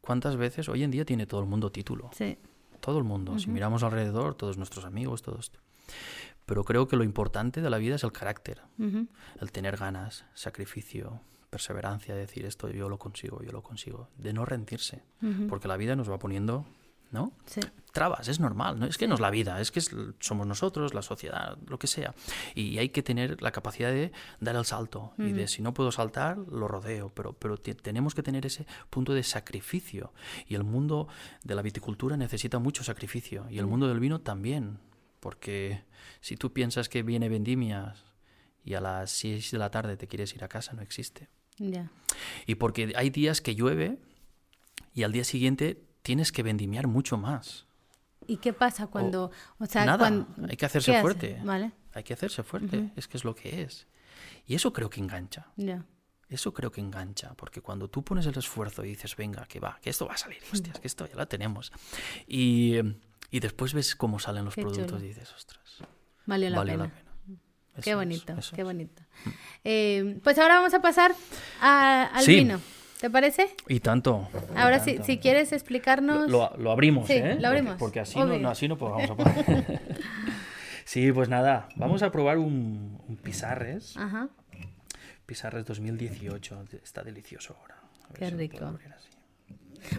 ¿cuántas 0.01 0.35
veces 0.37 0.69
hoy 0.69 0.83
en 0.83 0.91
día 0.91 1.05
tiene 1.05 1.25
todo 1.25 1.41
el 1.41 1.47
mundo 1.47 1.71
título? 1.71 2.09
Sí. 2.13 2.37
Todo 2.79 2.97
el 2.97 3.03
mundo. 3.03 3.37
Si 3.39 3.49
miramos 3.49 3.83
alrededor, 3.83 4.35
todos 4.35 4.57
nuestros 4.57 4.85
amigos, 4.85 5.21
todos. 5.21 5.51
Pero 6.45 6.63
creo 6.63 6.87
que 6.87 6.95
lo 6.95 7.03
importante 7.03 7.61
de 7.61 7.69
la 7.69 7.77
vida 7.77 7.95
es 7.95 8.03
el 8.03 8.11
carácter, 8.11 8.61
el 8.77 9.51
tener 9.51 9.77
ganas, 9.77 10.25
sacrificio, 10.33 11.21
perseverancia, 11.49 12.15
decir 12.15 12.45
esto 12.45 12.69
yo 12.69 12.89
lo 12.89 12.99
consigo, 12.99 13.41
yo 13.41 13.51
lo 13.51 13.63
consigo, 13.63 14.09
de 14.17 14.33
no 14.33 14.45
rendirse, 14.45 15.03
porque 15.49 15.67
la 15.67 15.77
vida 15.77 15.95
nos 15.95 16.09
va 16.09 16.19
poniendo, 16.19 16.65
¿no? 17.11 17.31
Trabas, 17.93 18.27
es 18.27 18.41
normal, 18.41 18.77
no 18.77 18.85
es 18.85 18.97
que 18.97 19.07
no 19.07 19.15
es 19.15 19.21
la 19.21 19.29
vida, 19.29 19.61
es 19.61 19.71
que 19.71 19.79
somos 20.19 20.45
nosotros, 20.45 20.93
la 20.93 21.01
sociedad, 21.01 21.57
lo 21.65 21.79
que 21.79 21.87
sea. 21.87 22.13
Y 22.53 22.77
hay 22.77 22.89
que 22.89 23.01
tener 23.01 23.41
la 23.41 23.51
capacidad 23.51 23.89
de 23.89 24.11
dar 24.41 24.57
el 24.57 24.65
salto. 24.65 25.13
Y 25.17 25.31
de 25.31 25.47
si 25.47 25.61
no 25.61 25.73
puedo 25.73 25.93
saltar, 25.93 26.37
lo 26.37 26.67
rodeo, 26.67 27.09
pero, 27.15 27.31
pero 27.31 27.57
tenemos 27.57 28.13
que 28.13 28.21
tener 28.21 28.45
ese 28.45 28.67
punto 28.89 29.13
de 29.13 29.23
sacrificio. 29.23 30.11
Y 30.45 30.55
el 30.55 30.65
mundo 30.65 31.07
de 31.45 31.55
la 31.55 31.61
viticultura 31.61 32.17
necesita 32.17 32.59
mucho 32.59 32.83
sacrificio. 32.83 33.45
Y 33.49 33.59
el 33.59 33.65
mundo 33.65 33.87
del 33.87 34.01
vino 34.01 34.19
también 34.19 34.79
porque 35.25 35.83
si 36.21 36.37
tú 36.37 36.53
piensas 36.53 36.87
que 36.87 37.01
viene 37.01 37.29
vendimias 37.29 38.05
y 38.63 38.75
a 38.75 38.79
las 38.79 39.09
6 39.09 39.49
de 39.49 39.57
la 39.57 39.71
tarde 39.71 39.97
te 39.97 40.05
quieres 40.05 40.35
ir 40.35 40.43
a 40.43 40.47
casa, 40.47 40.73
no 40.73 40.83
existe. 40.83 41.29
Y 42.45 42.53
porque 42.53 42.93
hay 42.95 43.09
días 43.09 43.41
que 43.41 43.55
llueve 43.55 43.97
y 44.93 45.01
al 45.01 45.11
día 45.11 45.23
siguiente 45.23 45.83
tienes 46.03 46.31
que 46.31 46.43
vendimiar 46.43 46.85
mucho 46.85 47.17
más. 47.17 47.65
¿Y 48.27 48.37
qué 48.37 48.53
pasa 48.53 48.85
cuando... 48.85 49.31
O, 49.57 49.65
sea, 49.65 49.83
nada, 49.83 50.27
hay 50.47 50.57
que 50.57 50.67
hacerse 50.67 51.01
fuerte. 51.01 51.41
Vale. 51.43 51.71
Hay 51.95 52.03
que 52.03 52.13
hacerse 52.13 52.43
fuerte, 52.43 52.91
es 52.95 53.07
que 53.07 53.17
es 53.17 53.23
lo 53.23 53.33
que 53.33 53.63
es. 53.63 53.87
Y 54.45 54.53
eso 54.53 54.73
creo 54.73 54.91
que 54.91 54.99
engancha. 54.99 55.47
Eso 56.29 56.53
creo 56.53 56.71
que 56.71 56.81
engancha, 56.81 57.33
porque 57.33 57.61
cuando 57.61 57.87
tú 57.87 58.03
pones 58.03 58.27
el 58.27 58.37
esfuerzo 58.37 58.85
y 58.85 58.89
dices, 58.89 59.15
venga, 59.15 59.47
que 59.47 59.59
va, 59.59 59.79
que 59.81 59.89
esto 59.89 60.05
va 60.05 60.13
a 60.13 60.17
salir, 60.17 60.37
hostias, 60.53 60.79
que 60.79 60.85
esto 60.85 61.07
ya 61.07 61.15
lo 61.15 61.27
tenemos. 61.27 61.71
Y 62.27 62.75
y 63.35 63.41
después 63.41 63.73
ves 63.73 63.97
cómo 63.97 64.17
salen 64.17 64.45
los 64.45 64.55
productos 64.55 65.03
y 65.03 65.07
dices, 65.07 65.33
ostras, 65.33 65.83
valió 66.25 66.49
la 66.49 66.63
pena. 66.63 66.89
qué 67.81 67.93
bonito, 67.93 68.33
qué 68.55 68.63
bonito. 68.63 69.03
Mm. 69.25 69.29
Eh, 69.65 70.19
pues 70.23 70.37
ahora 70.39 70.55
vamos 70.55 70.73
a 70.73 70.81
pasar 70.81 71.13
al 71.59 72.25
vino. 72.25 72.61
¿Te 73.01 73.09
parece? 73.09 73.53
Y 73.67 73.81
tanto. 73.81 74.29
Ahora, 74.55 74.79
Si, 74.79 74.99
si 75.03 75.17
quieres 75.17 75.51
explicarnos. 75.51 76.31
Lo, 76.31 76.71
abrimos, 76.71 77.09
¿eh? 77.09 77.35
Lo 77.37 77.49
abrimos. 77.49 77.75
Porque, 77.77 77.99
así, 77.99 78.17
no, 78.17 78.49
así 78.49 78.69
no 78.69 78.77
podemos 78.77 79.17
poner. 79.17 79.81
sí, 80.85 81.11
pues 81.11 81.27
nada, 81.27 81.67
vamos 81.75 82.03
a 82.03 82.13
probar 82.13 82.37
un, 82.37 83.01
un 83.05 83.17
Pizarres. 83.17 83.97
Ajá. 83.97 84.29
Pizarres 85.25 85.65
2018. 85.65 86.67
Está 86.81 87.03
delicioso 87.03 87.57
ahora. 87.59 87.81
Qué 88.17 88.29
rico. 88.29 88.79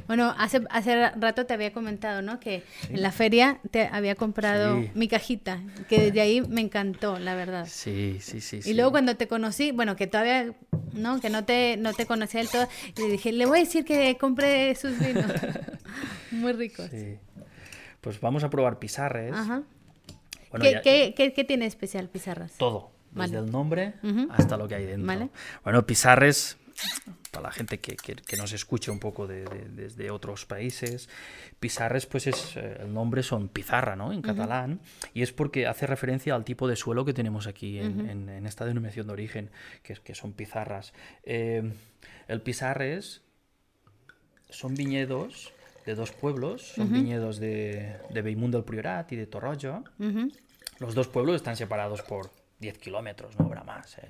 Bueno, 0.07 0.35
hace, 0.39 0.63
hace 0.71 1.11
rato 1.11 1.47
te 1.47 1.55
había 1.55 1.73
comentado, 1.73 2.23
¿no? 2.23 2.41
Que 2.41 2.63
en 2.89 3.03
la 3.03 3.13
feria 3.13 3.61
te 3.71 3.87
había 3.87 4.15
comprado 4.15 4.83
mi 4.95 5.09
cajita, 5.09 5.61
que 5.89 6.01
desde 6.01 6.21
ahí 6.21 6.41
me 6.41 6.61
encantó, 6.61 7.19
la 7.19 7.35
verdad. 7.35 7.67
Sí, 7.69 8.19
sí, 8.21 8.41
sí. 8.41 8.61
Y 8.65 8.75
luego 8.75 8.91
cuando 8.91 9.17
te 9.17 9.29
conocí, 9.29 9.73
bueno, 9.73 9.97
que 9.97 10.07
todavía, 10.07 10.53
¿no? 10.93 11.21
Que 11.21 11.31
no 11.31 11.45
te, 11.45 11.77
no 11.77 11.93
te 11.93 12.07
conocía 12.07 12.41
del 12.41 12.51
todo, 12.51 12.69
le 12.97 13.09
dije, 13.09 13.33
le 13.33 13.47
voy 13.47 13.59
a 13.59 13.63
decir 13.63 13.85
que 13.85 14.17
compre 14.19 14.75
sus 14.75 14.99
vinos. 14.99 15.31
Muy 16.31 16.53
ricos. 16.53 16.89
Sí. 16.91 17.19
Pues 18.01 18.21
vamos 18.21 18.45
a 18.45 18.51
probar 18.51 18.79
pizarres. 18.79 19.33
Ajá. 19.33 19.63
¿Qué, 20.61 21.13
¿qué, 21.17 21.33
qué, 21.35 21.45
tiene 21.45 21.67
especial 21.67 22.09
pizarras? 22.09 22.53
Todo, 22.57 22.91
desde 23.13 23.39
el 23.39 23.51
nombre 23.51 23.95
hasta 24.31 24.57
lo 24.57 24.69
que 24.69 24.77
hay 24.77 24.87
dentro. 24.87 25.07
¿Vale? 25.07 25.31
Bueno, 25.65 25.85
pizarres 25.87 26.57
para 27.37 27.49
la 27.49 27.53
gente 27.53 27.81
que, 27.81 27.97
que, 27.97 28.37
nos 28.39 28.53
escuche 28.53 28.91
un 28.91 28.99
poco 28.99 29.27
de, 29.27 29.45
desde 29.45 30.11
otros 30.11 30.47
países, 30.47 31.11
Pizarres, 31.61 32.07
pues 32.07 32.27
es, 32.27 32.57
eh, 32.57 32.79
el 32.81 32.95
nombre 32.95 33.23
son 33.23 33.49
pizarra, 33.49 33.95
¿no? 33.95 34.13
En 34.13 34.23
catalán, 34.23 34.81
y 35.13 35.21
es 35.21 35.33
porque 35.33 35.67
hace 35.67 35.87
referencia 35.87 36.35
al 36.35 36.45
tipo 36.45 36.67
de 36.67 36.77
suelo 36.77 37.05
que 37.05 37.13
tenemos 37.13 37.47
aquí 37.47 37.79
en, 37.79 38.29
en, 38.31 38.47
esta 38.47 38.65
denominación 38.65 39.07
de 39.07 39.13
origen, 39.13 39.51
que, 39.83 39.95
que 39.95 40.15
son 40.15 40.33
pizarras. 40.33 40.95
Eh, 41.25 41.73
el 42.27 42.41
Pizarres 42.41 43.23
son 44.49 44.75
viñedos 44.75 45.53
de 45.85 45.95
dos 45.95 46.13
pueblos, 46.13 46.73
son 46.75 46.91
viñedos 46.91 47.39
de, 47.39 47.99
de 48.11 48.23
del 48.23 48.65
Priorat 48.65 49.13
y 49.13 49.17
de 49.17 49.27
Torroja. 49.27 49.85
Los 50.79 50.95
dos 50.95 51.09
pueblos 51.09 51.37
están 51.37 51.57
separados 51.57 52.01
por 52.01 52.31
10 52.61 52.79
kilómetros, 52.79 53.39
no 53.39 53.45
habrá 53.47 53.63
más, 53.63 53.99
¿eh? 53.99 54.09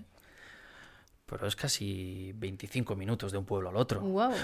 Pero 1.27 1.49
es 1.49 1.57
casi 1.57 2.33
25 2.37 2.95
minutos 2.95 3.33
de 3.33 3.39
un 3.39 3.45
pueblo 3.45 3.69
al 3.69 3.77
otro. 3.77 4.01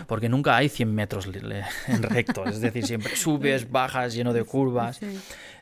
Porque 0.09 0.29
nunca 0.29 0.57
hay 0.57 0.69
100 0.69 0.93
metros 0.93 1.27
en 1.27 2.03
recto, 2.03 2.45
es 2.45 2.61
decir, 2.61 2.85
siempre 2.85 3.15
subes, 3.17 3.71
bajas, 3.71 4.15
lleno 4.15 4.33
de 4.33 4.43
curvas. 4.43 5.01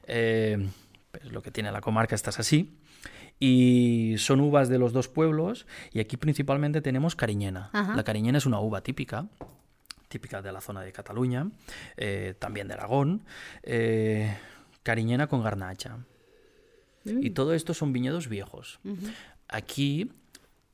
Eh, 0.06 0.66
pues 1.10 1.30
lo 1.30 1.42
que 1.42 1.50
tiene 1.50 1.70
la 1.72 1.82
comarca 1.82 2.14
estás 2.14 2.40
así. 2.40 2.74
Y 3.38 4.16
son 4.18 4.40
uvas 4.40 4.68
de 4.68 4.78
los 4.78 4.92
dos 4.92 5.08
pueblos 5.08 5.66
y 5.92 6.00
aquí 6.00 6.16
principalmente 6.16 6.80
tenemos 6.80 7.16
cariñena. 7.16 7.70
La 7.72 8.02
cariñena 8.02 8.38
es 8.38 8.46
una 8.46 8.60
uva 8.60 8.82
típica, 8.82 9.26
típica 10.08 10.42
de 10.42 10.52
la 10.52 10.60
zona 10.60 10.82
de 10.82 10.92
Cataluña, 10.92 11.50
eh, 11.96 12.34
también 12.38 12.68
de 12.68 12.74
Aragón, 12.74 13.22
eh, 13.62 14.36
cariñena 14.82 15.26
con 15.26 15.42
garnacha. 15.42 15.98
Y 17.04 17.30
mm. 17.30 17.34
todo 17.34 17.54
esto 17.54 17.72
son 17.72 17.92
viñedos 17.92 18.28
viejos. 18.28 18.78
Aquí 19.48 20.12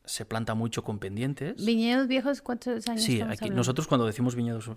se 0.07 0.25
planta 0.25 0.55
mucho 0.55 0.83
con 0.85 0.99
pendientes. 0.99 1.65
¿Viñedos 1.65 2.07
viejos 2.07 2.41
cuántos 2.41 2.89
años? 2.89 3.03
Sí, 3.03 3.21
aquí, 3.21 3.51
nosotros 3.51 3.87
cuando 3.87 4.07
decimos 4.07 4.35
viñedos 4.35 4.71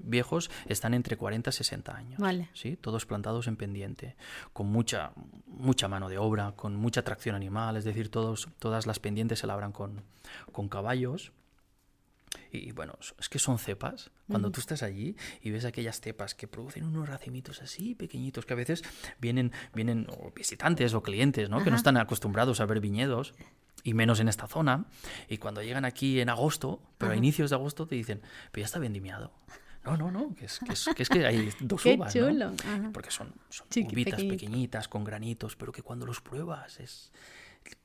viejos 0.00 0.50
están 0.66 0.94
entre 0.94 1.16
40 1.16 1.50
y 1.50 1.52
60 1.52 1.96
años. 1.96 2.18
Vale. 2.18 2.48
¿sí? 2.54 2.76
Todos 2.76 3.04
plantados 3.04 3.48
en 3.48 3.56
pendiente, 3.56 4.16
con 4.52 4.68
mucha, 4.68 5.12
mucha 5.46 5.88
mano 5.88 6.08
de 6.08 6.18
obra, 6.18 6.52
con 6.52 6.76
mucha 6.76 7.02
tracción 7.02 7.34
animal, 7.34 7.76
es 7.76 7.84
decir, 7.84 8.10
todos, 8.10 8.48
todas 8.58 8.86
las 8.86 9.00
pendientes 9.00 9.40
se 9.40 9.46
labran 9.46 9.72
con, 9.72 10.02
con 10.52 10.68
caballos. 10.68 11.32
Y 12.52 12.72
bueno, 12.72 12.98
es 13.18 13.28
que 13.28 13.38
son 13.38 13.58
cepas. 13.58 14.10
Cuando 14.28 14.50
tú 14.50 14.60
estás 14.60 14.82
allí 14.82 15.16
y 15.40 15.50
ves 15.50 15.64
aquellas 15.64 16.00
cepas 16.00 16.34
que 16.34 16.46
producen 16.46 16.84
unos 16.84 17.08
racimitos 17.08 17.62
así 17.62 17.94
pequeñitos 17.94 18.46
que 18.46 18.52
a 18.52 18.56
veces 18.56 18.82
vienen, 19.20 19.52
vienen 19.74 20.06
visitantes 20.34 20.94
o 20.94 21.02
clientes, 21.02 21.48
¿no? 21.48 21.62
Que 21.62 21.70
no 21.70 21.76
están 21.76 21.96
acostumbrados 21.96 22.60
a 22.60 22.66
ver 22.66 22.80
viñedos 22.80 23.34
y 23.86 23.94
menos 23.94 24.18
en 24.18 24.28
esta 24.28 24.48
zona. 24.48 24.84
Y 25.28 25.38
cuando 25.38 25.62
llegan 25.62 25.84
aquí 25.84 26.20
en 26.20 26.28
agosto, 26.28 26.82
pero 26.98 27.12
a 27.12 27.16
inicios 27.16 27.50
de 27.50 27.56
agosto 27.56 27.86
te 27.86 27.94
dicen, 27.94 28.20
pero 28.50 28.62
ya 28.62 28.66
está 28.66 28.80
vendimiado. 28.80 29.32
No, 29.84 29.96
no, 29.96 30.10
no, 30.10 30.34
que 30.34 30.46
es 30.46 30.58
que, 30.58 31.02
es, 31.04 31.08
que, 31.08 31.24
hay 31.24 31.48
dos 31.60 31.82
Qué 31.82 31.94
uvas, 31.94 32.12
chulo. 32.12 32.52
Porque 32.92 33.12
son, 33.12 33.32
son 33.48 33.68
uvitas 33.92 34.20
pequeñitas 34.24 34.88
con 34.88 35.04
granitos, 35.04 35.54
pero 35.54 35.70
que 35.70 35.82
cuando 35.82 36.04
los 36.04 36.20
pruebas 36.20 36.80
es 36.80 37.12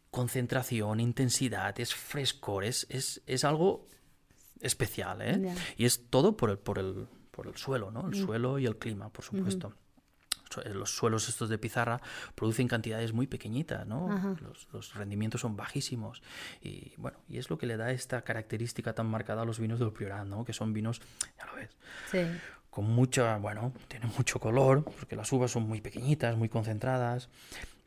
concentración, 0.09 0.99
intensidad, 0.99 1.79
es 1.79 1.93
frescor, 1.93 2.65
es, 2.65 2.87
es, 2.89 3.45
algo 3.45 3.87
especial, 4.59 5.21
¿eh? 5.21 5.55
Y 5.77 5.85
es 5.85 6.09
todo 6.09 6.35
por 6.35 6.49
el, 6.49 6.57
por 6.57 6.79
el, 6.79 7.07
por 7.29 7.45
el 7.45 7.55
suelo, 7.55 7.91
¿no? 7.91 8.01
El 8.09 8.19
mm. 8.19 8.25
suelo 8.25 8.57
y 8.57 8.65
el 8.65 8.77
clima, 8.77 9.09
por 9.09 9.23
supuesto. 9.23 9.75
Los 10.73 10.95
suelos 10.95 11.29
estos 11.29 11.49
de 11.49 11.57
pizarra 11.57 12.01
producen 12.35 12.67
cantidades 12.67 13.13
muy 13.13 13.27
pequeñitas, 13.27 13.85
¿no? 13.87 14.37
Los, 14.71 14.93
rendimientos 14.93 15.41
son 15.41 15.55
bajísimos 15.55 16.21
y 16.61 16.93
bueno, 16.97 17.19
y 17.29 17.37
es 17.37 17.49
lo 17.49 17.57
que 17.57 17.65
le 17.65 17.77
da 17.77 17.91
esta 17.91 18.21
característica 18.23 18.93
tan 18.93 19.07
marcada 19.07 19.43
a 19.43 19.45
los 19.45 19.59
vinos 19.59 19.79
del 19.79 19.91
Priorat, 19.91 20.25
¿no? 20.25 20.43
Que 20.43 20.53
son 20.53 20.73
vinos, 20.73 21.01
ya 21.37 21.45
lo 21.45 21.55
ves, 21.55 21.69
con 22.69 22.85
mucha, 22.85 23.37
bueno, 23.37 23.73
tienen 23.87 24.11
mucho 24.17 24.39
color, 24.39 24.83
porque 24.83 25.15
las 25.15 25.31
uvas 25.31 25.51
son 25.51 25.63
muy 25.63 25.81
pequeñitas, 25.81 26.37
muy 26.37 26.49
concentradas, 26.49 27.29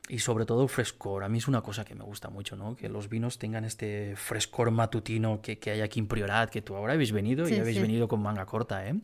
y 0.08 0.18
sobre 0.18 0.44
todo 0.44 0.68
frescor. 0.68 1.24
A 1.24 1.28
mí 1.28 1.38
es 1.38 1.48
una 1.48 1.62
cosa 1.62 1.84
que 1.84 1.94
me 1.94 2.04
gusta 2.04 2.28
mucho, 2.28 2.56
¿no? 2.56 2.76
Que 2.76 2.88
los 2.88 3.08
vinos 3.08 3.38
tengan 3.38 3.64
este 3.64 4.16
frescor 4.16 4.70
matutino 4.70 5.40
que, 5.40 5.58
que 5.58 5.70
hay 5.70 5.80
aquí 5.80 5.98
en 5.98 6.06
Priorat, 6.06 6.50
que 6.50 6.60
tú 6.60 6.76
ahora 6.76 6.92
habéis 6.92 7.12
venido 7.12 7.48
y 7.48 7.54
habéis 7.54 7.80
venido 7.80 8.06
con 8.06 8.20
manga 8.20 8.44
corta, 8.44 8.86
¿eh? 8.86 8.94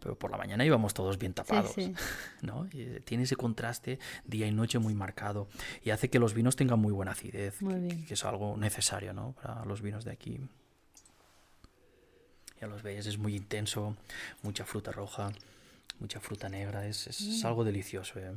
Pero 0.00 0.18
por 0.18 0.30
la 0.30 0.38
mañana 0.38 0.64
íbamos 0.64 0.94
todos 0.94 1.18
bien 1.18 1.34
tapados, 1.34 1.74
¿no? 2.42 2.66
Y 2.72 3.00
tiene 3.00 3.24
ese 3.24 3.36
contraste 3.36 3.98
día 4.24 4.46
y 4.46 4.52
noche 4.52 4.78
muy 4.78 4.94
marcado 4.94 5.48
y 5.84 5.90
hace 5.90 6.08
que 6.08 6.18
los 6.18 6.32
vinos 6.32 6.56
tengan 6.56 6.78
muy 6.78 6.92
buena 6.92 7.12
acidez, 7.12 7.58
que, 7.58 8.14
es 8.14 8.24
algo 8.24 8.56
necesario, 8.56 9.12
¿no? 9.12 9.32
Para 9.32 9.66
los 9.66 9.82
vinos 9.82 10.04
de 10.04 10.12
aquí. 10.12 10.40
Ya 12.58 12.68
los 12.68 12.82
veis, 12.82 13.04
es 13.04 13.18
muy 13.18 13.36
intenso, 13.36 13.96
mucha 14.42 14.64
fruta 14.64 14.90
roja, 14.90 15.30
mucha 16.00 16.20
fruta 16.20 16.48
negra, 16.48 16.86
es, 16.86 17.06
es, 17.06 17.20
es 17.20 17.44
mm. 17.44 17.46
algo 17.46 17.64
delicioso, 17.64 18.18
¿eh? 18.18 18.32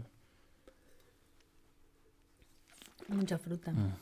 Mucha 3.09 3.37
fruta. 3.37 3.71
Mm. 3.71 3.93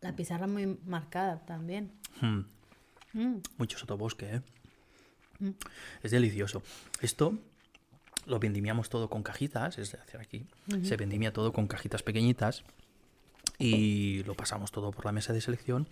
La 0.00 0.16
pizarra 0.16 0.46
muy 0.46 0.78
marcada 0.84 1.44
también. 1.44 1.92
Mm. 2.20 2.40
Mm. 3.12 3.42
Mucho 3.58 3.78
sotobosque, 3.78 4.36
¿eh? 4.36 4.42
Es 6.02 6.10
delicioso. 6.10 6.62
Esto 7.00 7.38
lo 8.26 8.38
vendimiamos 8.38 8.88
todo 8.88 9.10
con 9.10 9.22
cajitas, 9.22 9.78
es 9.78 9.92
decir, 9.92 10.20
aquí 10.20 10.46
se 10.84 10.96
vendimia 10.96 11.32
todo 11.32 11.52
con 11.52 11.66
cajitas 11.66 12.02
pequeñitas 12.04 12.62
y 13.58 14.22
lo 14.24 14.34
pasamos 14.34 14.70
todo 14.70 14.92
por 14.92 15.04
la 15.04 15.12
mesa 15.12 15.32
de 15.32 15.40
selección 15.40 15.88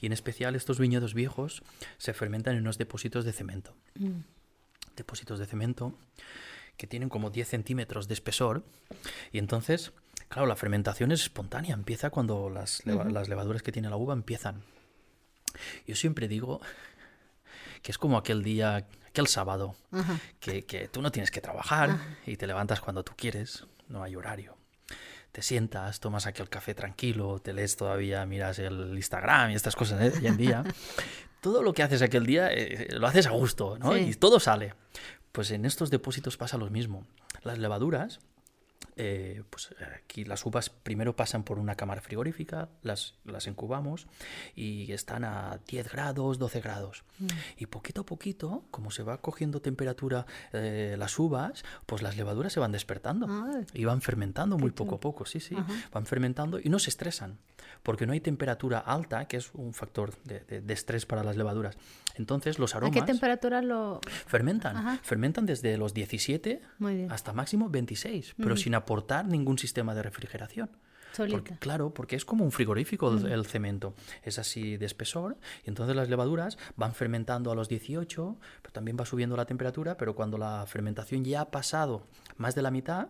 y 0.00 0.06
en 0.06 0.12
especial 0.12 0.54
estos 0.54 0.78
viñedos 0.78 1.12
viejos 1.12 1.62
se 1.98 2.14
fermentan 2.14 2.54
en 2.54 2.62
unos 2.62 2.78
depósitos 2.78 3.24
de 3.24 3.32
cemento. 3.32 3.74
Depósitos 4.96 5.38
de 5.38 5.46
cemento 5.46 5.94
que 6.76 6.86
tienen 6.86 7.08
como 7.08 7.30
10 7.30 7.48
centímetros 7.48 8.08
de 8.08 8.14
espesor 8.14 8.64
y 9.32 9.38
entonces, 9.38 9.92
claro, 10.28 10.46
la 10.46 10.56
fermentación 10.56 11.12
es 11.12 11.22
espontánea, 11.22 11.74
empieza 11.74 12.10
cuando 12.10 12.50
las, 12.50 12.84
levaduras 12.84 13.62
que 13.62 13.72
tiene 13.72 13.90
la 13.90 13.96
uva 13.96 14.14
empiezan. 14.14 14.62
Yo 15.86 15.94
siempre 15.94 16.28
digo 16.28 16.60
que 17.82 17.92
es 17.92 17.98
como 17.98 18.16
aquel 18.16 18.42
día, 18.42 18.86
aquel 19.08 19.26
sábado, 19.26 19.76
que, 20.40 20.88
tú 20.92 21.02
no 21.02 21.12
tienes 21.12 21.30
que 21.30 21.40
trabajar 21.40 21.98
y 22.26 22.36
te 22.36 22.46
levantas 22.46 22.80
cuando 22.80 23.04
tú 23.04 23.12
quieres, 23.16 23.66
no 23.88 24.02
hay 24.02 24.16
horario. 24.16 24.56
Te 25.30 25.42
sientas, 25.42 25.98
tomas 25.98 26.26
aquel 26.26 26.48
café 26.48 26.74
tranquilo, 26.74 27.40
te 27.40 27.52
lees 27.52 27.76
todavía, 27.76 28.24
miras 28.24 28.60
el 28.60 28.94
Instagram 28.94 29.50
y 29.50 29.54
estas 29.54 29.74
cosas 29.74 30.00
¿eh? 30.00 30.12
hoy 30.16 30.26
en 30.28 30.36
día. 30.36 30.64
todo 31.44 31.62
lo 31.62 31.74
que 31.74 31.82
haces 31.82 32.00
aquel 32.00 32.24
día 32.24 32.50
eh, 32.50 32.88
lo 32.92 33.06
haces 33.06 33.26
a 33.26 33.30
gusto, 33.30 33.76
¿no? 33.78 33.98
Y 33.98 34.14
todo 34.14 34.40
sale. 34.40 34.72
Pues 35.34 35.50
en 35.50 35.64
estos 35.64 35.90
depósitos 35.90 36.36
pasa 36.36 36.58
lo 36.58 36.70
mismo. 36.70 37.04
Las 37.42 37.58
levaduras, 37.58 38.20
eh, 38.94 39.42
pues 39.50 39.74
aquí 39.96 40.24
las 40.24 40.46
uvas 40.46 40.70
primero 40.70 41.16
pasan 41.16 41.42
por 41.42 41.58
una 41.58 41.74
cámara 41.74 42.00
frigorífica, 42.00 42.68
las, 42.82 43.14
las 43.24 43.48
incubamos 43.48 44.06
y 44.54 44.92
están 44.92 45.24
a 45.24 45.58
10 45.66 45.90
grados, 45.90 46.38
12 46.38 46.60
grados. 46.60 47.02
Mm. 47.18 47.26
Y 47.56 47.66
poquito 47.66 48.02
a 48.02 48.06
poquito, 48.06 48.62
como 48.70 48.92
se 48.92 49.02
va 49.02 49.20
cogiendo 49.20 49.60
temperatura 49.60 50.24
eh, 50.52 50.94
las 50.96 51.18
uvas, 51.18 51.64
pues 51.84 52.00
las 52.00 52.16
levaduras 52.16 52.52
se 52.52 52.60
van 52.60 52.70
despertando 52.70 53.26
y 53.72 53.84
van 53.86 54.02
fermentando 54.02 54.56
muy 54.56 54.70
poco 54.70 54.94
a 54.94 55.00
poco, 55.00 55.26
sí, 55.26 55.40
sí, 55.40 55.56
van 55.92 56.06
fermentando 56.06 56.60
y 56.62 56.68
no 56.68 56.78
se 56.78 56.90
estresan 56.90 57.40
porque 57.84 58.06
no 58.06 58.12
hay 58.12 58.20
temperatura 58.20 58.78
alta, 58.78 59.26
que 59.26 59.36
es 59.36 59.50
un 59.54 59.74
factor 59.74 60.14
de, 60.24 60.62
estrés 60.72 61.06
para 61.06 61.22
las 61.22 61.36
levaduras. 61.36 61.76
Entonces 62.14 62.58
los 62.58 62.74
aromas... 62.74 62.96
¿A 62.96 63.00
qué 63.00 63.06
temperatura 63.06 63.62
lo...? 63.62 64.00
Fermentan. 64.26 64.98
Fermentan 65.02 65.46
desde 65.46 65.76
los 65.76 65.94
17 65.94 66.62
hasta 67.10 67.32
máximo 67.32 67.68
26, 67.68 68.34
pero 68.38 68.56
sin 68.56 68.74
aportar 68.74 69.26
ningún 69.26 69.58
sistema 69.58 69.94
de 69.94 70.02
refrigeración. 70.02 70.70
claro, 71.60 71.94
porque 71.94 72.16
es 72.16 72.24
como 72.24 72.44
un 72.44 72.50
frigorífico 72.50 73.12
el, 73.12 73.46
cemento. 73.46 73.94
Es 74.24 74.38
así 74.40 74.76
de 74.76 74.86
espesor. 74.86 75.36
Y 75.64 75.68
entonces 75.68 75.94
las 75.94 76.08
levaduras 76.08 76.58
van 76.76 76.92
fermentando 76.92 77.52
a 77.52 77.54
los 77.54 77.68
18, 77.68 78.36
pero 78.62 78.72
también 78.72 78.96
va 78.98 79.06
subiendo 79.06 79.36
la 79.36 79.46
temperatura, 79.46 79.96
pero 79.96 80.16
cuando 80.16 80.38
la 80.38 80.66
fermentación 80.66 81.24
ya 81.24 81.42
ha 81.42 81.50
pasado 81.50 82.02
más 82.36 82.56
de 82.56 82.62
la 82.62 82.72
mitad, 82.72 83.08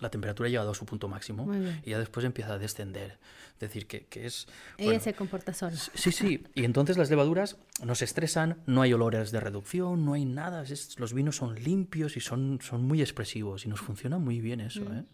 la 0.00 0.10
temperatura 0.10 0.48
ha 0.48 0.50
llegado 0.50 0.70
a 0.70 0.74
su 0.74 0.84
punto 0.84 1.08
máximo 1.08 1.52
y 1.84 1.90
ya 1.90 1.98
después 1.98 2.26
empieza 2.26 2.54
a 2.54 2.58
descender. 2.58 3.18
Es 3.54 3.60
decir, 3.60 3.86
que, 3.86 4.06
es... 4.26 4.48
Ella 4.76 4.98
se 4.98 5.14
comporta 5.14 5.54
sola. 5.54 5.76
Sí, 5.76 6.10
sí. 6.10 6.44
Y 6.54 6.64
entonces 6.64 6.98
las 6.98 7.08
levaduras 7.10 7.58
no 7.84 7.94
se 7.94 8.04
estresan, 8.04 8.60
no 8.66 8.82
hay 8.82 8.92
olores 8.92 9.30
de 9.30 9.38
reducción, 9.38 10.04
no 10.04 10.14
hay 10.14 10.24
nada. 10.24 10.64
los 10.96 11.12
vinos 11.12 11.36
son 11.36 11.54
limpios 11.62 12.16
y 12.16 12.20
son, 12.20 12.58
son 12.60 12.84
muy 12.84 13.00
expresivos 13.00 13.64
y 13.64 13.68
nos 13.68 13.80
funciona 13.80 14.18
muy 14.18 14.40
bien 14.40 14.60
eso. 14.60 14.84
Mm. 14.84 14.98
¿eh? 14.98 15.04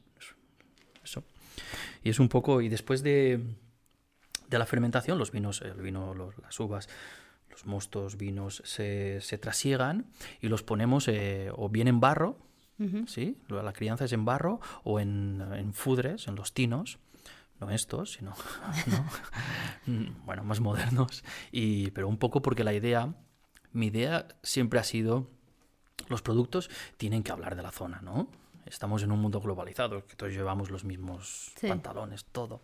Eso. 1.05 1.24
Y 2.03 2.11
es 2.11 2.18
un 2.18 2.31
poco... 2.31 2.62
Y 2.62 2.70
después 2.70 3.03
de, 3.03 3.45
de 4.49 4.59
la 4.59 4.66
fermentación, 4.66 5.18
los 5.18 5.31
vinos, 5.31 5.61
el 5.61 5.74
vino, 5.74 6.14
las 6.43 6.59
uvas, 6.59 6.89
los 7.51 7.66
mostos, 7.66 8.16
vinos, 8.16 8.62
se, 8.64 9.20
se 9.20 9.37
trasiegan 9.37 10.07
y 10.41 10.49
los 10.49 10.62
ponemos 10.62 11.09
eh, 11.09 11.51
o 11.55 11.68
bien 11.68 11.89
en 11.89 12.01
barro, 12.01 12.39
¿sí? 13.07 13.37
La 13.49 13.72
crianza 13.72 14.05
es 14.05 14.12
en 14.12 14.24
barro 14.24 14.61
o 14.85 15.01
en, 15.01 15.72
fudres, 15.72 16.29
en 16.29 16.35
los 16.35 16.53
tinos 16.53 16.99
no 17.61 17.70
estos, 17.70 18.12
sino 18.12 18.35
mm, 19.87 20.24
bueno, 20.24 20.45
más 20.45 20.61
modernos. 20.61 21.24
Y, 21.51 21.91
pero 21.91 22.09
un 22.09 22.16
poco 22.16 22.41
porque 22.41 22.62
la 22.62 22.72
idea, 22.72 23.14
mi 23.72 23.87
idea 23.87 24.29
siempre 24.45 24.79
ha 24.79 24.85
sido, 24.85 25.29
los 26.09 26.22
productos 26.22 26.70
tienen 26.97 27.24
que 27.24 27.33
hablar 27.33 27.57
de 27.57 27.62
la 27.62 27.72
zona, 27.72 28.01
¿no? 28.01 28.31
Estamos 28.64 29.03
en 29.03 29.11
un 29.11 29.20
mundo 29.20 29.41
globalizado, 29.41 30.07
que 30.07 30.14
todos 30.14 30.33
llevamos 30.33 30.70
los 30.70 30.85
mismos 30.85 31.53
pantalones, 31.61 32.26
todo. 32.26 32.62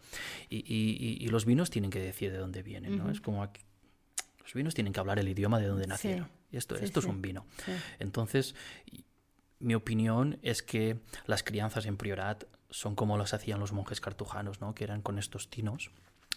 Y, 0.50 1.26
los 1.28 1.46
vinos 1.46 1.70
tienen 1.70 1.90
que 1.90 1.98
decir 1.98 2.30
de 2.30 2.38
dónde 2.38 2.62
vienen, 2.62 2.98
¿no? 2.98 3.10
Es 3.10 3.20
como 3.20 3.42
los 3.42 4.52
vinos 4.52 4.74
tienen 4.74 4.92
que 4.92 5.00
hablar 5.00 5.18
el 5.18 5.28
idioma 5.28 5.58
de 5.58 5.66
donde 5.66 5.86
nacieron. 5.86 6.28
Y 6.52 6.58
esto, 6.58 6.76
esto 6.76 7.00
es 7.00 7.06
un 7.06 7.22
vino. 7.22 7.46
Entonces, 7.98 8.54
mi 9.64 9.74
opinión 9.74 10.38
es 10.42 10.62
que 10.62 11.00
las 11.26 11.42
crianzas 11.42 11.86
en 11.86 11.96
Priorat 11.96 12.44
son 12.70 12.94
como 12.94 13.16
las 13.16 13.34
hacían 13.34 13.60
los 13.60 13.72
monjes 13.72 14.00
cartujanos, 14.00 14.60
¿no? 14.60 14.74
que 14.74 14.84
eran 14.84 15.00
con 15.00 15.18
estos 15.18 15.48
tinos 15.48 15.90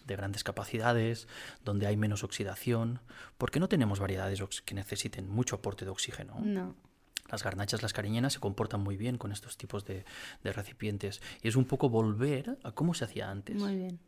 de 0.05 0.15
grandes 0.15 0.43
capacidades, 0.43 1.27
donde 1.65 1.87
hay 1.87 1.97
menos 1.97 2.23
oxidación, 2.23 3.01
porque 3.37 3.59
no 3.59 3.67
tenemos 3.67 3.99
variedades 3.99 4.41
que 4.63 4.75
necesiten 4.75 5.29
mucho 5.29 5.57
aporte 5.57 5.83
de 5.83 5.91
oxígeno. 5.91 6.37
No. 6.39 6.75
Las 7.29 7.43
garnachas, 7.43 7.81
las 7.81 7.91
cariñenas 7.91 8.33
se 8.33 8.39
comportan 8.39 8.79
muy 8.79 8.95
bien 8.95 9.17
con 9.17 9.33
estos 9.33 9.57
tipos 9.57 9.83
de, 9.83 10.05
de 10.43 10.53
recipientes. 10.53 11.21
Y 11.41 11.49
es 11.49 11.57
un 11.57 11.65
poco 11.65 11.89
volver 11.89 12.57
a 12.63 12.71
cómo 12.71 12.93
se 12.93 13.03
hacía 13.03 13.29
antes. 13.29 13.57
Muy 13.57 13.75
bien 13.75 13.99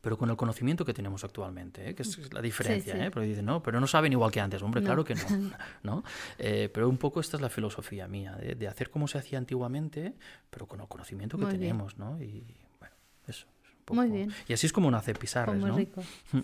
pero 0.00 0.16
con 0.16 0.30
el 0.30 0.36
conocimiento 0.36 0.84
que 0.84 0.94
tenemos 0.94 1.24
actualmente, 1.24 1.90
¿eh? 1.90 1.94
que 1.94 2.02
es 2.02 2.32
la 2.32 2.40
diferencia. 2.40 3.04
¿eh? 3.04 3.10
Porque 3.10 3.28
dicen, 3.28 3.44
no, 3.44 3.62
pero 3.62 3.80
no 3.80 3.86
saben 3.86 4.12
igual 4.12 4.30
que 4.30 4.40
antes. 4.40 4.62
Hombre, 4.62 4.82
claro 4.82 5.04
que 5.04 5.14
no. 5.14 5.22
¿no? 5.82 6.04
Eh, 6.38 6.70
pero 6.72 6.88
un 6.88 6.98
poco 6.98 7.20
esta 7.20 7.36
es 7.36 7.40
la 7.40 7.48
filosofía 7.48 8.06
mía, 8.06 8.36
de, 8.36 8.68
hacer 8.68 8.90
como 8.90 9.08
se 9.08 9.18
hacía 9.18 9.38
antiguamente, 9.38 10.14
pero 10.50 10.66
con 10.66 10.80
el 10.80 10.88
conocimiento 10.88 11.36
que 11.38 11.46
tenemos. 11.46 11.98
¿no? 11.98 12.22
Y 12.22 12.44
bueno, 12.78 12.94
eso. 13.26 13.46
un 13.46 13.84
poco... 13.84 14.00
Muy 14.00 14.10
bien. 14.10 14.32
Y 14.46 14.52
así 14.52 14.66
es 14.66 14.72
como 14.72 14.90
nace 14.90 15.14
Pizarras. 15.14 15.56
Muy 15.56 15.70
rico. 15.70 16.02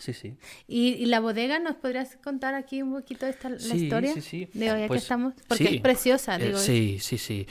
Sí, 0.00 0.14
sí. 0.14 0.34
¿Y, 0.66 1.04
la 1.04 1.20
bodega 1.20 1.58
nos 1.58 1.76
podrías 1.76 2.16
contar 2.24 2.54
aquí 2.54 2.80
un 2.80 2.94
poquito 2.94 3.26
esta, 3.26 3.50
la 3.50 3.74
historia? 3.74 4.14
Sí, 4.14 4.22
sí, 4.22 4.48
De 4.54 4.72
hoy, 4.72 4.88
pues, 4.88 5.02
estamos. 5.02 5.34
Porque 5.46 5.74
es 5.74 5.80
preciosa, 5.82 6.38
digo. 6.38 6.56
sí, 6.56 6.98
sí, 7.00 7.18
sí. 7.18 7.46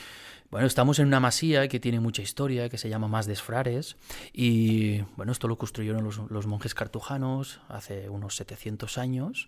Bueno, 0.52 0.66
estamos 0.66 0.98
en 0.98 1.06
una 1.06 1.20
masía 1.20 1.68
que 1.68 1.80
tiene 1.80 2.00
mucha 2.00 2.24
historia, 2.24 2.70
que 2.70 2.80
se 2.80 2.90
llama 2.90 3.08
Más 3.08 3.28
Desfrares, 3.28 3.98
y 4.34 5.02
bueno, 5.16 5.32
esto 5.32 5.48
lo 5.48 5.60
construyeron 5.60 6.04
los, 6.04 6.48
monjes 6.48 6.74
cartujanos 6.74 7.62
hace 7.68 8.10
unos 8.10 8.36
700 8.38 8.98
años, 8.98 9.48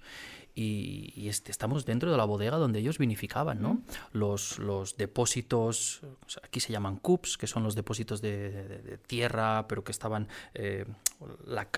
y, 0.53 1.27
este, 1.27 1.49
estamos 1.49 1.85
dentro 1.85 2.11
de 2.11 2.17
la 2.17 2.25
bodega 2.25 2.57
donde 2.57 2.77
ellos 2.77 2.99
vinificaban, 2.99 3.63
¿no? 3.63 3.81
Los, 4.11 4.59
los 4.59 4.95
depósitos, 4.95 6.01
aquí 6.43 6.59
se 6.59 6.71
llaman 6.71 6.97
cups, 6.97 7.35
que 7.35 7.47
son 7.47 7.63
los 7.63 7.73
depósitos 7.73 8.21
de, 8.21 8.99
tierra, 9.07 9.67
pero 9.67 9.83
que 9.83 9.91
estaban, 9.91 10.27
eh, 10.53 10.85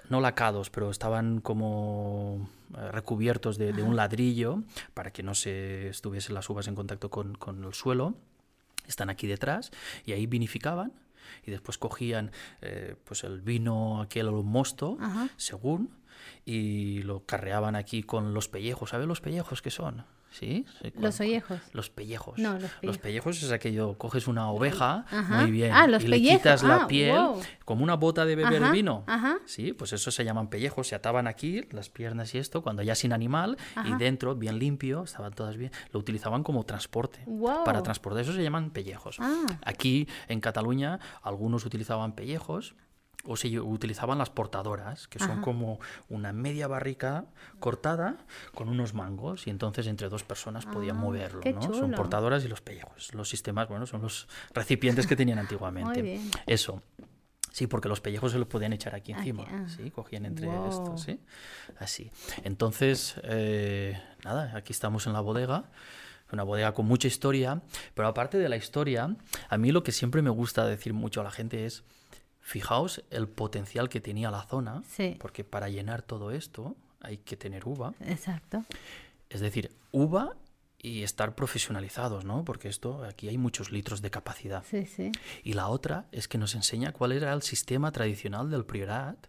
no 0.10 0.20
lacados, 0.20 0.70
pero 0.70 0.90
estaban 0.90 1.40
como 1.40 2.50
eh, 2.78 2.92
recubiertos 2.92 3.58
de, 3.58 3.72
un 3.84 3.96
ladrillo 3.96 4.64
para 4.94 5.12
que 5.14 5.24
no 5.24 5.34
se 5.34 5.88
estuviesen 5.88 6.36
las 6.36 6.50
uvas 6.50 6.68
en 6.68 6.76
contacto 6.76 7.10
con, 7.10 7.36
con 7.36 7.64
el 7.64 7.74
suelo 7.74 8.16
están 8.88 9.10
aquí 9.10 9.28
detrás 9.28 9.72
y 10.06 10.14
ahí 10.14 10.26
vinificaban 10.26 10.94
y 11.46 11.52
después 11.52 11.78
cogían 11.78 12.32
eh, 12.62 12.96
pues 13.04 13.24
el 13.24 13.42
vino 13.42 14.02
aquel 14.02 14.28
o 14.28 14.44
mosto 14.44 14.98
según 15.38 15.96
y 16.46 17.02
lo 17.04 17.26
carreaban 17.26 17.76
aquí 17.76 18.04
con 18.04 18.34
los 18.34 18.48
pellejos 18.48 18.92
¿sabes 18.92 19.08
los 19.08 19.22
pellejos 19.22 19.62
que 19.62 19.72
son? 19.72 20.06
¿Sí? 20.34 20.66
¿Los 20.96 21.18
pellejos? 21.18 21.60
Los 21.74 21.90
pellejos. 21.92 22.40
No, 22.40 22.54
los 22.54 22.62
pellejos. 22.62 22.84
Los 22.84 22.98
pellejos 22.98 23.44
es 23.44 23.52
aquello, 23.52 23.98
coges 24.00 24.28
una 24.28 24.50
oveja, 24.50 25.06
muy 25.30 25.52
bien, 25.52 25.72
ah, 25.74 25.86
y 25.88 26.08
le 26.08 26.22
quitas 26.22 26.64
la 26.64 26.84
ah, 26.84 26.88
piel, 26.88 27.16
como 27.66 27.84
una 27.84 27.96
bota 27.96 28.26
de 28.26 28.36
beber 28.36 28.72
vino. 28.72 29.06
Sí, 29.46 29.74
pues 29.74 29.94
eso 29.94 30.10
se 30.10 30.26
llaman 30.26 30.50
pellejos, 30.50 30.88
se 30.88 30.96
ataban 30.96 31.28
aquí, 31.28 31.62
las 31.72 31.90
piernas 31.90 32.34
y 32.34 32.40
esto, 32.40 32.64
cuando 32.64 32.82
ya 32.82 32.96
sin 32.96 33.14
animal, 33.14 33.58
y 33.86 33.94
dentro, 33.96 34.36
bien 34.36 34.58
limpio, 34.58 35.04
estaban 35.04 35.34
todas 35.34 35.56
bien, 35.56 35.72
lo 35.92 36.00
utilizaban 36.00 36.44
como 36.44 36.66
transporte. 36.66 37.26
Para 37.64 37.84
transportar, 37.84 38.24
eso 38.24 38.34
se 38.34 38.42
llaman 38.42 38.72
pellejos. 38.72 39.18
Ah. 39.20 39.46
Aquí, 39.64 40.08
en 40.28 40.42
Cataluña, 40.42 41.00
algunos 41.22 41.66
utilizaban 41.66 42.14
pellejos, 42.14 42.76
o 43.26 43.38
se 43.38 43.60
utilizaban 43.60 44.18
las 44.18 44.30
portadoras, 44.30 45.08
que 45.08 45.20
son 45.20 45.42
como 45.42 45.80
una 46.10 46.34
media 46.34 46.68
barrica 46.68 47.26
cortada 47.60 48.18
con 48.54 48.68
unos 48.68 48.94
mangos 48.94 49.48
y 49.48 49.50
entonces 49.50 49.88
entre 49.88 50.10
dos 50.10 50.24
personas 50.24 50.66
podían 50.66 50.98
ah, 50.98 51.00
moverlo, 51.00 51.42
¿no? 51.44 51.74
Son 51.74 51.92
portadoras 51.92 52.44
y 52.44 52.50
los 52.50 52.62
pellejos. 52.62 53.14
Los 53.14 53.30
sistemas, 53.30 53.70
bueno, 53.70 53.86
son 53.86 54.02
los 54.02 54.28
recipientes 54.54 55.08
que 55.08 55.16
tenían 55.16 55.40
antiguamente. 55.40 56.20
Eso. 56.46 56.82
Sí, 57.54 57.68
porque 57.68 57.88
los 57.88 58.02
pellejos 58.02 58.32
se 58.32 58.40
los 58.40 58.48
podían 58.48 58.74
echar 58.74 58.96
aquí 58.96 59.12
encima, 59.12 59.46
ah. 59.48 59.68
sí, 59.70 59.92
cogían 59.92 60.26
entre 60.26 60.48
estos, 60.48 61.04
sí, 61.04 61.20
así. 61.78 62.12
Entonces, 62.44 63.14
eh, 63.22 64.02
nada, 64.26 64.58
aquí 64.58 64.74
estamos 64.74 65.06
en 65.06 65.14
la 65.14 65.22
bodega, 65.22 65.70
una 66.32 66.42
bodega 66.42 66.74
con 66.74 66.88
mucha 66.88 67.08
historia, 67.08 67.62
pero 67.94 68.08
aparte 68.08 68.40
de 68.40 68.50
la 68.50 68.56
historia, 68.56 69.16
a 69.50 69.58
mí 69.60 69.72
lo 69.72 69.84
que 69.84 69.92
siempre 69.92 70.24
me 70.24 70.32
gusta 70.32 70.66
decir 70.66 70.96
mucho 70.96 71.22
a 71.22 71.24
la 71.24 71.30
gente 71.30 71.68
es, 71.68 71.84
Fijaos 72.46 73.04
el 73.10 73.30
potencial 73.30 73.88
que 73.88 74.02
tenía 74.02 74.30
la 74.30 74.44
zona, 74.44 74.84
porque 75.18 75.46
para 75.46 75.70
llenar 75.70 76.02
todo 76.02 76.32
esto 76.32 76.76
hay 77.00 77.18
que 77.18 77.38
tener 77.38 77.66
uva. 77.66 77.94
Exacto. 78.02 78.66
Es 79.30 79.39
decir, 79.39 79.72
uva 79.91 80.36
y 80.78 81.04
estar 81.04 81.36
profesionalizados, 81.36 82.26
¿no? 82.26 82.44
Porque 82.44 82.68
esto, 82.68 83.06
aquí 83.06 83.30
hay 83.30 83.38
muchos 83.38 83.72
litros 83.72 84.02
de 84.02 84.12
capacidad. 84.12 84.66
Sí, 84.70 84.86
sí. 84.86 85.14
Y 85.41 85.54
la 85.54 85.70
otra 85.70 86.06
es 86.12 86.28
que 86.28 86.38
nos 86.38 86.54
enseña 86.54 86.91
cuál 86.91 87.14
era 87.14 87.32
el 87.32 87.41
sistema 87.44 87.94
tradicional 87.94 88.50
del 88.50 88.66
priorat 88.66 89.26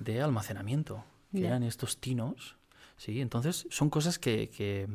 de 0.00 0.22
almacenamiento, 0.22 1.04
que 1.32 1.46
eran 1.46 1.64
estos 1.64 2.00
tinos, 2.00 2.56
¿sí? 2.96 3.20
Entonces, 3.20 3.66
son 3.70 3.90
cosas 3.90 4.18
que, 4.18 4.48
que, 4.48 4.88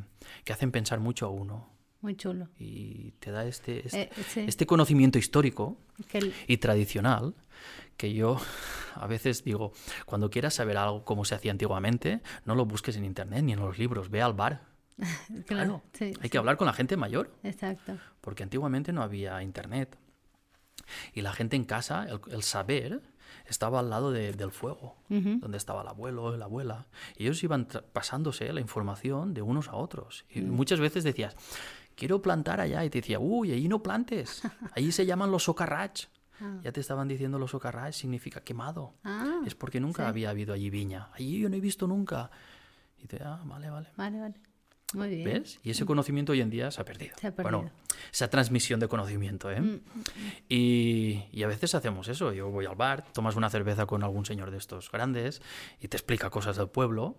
que 0.43 0.53
hacen 0.53 0.71
pensar 0.71 0.99
mucho 0.99 1.27
a 1.27 1.29
uno. 1.29 1.69
Muy 2.01 2.15
chulo. 2.15 2.47
Y 2.57 3.11
te 3.19 3.31
da 3.31 3.45
este, 3.45 3.85
este, 3.85 4.03
eh, 4.03 4.45
este 4.47 4.65
conocimiento 4.65 5.17
histórico 5.17 5.77
y 6.47 6.57
tradicional 6.57 7.35
que 7.97 8.13
yo 8.13 8.37
a 8.95 9.07
veces 9.07 9.43
digo, 9.43 9.73
cuando 10.05 10.29
quieras 10.29 10.53
saber 10.55 10.77
algo 10.77 11.03
como 11.03 11.25
se 11.25 11.35
hacía 11.35 11.51
antiguamente, 11.51 12.21
no 12.45 12.55
lo 12.55 12.65
busques 12.65 12.95
en 12.95 13.05
internet 13.05 13.43
ni 13.43 13.53
en 13.53 13.59
los 13.59 13.77
libros, 13.77 14.09
ve 14.09 14.21
al 14.21 14.33
bar. 14.33 14.69
claro, 15.45 15.81
hay 15.99 16.29
que 16.29 16.37
hablar 16.37 16.57
con 16.57 16.67
la 16.67 16.73
gente 16.73 16.97
mayor. 16.97 17.31
Exacto. 17.43 17.97
Porque 18.21 18.43
antiguamente 18.43 18.93
no 18.93 19.01
había 19.01 19.41
internet. 19.43 19.97
Y 21.13 21.21
la 21.21 21.33
gente 21.33 21.55
en 21.55 21.65
casa, 21.65 22.07
el, 22.31 22.43
saber, 22.43 23.01
estaba 23.45 23.79
al 23.79 23.89
lado 23.89 24.11
del 24.11 24.51
fuego, 24.51 24.95
donde 25.07 25.57
estaba 25.57 25.81
el 25.81 25.87
abuelo, 25.87 26.35
la 26.35 26.45
abuela. 26.45 26.87
Y 27.15 27.23
ellos 27.23 27.43
iban 27.43 27.67
pasándose 27.93 28.51
la 28.51 28.59
información 28.59 29.33
de 29.33 29.41
unos 29.41 29.67
a 29.67 29.75
otros. 29.75 30.25
Y 30.29 30.41
mm. 30.41 30.51
muchas 30.51 30.79
veces 30.79 31.03
decías, 31.03 31.35
quiero 31.99 32.21
plantar 32.21 32.61
allá. 32.61 32.83
Y 32.85 32.89
te 32.89 32.99
decía, 32.99 33.19
uy, 33.19 33.51
allí 33.51 33.67
no 33.67 33.83
plantes. 33.83 34.41
Allí 34.75 34.91
se 34.91 35.05
llaman 35.05 35.29
los 35.29 35.43
socarrach. 35.43 36.05
Ah. 36.41 36.57
Ya 36.63 36.71
te 36.71 36.79
estaban 36.79 37.09
diciendo 37.09 37.37
los 37.37 37.51
socarrach 37.51 37.93
significa 37.93 38.39
quemado. 38.39 38.93
Ah, 39.03 39.41
es 39.45 39.55
porque 39.55 39.81
nunca 39.81 40.07
había 40.07 40.29
habido 40.29 40.53
allí 40.53 40.69
viña. 40.69 41.09
Allí 41.11 41.37
yo 41.37 41.49
no 41.49 41.57
he 41.57 41.59
visto 41.59 41.85
nunca. 41.85 42.31
Y 42.97 43.07
te, 43.07 43.21
ah, 43.21 43.41
vale, 43.43 43.69
vale. 43.69 43.89
Vale, 43.97 44.21
vale. 44.21 44.35
Muy 44.93 45.09
bien. 45.09 45.25
¿Ves? 45.25 45.59
Y 45.63 45.71
ese 45.71 45.85
conocimiento 45.85 46.31
hoy 46.31 46.39
en 46.39 46.49
día 46.49 46.71
se 46.71 46.79
ha 46.79 46.85
perdido. 46.85 47.13
Se 47.19 47.27
ha 47.27 47.35
perdido. 47.35 47.59
Bueno, 47.59 47.71
esa 48.09 48.29
transmisión 48.29 48.79
de 48.79 48.87
conocimiento, 48.87 49.51
¿eh? 49.51 49.59
Mm, 49.59 49.65
mm, 49.65 49.99
mm. 49.99 50.31
Y, 50.47 51.25
y, 51.33 51.43
a 51.43 51.47
veces 51.47 51.75
hacemos 51.75 52.07
eso. 52.07 52.31
Yo 52.31 52.49
voy 52.49 52.65
al 52.65 52.75
bar, 52.75 53.03
tomas 53.11 53.35
una 53.35 53.49
cerveza 53.49 53.85
con 53.85 54.01
algún 54.03 54.25
señor 54.25 54.49
de 54.49 54.59
estos 54.59 54.89
grandes 54.89 55.41
y 55.81 55.89
te 55.89 55.97
explica 55.97 56.29
cosas 56.29 56.55
del 56.55 56.69
pueblo. 56.69 57.17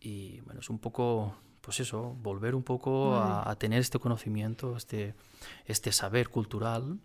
Y 0.00 0.40
bueno, 0.40 0.60
es 0.60 0.70
un 0.70 0.78
poco 0.78 1.36
pues 1.66 1.80
eso, 1.80 2.16
volver 2.22 2.54
un 2.54 2.62
poco 2.62 3.16
a, 3.16 3.52
tener 3.56 3.80
este 3.80 3.98
conocimiento, 3.98 4.76
este, 4.76 5.14
este 5.64 5.90
saber 5.90 6.28
cultural, 6.28 7.00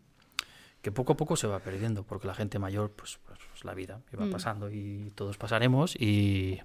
que 0.84 0.92
poco 0.92 1.14
a 1.14 1.18
poco 1.18 1.36
se 1.36 1.48
va 1.48 1.62
perdiendo, 1.62 2.04
porque 2.04 2.28
la 2.28 2.36
gente 2.36 2.60
mayor, 2.60 2.92
pues, 2.92 3.18
pues, 3.26 3.40
pues 3.50 3.66
la 3.66 3.74
vida 3.74 4.02
va 4.16 4.28
mm. 4.28 4.32
pasando 4.32 4.70
y 4.70 5.12
todos 5.16 5.40
pasaremos 5.40 5.96
y, 5.96 6.62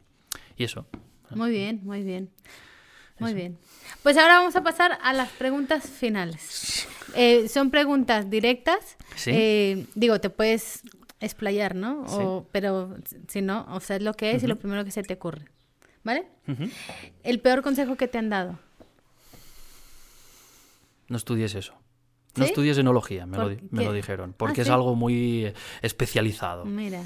eso. 0.59 0.85
Muy 1.31 1.51
bien, 1.51 1.81
muy 1.85 2.03
bien. 2.03 2.31
Muy 3.19 3.33
bien. 3.33 3.57
Pues 4.03 4.19
ahora 4.19 4.41
vamos 4.41 4.57
a 4.57 4.63
pasar 4.63 4.99
a 5.03 5.15
las 5.15 5.31
preguntas 5.31 5.89
finales. 5.89 6.87
Eh, 7.15 7.49
son 7.49 7.71
preguntas 7.71 8.29
directas. 8.29 8.99
Eh, 9.25 9.87
digo, 9.95 10.21
te 10.21 10.29
puedes 10.29 10.83
explayar, 11.19 11.75
¿no? 11.75 12.47
pero 12.53 12.95
si 13.27 13.41
no, 13.41 13.67
o 13.71 13.81
sea, 13.81 13.97
es 13.97 14.03
lo 14.03 14.13
que 14.13 14.33
es 14.33 14.43
y 14.43 14.47
lo 14.47 14.57
primero 14.57 14.85
que 14.85 14.91
se 14.91 15.03
te 15.03 15.15
ocurre. 15.15 15.56
¿Vale? 16.07 16.25
El 17.25 17.41
peor 17.41 17.63
consejo 17.63 17.97
que 17.97 18.07
te 18.07 18.17
han 18.17 18.31
dado. 18.31 18.61
No 21.09 21.17
estudies 21.17 21.57
eso. 21.57 21.75
No 22.37 22.45
estudies 22.45 22.79
enología, 22.79 23.27
me, 23.27 23.37
lo, 23.37 23.93
dijeron, 23.93 24.33
porque 24.33 24.61
ah, 24.61 24.65
es 24.65 24.71
algo 24.71 24.95
muy 24.95 25.53
especializado. 25.83 26.65
Mira. 26.65 27.03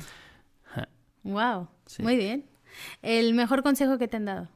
wow, 1.23 1.69
muy 2.01 2.17
bien. 2.17 2.45
¿El 3.01 3.33
mejor 3.33 3.63
consejo 3.63 3.97
que 3.97 4.07
te 4.07 4.19
han 4.19 4.27
dado? 4.27 4.49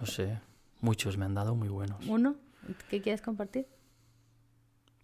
No 0.00 0.06
sé, 0.06 0.40
muchos 0.80 1.16
me 1.16 1.26
han 1.26 1.34
dado 1.34 1.54
muy 1.54 1.68
buenos. 1.68 2.04
¿Uno? 2.06 2.34
¿Qué 2.88 3.00
quieres 3.00 3.22
compartir? 3.22 3.68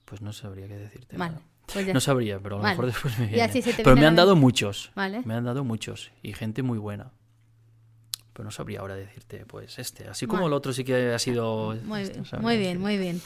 Pues 0.06 0.22
no 0.22 0.32
sabría 0.32 0.66
qué 0.66 0.76
decirte. 0.76 1.16
Vale. 1.16 1.36
Pues 1.72 1.92
no 1.92 2.00
sabría, 2.00 2.38
pero 2.38 2.56
a 2.56 2.58
lo 2.58 2.64
mejor 2.64 2.86
después 2.86 3.18
me 3.18 3.26
viene. 3.26 3.62
pero 3.76 3.96
me 3.96 4.06
han 4.06 4.16
dado 4.16 4.36
muchos. 4.36 4.92
Me 4.94 5.34
han 5.34 5.44
dado 5.44 5.64
muchos. 5.64 6.10
Y 6.22 6.32
gente 6.32 6.62
muy 6.62 6.78
buena. 6.78 7.12
Pero 8.32 8.44
no 8.44 8.50
sabría 8.50 8.80
ahora 8.80 8.94
decirte, 8.94 9.46
pues 9.46 9.78
este. 9.78 10.08
Así 10.08 10.26
como 10.26 10.46
el 10.46 10.52
otro 10.52 10.72
sí 10.72 10.84
que 10.84 11.12
ha 11.14 11.18
sido. 11.18 11.74
Muy, 11.84 12.02
este, 12.02 12.20
bien, 12.20 12.42
muy 12.42 12.58
bien, 12.58 12.80
muy 12.80 12.98
bien. 12.98 13.22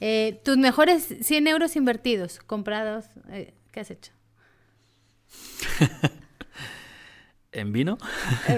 Eh, 0.00 0.40
tus 0.44 0.56
mejores 0.56 1.16
100 1.20 1.48
euros 1.48 1.74
invertidos, 1.74 2.38
comprados, 2.46 3.06
eh, 3.30 3.54
¿qué 3.72 3.80
has 3.80 3.90
hecho? 3.90 4.12
¿En 7.52 7.72
vino? 7.72 7.98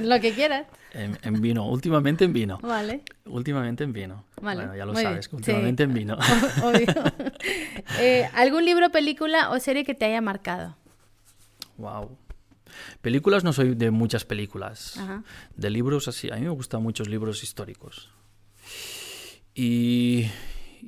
lo 0.03 0.21
que 0.21 0.33
quieras. 0.35 0.67
En, 0.95 1.41
vino, 1.41 1.67
últimamente 1.69 2.25
en 2.25 2.33
vino. 2.33 2.59
Vale. 2.63 3.03
Últimamente 3.27 3.83
en 3.83 3.93
vino. 3.93 4.25
Bueno, 4.41 4.77
ya 4.77 4.87
lo 4.87 4.95
sabes, 4.95 5.29
últimamente 5.33 5.83
en 5.83 5.93
vino. 5.93 6.17
Obvio. 6.63 6.87
Eh, 8.01 8.29
¿Algún 8.35 8.65
libro, 8.65 8.91
película 8.91 9.51
o 9.51 9.61
serie 9.61 9.85
que 9.85 9.95
te 9.95 10.07
haya 10.07 10.21
marcado? 10.21 10.77
Wow. 11.77 12.17
Películas 13.03 13.45
no 13.45 13.53
soy 13.53 13.75
de 13.75 13.91
muchas 13.91 14.25
películas. 14.25 14.99
De 15.55 15.71
libros 15.71 16.09
así, 16.09 16.31
a 16.31 16.37
mí 16.37 16.43
me 16.43 16.49
gustan 16.49 16.83
muchos 16.83 17.09
libros 17.09 17.43
históricos. 17.43 18.11
Y 19.55 20.27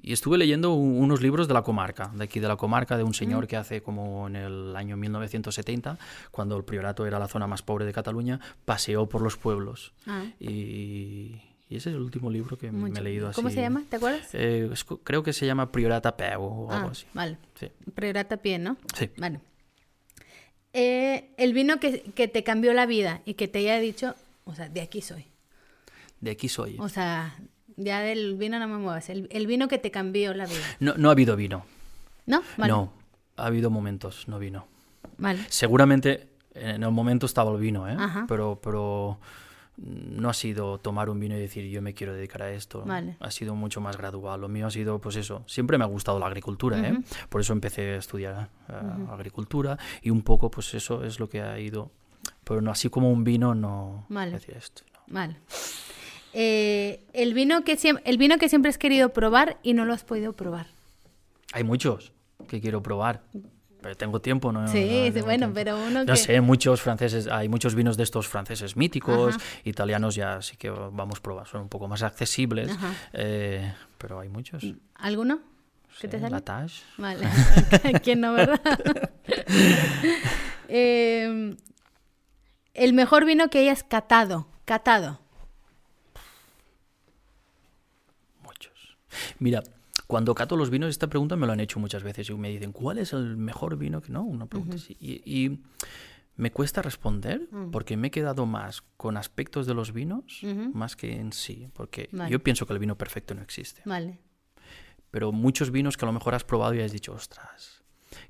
y 0.02 0.12
estuve 0.12 0.38
leyendo 0.38 0.74
unos 0.74 1.20
libros 1.20 1.48
de 1.48 1.54
la 1.54 1.62
comarca, 1.62 2.10
de 2.14 2.24
aquí 2.24 2.40
de 2.40 2.48
la 2.48 2.56
comarca, 2.56 2.96
de 2.96 3.04
un 3.04 3.14
señor 3.14 3.44
mm. 3.44 3.46
que 3.46 3.56
hace 3.56 3.82
como 3.82 4.26
en 4.28 4.36
el 4.36 4.76
año 4.76 4.96
1970, 4.96 5.98
cuando 6.30 6.56
el 6.56 6.64
priorato 6.64 7.06
era 7.06 7.18
la 7.18 7.28
zona 7.28 7.46
más 7.46 7.62
pobre 7.62 7.84
de 7.84 7.92
Cataluña, 7.92 8.40
paseó 8.64 9.08
por 9.08 9.22
los 9.22 9.36
pueblos. 9.36 9.92
Ah. 10.06 10.24
Y, 10.40 11.40
ese 11.68 11.90
es 11.90 11.96
el 11.96 12.00
último 12.00 12.30
libro 12.30 12.56
que 12.56 12.70
me 12.70 12.90
he 12.90 13.02
leído 13.02 13.28
así. 13.28 13.34
¿Cómo 13.34 13.50
se 13.50 13.60
llama? 13.60 13.82
¿Te 13.88 13.96
acuerdas? 13.96 14.28
Eh, 14.34 14.70
creo 15.02 15.24
que 15.24 15.32
se 15.32 15.46
llama 15.46 15.72
Priorata 15.72 16.16
Peu 16.16 16.40
o 16.40 16.70
algo 16.70 16.88
ah, 16.88 16.92
así. 16.92 17.06
Vale. 17.12 17.38
Priorata 17.92 18.36
Pie, 18.36 18.60
¿no? 18.60 18.76
Sí. 18.94 19.10
Vale. 19.16 19.40
Eh, 20.72 21.34
el 21.38 21.52
vino 21.54 21.80
que, 21.80 22.02
que 22.02 22.28
te 22.28 22.44
cambió 22.44 22.72
la 22.72 22.86
vida 22.86 23.20
y 23.24 23.34
que 23.34 23.48
te 23.48 23.58
haya 23.58 23.80
dicho, 23.80 24.14
o 24.44 24.54
sea, 24.54 24.68
de 24.68 24.80
aquí 24.80 25.00
soy. 25.00 25.26
De 26.20 26.30
aquí 26.30 26.48
soy. 26.48 26.76
O 26.78 26.88
sea, 26.88 27.36
ya 27.76 28.00
del 28.00 28.36
vino 28.36 28.58
no 28.58 28.68
me 28.68 28.78
muevas. 28.78 29.08
El, 29.10 29.28
el, 29.30 29.46
vino 29.46 29.68
que 29.68 29.78
te 29.78 29.90
cambió 29.90 30.34
la 30.34 30.46
vida. 30.46 30.60
No, 30.80 30.94
no 30.96 31.08
ha 31.08 31.12
habido 31.12 31.36
vino. 31.36 31.64
¿No? 32.26 32.42
No, 32.58 32.92
ha 33.36 33.46
habido 33.46 33.70
momentos, 33.70 34.26
no 34.28 34.38
vino. 34.38 34.66
Vale. 35.18 35.40
Seguramente 35.48 36.28
en 36.54 36.82
el 36.82 36.90
momento 36.90 37.26
estaba 37.26 37.52
el 37.52 37.60
vino, 37.60 37.88
¿eh? 37.88 37.96
Pero, 38.28 38.58
pero 38.62 39.18
no 39.76 40.30
ha 40.30 40.34
sido 40.34 40.78
tomar 40.78 41.10
un 41.10 41.20
vino 41.20 41.36
y 41.36 41.40
decir 41.40 41.68
yo 41.70 41.82
me 41.82 41.94
quiero 41.94 42.14
dedicar 42.14 42.42
a 42.42 42.50
esto. 42.50 42.84
Ha 43.20 43.30
sido 43.30 43.54
mucho 43.54 43.80
más 43.80 43.96
gradual. 43.96 44.40
Lo 44.40 44.48
mío 44.48 44.66
ha 44.66 44.70
sido, 44.70 44.98
pues 45.00 45.16
eso. 45.16 45.44
Siempre 45.46 45.78
me 45.78 45.84
ha 45.84 45.88
gustado 45.88 46.18
la 46.18 46.26
agricultura, 46.26 46.78
¿eh? 46.80 46.98
Por 47.28 47.40
eso 47.40 47.52
empecé 47.52 47.94
a 47.94 47.96
estudiar 47.96 48.48
eh, 48.68 48.72
agricultura 49.10 49.78
y 50.02 50.10
un 50.10 50.22
poco, 50.22 50.50
pues 50.50 50.74
eso 50.74 51.04
es 51.04 51.20
lo 51.20 51.28
que 51.28 51.42
ha 51.42 51.58
ido. 51.58 51.90
Pero 52.42 52.60
no 52.60 52.70
así 52.70 52.88
como 52.88 53.10
un 53.10 53.22
vino, 53.22 53.54
no. 53.54 54.06
Vale. 54.08 54.40
esto, 54.48 54.82
Vale. 55.08 55.36
Eh, 56.38 57.06
el, 57.14 57.32
vino 57.32 57.64
que 57.64 57.78
el 58.04 58.18
vino 58.18 58.36
que 58.36 58.48
siempre 58.50 58.68
has 58.68 58.76
querido 58.76 59.14
probar 59.14 59.58
y 59.62 59.72
no 59.72 59.86
lo 59.86 59.94
has 59.94 60.04
podido 60.04 60.34
probar. 60.34 60.66
Hay 61.52 61.64
muchos 61.64 62.12
que 62.48 62.60
quiero 62.60 62.82
probar 62.82 63.22
pero 63.86 63.96
tengo 63.96 64.20
tiempo, 64.20 64.50
¿no? 64.50 64.66
Sí, 64.66 65.12
bueno, 65.22 65.52
pero 65.54 65.78
uno 65.80 66.04
No 66.04 66.16
sé, 66.16 66.40
muchos 66.40 66.82
franceses, 66.82 67.28
hay 67.28 67.48
muchos 67.48 67.76
vinos 67.76 67.96
de 67.96 68.02
estos 68.02 68.26
franceses 68.26 68.76
míticos, 68.76 69.36
italianos 69.62 70.16
ya 70.16 70.42
sí 70.42 70.56
que 70.56 70.70
vamos 70.70 71.20
a 71.20 71.22
probar, 71.22 71.46
son 71.46 71.60
un 71.62 71.68
poco 71.68 71.86
más 71.86 72.02
accesibles, 72.02 72.68
eh, 73.12 73.72
pero 73.96 74.18
hay 74.18 74.28
muchos. 74.28 74.64
¿Alguno? 74.96 75.38
¿Qué 76.00 76.08
te 76.08 76.18
sale? 76.18 76.42
La 76.44 76.66
Vale, 76.98 77.28
¿quién 78.02 78.22
no, 78.22 78.32
verdad? 78.32 78.60
Em, 80.68 81.56
el 82.74 82.92
mejor 82.92 83.24
vino 83.24 83.50
que 83.50 83.60
hayas 83.60 83.84
catado, 83.84 84.48
catado. 84.64 85.20
Muchos. 88.42 88.96
Mira, 89.38 89.62
cuando 90.06 90.34
cato 90.34 90.56
los 90.56 90.70
vinos, 90.70 90.90
esta 90.90 91.08
pregunta 91.08 91.36
me 91.36 91.46
lo 91.46 91.52
han 91.52 91.60
hecho 91.60 91.80
muchas 91.80 92.02
veces 92.02 92.30
y 92.30 92.34
me 92.34 92.50
dicen, 92.50 92.72
¿cuál 92.72 92.98
es 92.98 93.12
el 93.12 93.36
mejor 93.36 93.76
vino? 93.76 94.00
que 94.00 94.12
No, 94.12 94.22
una 94.22 94.46
pregunta 94.46 94.76
así. 94.76 94.96
y, 95.00 95.60
me 96.36 96.52
cuesta 96.52 96.82
responder 96.82 97.48
mm. 97.50 97.70
porque 97.70 97.96
me 97.96 98.08
he 98.08 98.10
quedado 98.10 98.44
más 98.44 98.82
con 98.98 99.16
aspectos 99.16 99.66
de 99.66 99.72
los 99.72 99.92
vinos 99.92 100.42
más 100.74 100.94
que 100.94 101.18
en 101.18 101.32
sí, 101.32 101.68
porque 101.72 102.10
yo 102.28 102.42
pienso 102.42 102.66
que 102.66 102.74
el 102.74 102.78
vino 102.78 102.96
perfecto 102.98 103.34
no 103.34 103.40
existe. 103.40 103.80
Vale. 103.86 104.18
Pero 105.10 105.32
muchos 105.32 105.70
vinos 105.70 105.96
que 105.96 106.04
a 106.04 106.08
lo 106.08 106.12
mejor 106.12 106.34
has 106.34 106.44
probado 106.44 106.74
y 106.74 106.80
has 106.80 106.92
dicho, 106.92 107.14
ostras, 107.14 107.82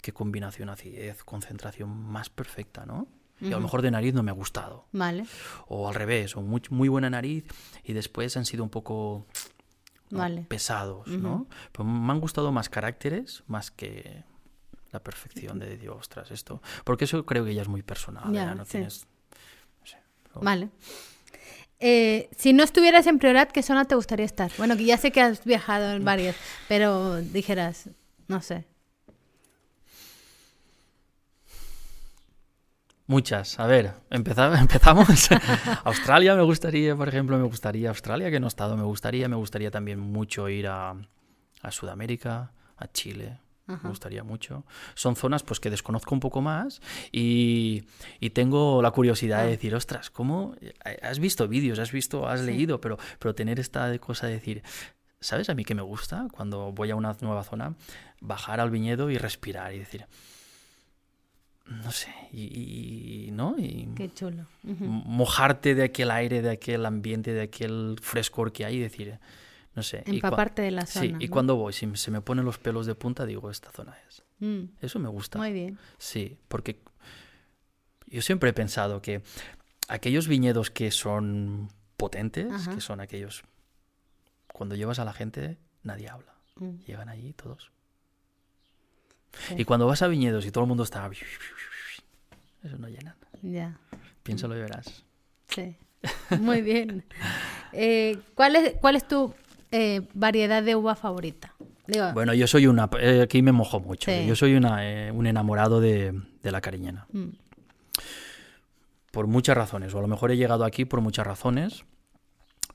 qué 0.03 0.13
combinación 0.13 0.69
acidez, 0.69 1.25
concentración 1.25 1.91
más 1.91 2.31
perfecta, 2.31 2.87
¿no? 2.87 3.09
Y 3.41 3.49
a 3.49 3.57
lo 3.57 3.61
mejor 3.61 3.83
de 3.83 3.91
nariz 3.91 4.15
no 4.15 4.23
me 4.23 4.31
ha 4.31 4.35
gustado. 4.35 4.87
Vale. 4.93 5.27
O 5.67 5.89
al 5.89 5.95
revés, 5.95 6.37
o 6.37 6.43
muy, 6.43 6.63
muy 6.71 6.89
buena 6.89 7.11
nariz 7.11 7.45
y 7.85 7.93
después 7.93 8.35
han 8.37 8.47
sido 8.47 8.63
un 8.63 8.71
poco 8.71 9.27
pesados, 10.49 11.09
¿no? 11.09 11.47
Pues 11.73 11.87
me 11.87 12.13
han 12.13 12.21
gustado 12.21 12.53
más 12.53 12.69
caracteres 12.69 13.43
más 13.47 13.71
que 13.71 14.25
la 14.93 15.01
perfección 15.01 15.59
de 15.59 15.77
Dios, 15.77 15.97
ostras, 15.97 16.31
esto. 16.31 16.63
Porque 16.85 17.05
eso 17.05 17.25
creo 17.27 17.45
que 17.45 17.55
ya 17.55 17.63
es 17.63 17.69
muy 17.69 17.83
personal, 17.83 18.33
ya, 18.33 18.55
no 18.55 18.65
tienes... 18.65 19.07
Vale. 20.35 20.69
Eh, 21.81 22.29
si 22.37 22.53
no 22.53 22.63
estuvieras 22.63 23.07
en 23.07 23.19
Priorat, 23.19 23.53
¿qué 23.53 23.63
zona 23.63 23.85
te 23.85 23.95
gustaría 23.95 24.27
estar? 24.27 24.51
Bueno, 24.59 24.77
que 24.77 24.85
ya 24.85 24.97
sé 24.97 25.13
que 25.13 25.21
has 25.21 25.45
viajado 25.45 25.93
en 25.93 26.05
varias, 26.05 26.37
pero 26.69 27.17
dijeras, 27.17 27.91
no 28.29 28.41
sé. 28.41 28.65
Muchas. 33.07 33.61
A 33.61 33.67
ver, 33.67 33.95
empezamos. 34.11 35.29
Australia 35.85 36.35
me 36.35 36.43
gustaría, 36.43 36.97
por 36.97 37.09
ejemplo, 37.09 37.39
me 37.39 37.45
gustaría 37.45 37.89
Australia, 37.89 38.31
que 38.31 38.41
no 38.41 38.47
he 38.47 38.49
estado, 38.49 38.77
me 38.77 38.83
gustaría. 38.83 39.29
Me 39.29 39.37
gustaría 39.37 39.71
también 39.71 40.01
mucho 40.01 40.49
ir 40.49 40.67
a, 40.67 40.97
Sudamérica, 41.71 42.53
a 42.77 42.89
Chile. 42.93 43.41
Me 43.67 43.89
gustaría 43.89 44.23
mucho. 44.23 44.65
Son 44.95 45.17
zonas 45.17 45.43
pues 45.43 45.59
que 45.59 45.71
desconozco 45.71 46.15
un 46.15 46.21
poco 46.21 46.41
más 46.41 46.81
y, 47.11 47.83
tengo 48.33 48.81
la 48.81 48.93
curiosidad 48.93 49.43
de 49.43 49.51
decir, 49.51 49.75
ostras, 49.75 50.09
¿cómo? 50.09 50.55
Has 51.03 51.19
visto 51.19 51.49
vídeos, 51.49 51.81
has 51.81 51.91
visto, 51.91 52.29
has 52.29 52.43
leído, 52.43 52.81
pero, 52.81 52.97
pero 53.19 53.35
tener 53.35 53.59
esta 53.59 53.99
cosa 53.99 54.29
de 54.29 54.35
decir, 54.35 54.63
¿sabes 55.19 55.51
a 55.51 55.55
mí 55.55 55.65
que 55.65 55.75
me 55.75 55.83
gusta 55.83 56.29
cuando 56.31 56.71
voy 56.71 56.93
a 56.93 56.97
una 56.97 57.17
nueva 57.21 57.43
zona? 57.43 57.75
Bajar 58.21 58.61
al 58.61 58.71
viñedo 58.71 59.11
y 59.11 59.19
respirar 59.19 59.75
y 59.75 59.81
decir, 59.81 60.07
no 61.67 61.91
sé, 61.91 62.15
y, 62.33 63.31
¿no? 63.33 63.57
Y 63.59 63.89
Qué 63.97 64.13
chulo. 64.13 64.47
Mojarte 64.63 65.75
de 65.75 65.85
aquel 65.85 66.11
aire, 66.11 66.43
de 66.43 66.51
aquel 66.51 66.87
ambiente, 66.87 67.33
de 67.33 67.43
aquel 67.43 67.97
frescor 68.01 68.53
que 68.53 68.65
hay 68.65 68.77
y 68.77 68.81
decir, 68.81 69.19
no 69.75 69.83
sé. 69.83 70.05
Empaparte 70.07 70.63
de 70.63 70.71
la 70.71 70.87
zona. 70.87 71.07
Sí, 71.07 71.15
y 71.19 71.29
cuando 71.29 71.57
voy, 71.57 71.73
si 71.73 71.91
se 71.97 72.11
me 72.11 72.21
ponen 72.21 72.45
los 72.45 72.59
pelos 72.59 72.87
de 72.87 72.95
punta, 72.95 73.27
digo, 73.27 73.51
esta 73.51 73.71
zona 73.73 73.97
es. 74.09 74.23
Mm. 74.39 74.65
Eso 74.81 74.99
me 74.99 75.09
gusta. 75.09 75.39
Muy 75.39 75.53
bien. 75.53 75.79
Sí, 75.99 76.39
porque 76.49 76.81
yo 78.07 78.23
siempre 78.23 78.51
he 78.51 78.53
pensado 78.53 79.03
que 79.03 79.23
aquellos 79.89 80.29
viñedos 80.29 80.71
que 80.71 80.91
son 80.91 81.69
potentes, 81.97 82.69
que 82.69 82.81
son 82.81 83.01
aquellos, 83.01 83.43
cuando 84.53 84.77
llevas 84.77 84.99
a 84.99 85.05
la 85.05 85.13
gente, 85.13 85.59
nadie 85.83 86.09
habla. 86.09 86.35
Mm. 86.57 86.79
Llegan 86.87 87.09
allí 87.09 87.33
todos. 87.33 87.73
Y 89.57 89.65
cuando 89.65 89.87
vas 89.87 90.03
a 90.03 90.09
viñedos 90.09 90.47
y 90.47 90.51
todo 90.51 90.65
el 90.65 90.69
mundo 90.69 90.83
está... 90.83 91.09
Eso 92.63 92.79
no 92.79 92.89
llenan. 92.89 93.15
Ya. 93.43 93.79
Piénsalo 94.23 94.57
y 94.57 94.61
verás. 94.61 95.05
Sí. 95.49 95.77
Muy 96.41 96.63
bien. 96.63 97.05
Eh, 97.73 98.19
¿cuál, 98.35 98.57
es, 98.57 98.75
¿Cuál 98.81 98.97
es 98.97 99.07
tu 99.07 99.35
eh, 99.71 100.03
variedad 100.15 100.63
de 100.63 100.77
uva 100.77 100.97
favorita? 100.97 101.53
bueno, 102.15 102.35
yo 102.35 102.49
soy 102.49 102.67
una... 102.67 102.91
Eh, 102.99 103.23
aquí 103.23 103.43
me 103.43 103.53
mojo 103.53 103.79
mucho. 103.79 104.11
Yo 104.11 104.35
soy 104.35 104.55
una, 104.55 104.81
un 105.13 105.27
enamorado 105.27 105.81
de, 105.81 106.21
de 106.43 106.51
la 106.51 106.61
cariñena. 106.61 107.07
Mm. 107.13 107.29
Por 109.13 109.29
muchas 109.29 109.57
razones. 109.57 109.95
O 109.95 109.99
a 109.99 110.03
lo 110.03 110.09
mejor 110.09 110.33
he 110.33 110.37
llegado 110.37 110.65
aquí 110.65 110.85
por 110.85 111.01
muchas 111.01 111.27
razones 111.27 111.85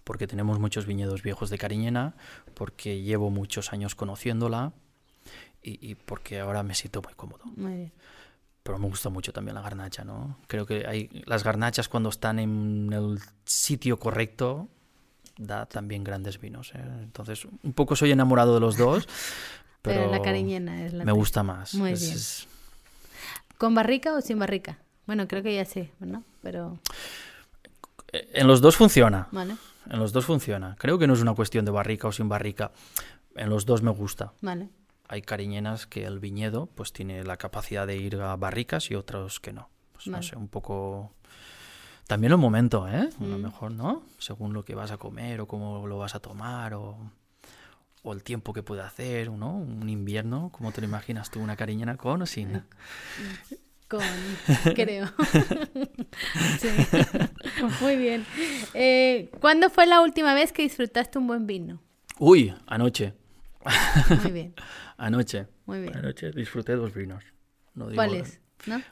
porque 0.04 0.28
tenemos 0.28 0.60
muchos 0.60 0.86
viñedos 0.86 1.22
viejos 1.22 1.50
de 1.50 1.58
Cariñena, 1.58 2.16
porque 2.54 3.02
llevo 3.02 3.30
muchos 3.30 3.72
años 3.72 3.96
conociéndola, 3.96 4.74
y, 5.64 5.96
porque 5.96 6.40
ahora 6.40 6.64
me 6.64 6.74
siento 6.74 7.02
muy 7.02 7.14
cómodo. 7.14 7.44
Pero 8.64 8.78
me 8.78 8.88
gusta 8.88 9.10
mucho 9.10 9.34
también 9.34 9.56
la 9.56 9.62
garnacha, 9.62 10.04
¿no? 10.04 10.38
Creo 10.48 10.66
que 10.66 10.86
hay 10.88 11.10
las 11.26 11.44
garnachas 11.44 11.90
cuando 11.90 12.10
están 12.10 12.40
en 12.40 12.92
el 12.94 13.20
sitio 13.44 13.98
correcto 14.00 14.70
da 15.38 15.66
también 15.66 16.04
grandes 16.04 16.40
vinos. 16.40 16.72
¿eh? 16.76 16.84
Entonces, 17.02 17.46
un 17.46 17.74
poco 17.74 17.96
soy 17.96 18.12
enamorado 18.12 18.54
de 18.54 18.60
los 18.60 18.78
dos, 18.78 19.08
pero, 19.82 20.12
la 20.12 20.22
cariñena 20.22 20.86
es 20.86 20.94
la 20.94 21.06
me 21.06 21.12
gusta 21.12 21.42
más. 21.42 21.74
Muy 21.74 21.94
bien. 21.94 22.18
¿Con 23.58 23.74
barrica 23.74 24.14
o 24.14 24.22
sin 24.22 24.38
barrica? 24.38 24.78
Bueno, 25.08 25.28
creo 25.28 25.42
que 25.42 25.56
ya 25.56 25.66
sé, 25.66 25.92
¿no? 26.00 26.24
Pero... 26.44 26.80
En 28.12 28.46
los 28.46 28.62
dos 28.62 28.76
funciona. 28.76 29.28
Vale. 29.32 29.56
En 29.90 30.00
los 30.00 30.12
dos 30.12 30.26
funciona. 30.26 30.76
Creo 30.78 31.00
que 31.00 31.08
no 31.08 31.14
es 31.14 31.22
una 31.22 31.34
cuestión 31.34 31.66
de 31.66 31.72
barrica 31.72 32.08
o 32.08 32.12
sin 32.12 32.30
barrica. 32.30 32.72
En 33.36 33.50
los 33.50 33.66
dos 33.66 33.82
me 33.82 33.92
gusta. 33.92 34.34
Vale 34.42 34.70
hay 35.12 35.22
cariñenas 35.22 35.88
que 35.88 36.06
el 36.06 36.20
viñedo 36.20 36.68
pues 36.68 36.94
tiene 36.94 37.26
la 37.26 37.36
capacidad 37.36 37.86
de 37.86 37.98
ir 37.98 38.16
a 38.22 38.34
barricas 38.38 38.90
y 38.92 38.96
otros 38.96 39.42
que 39.42 39.52
no. 39.52 39.70
Pues, 39.92 40.08
no 40.08 40.24
sé, 40.24 40.38
un 40.38 40.48
poco... 40.48 41.14
También 42.08 42.32
el 42.32 42.38
momento, 42.38 42.88
¿eh? 42.88 43.10
A 43.20 43.24
lo 43.24 43.38
mm. 43.38 43.42
mejor, 43.42 43.72
¿no? 43.72 44.04
Según 44.20 44.54
lo 44.54 44.64
que 44.64 44.74
vas 44.74 44.90
a 44.92 44.98
comer 44.98 45.42
o 45.42 45.48
cómo 45.48 45.86
lo 45.86 45.98
vas 45.98 46.16
a 46.16 46.22
tomar 46.22 46.74
o, 46.74 46.98
o 48.04 48.14
el 48.14 48.24
tiempo 48.24 48.54
que 48.54 48.64
puede 48.64 48.84
hacer, 48.84 49.30
¿no? 49.32 49.58
Un 49.58 49.90
invierno, 49.90 50.50
¿cómo 50.54 50.72
te 50.72 50.80
lo 50.80 50.88
imaginas 50.88 51.30
tú? 51.30 51.42
¿Una 51.42 51.58
cariñena 51.58 51.98
con 51.98 52.22
o 52.22 52.26
sin? 52.26 52.64
Con, 53.90 54.00
creo. 54.76 55.08
sí. 56.60 56.70
Muy 57.82 57.98
bien. 57.98 58.26
Eh, 58.74 59.30
¿Cuándo 59.42 59.70
fue 59.70 59.88
la 59.88 60.00
última 60.00 60.34
vez 60.34 60.54
que 60.54 60.62
disfrutaste 60.62 61.20
un 61.20 61.28
buen 61.28 61.48
vino? 61.48 61.82
Uy, 62.18 62.54
anoche. 62.66 63.14
Muy 64.24 64.32
bien. 64.32 64.54
Anoche. 64.98 65.48
Muy 65.66 65.82
bien. 65.82 65.96
Anoche 65.98 66.32
disfruté 66.32 66.74
dos 66.76 66.94
vinos. 66.94 67.24
¿Cuáles? 67.96 68.40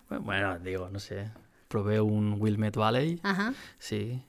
Bueno, 0.10 0.60
digo, 0.60 0.90
no 0.90 1.00
sé. 1.00 1.32
Probé 1.68 2.02
un 2.02 2.36
Wilmette 2.40 2.78
Valley. 2.78 3.20
Ajá. 3.24 3.54
Sí. 3.78 4.24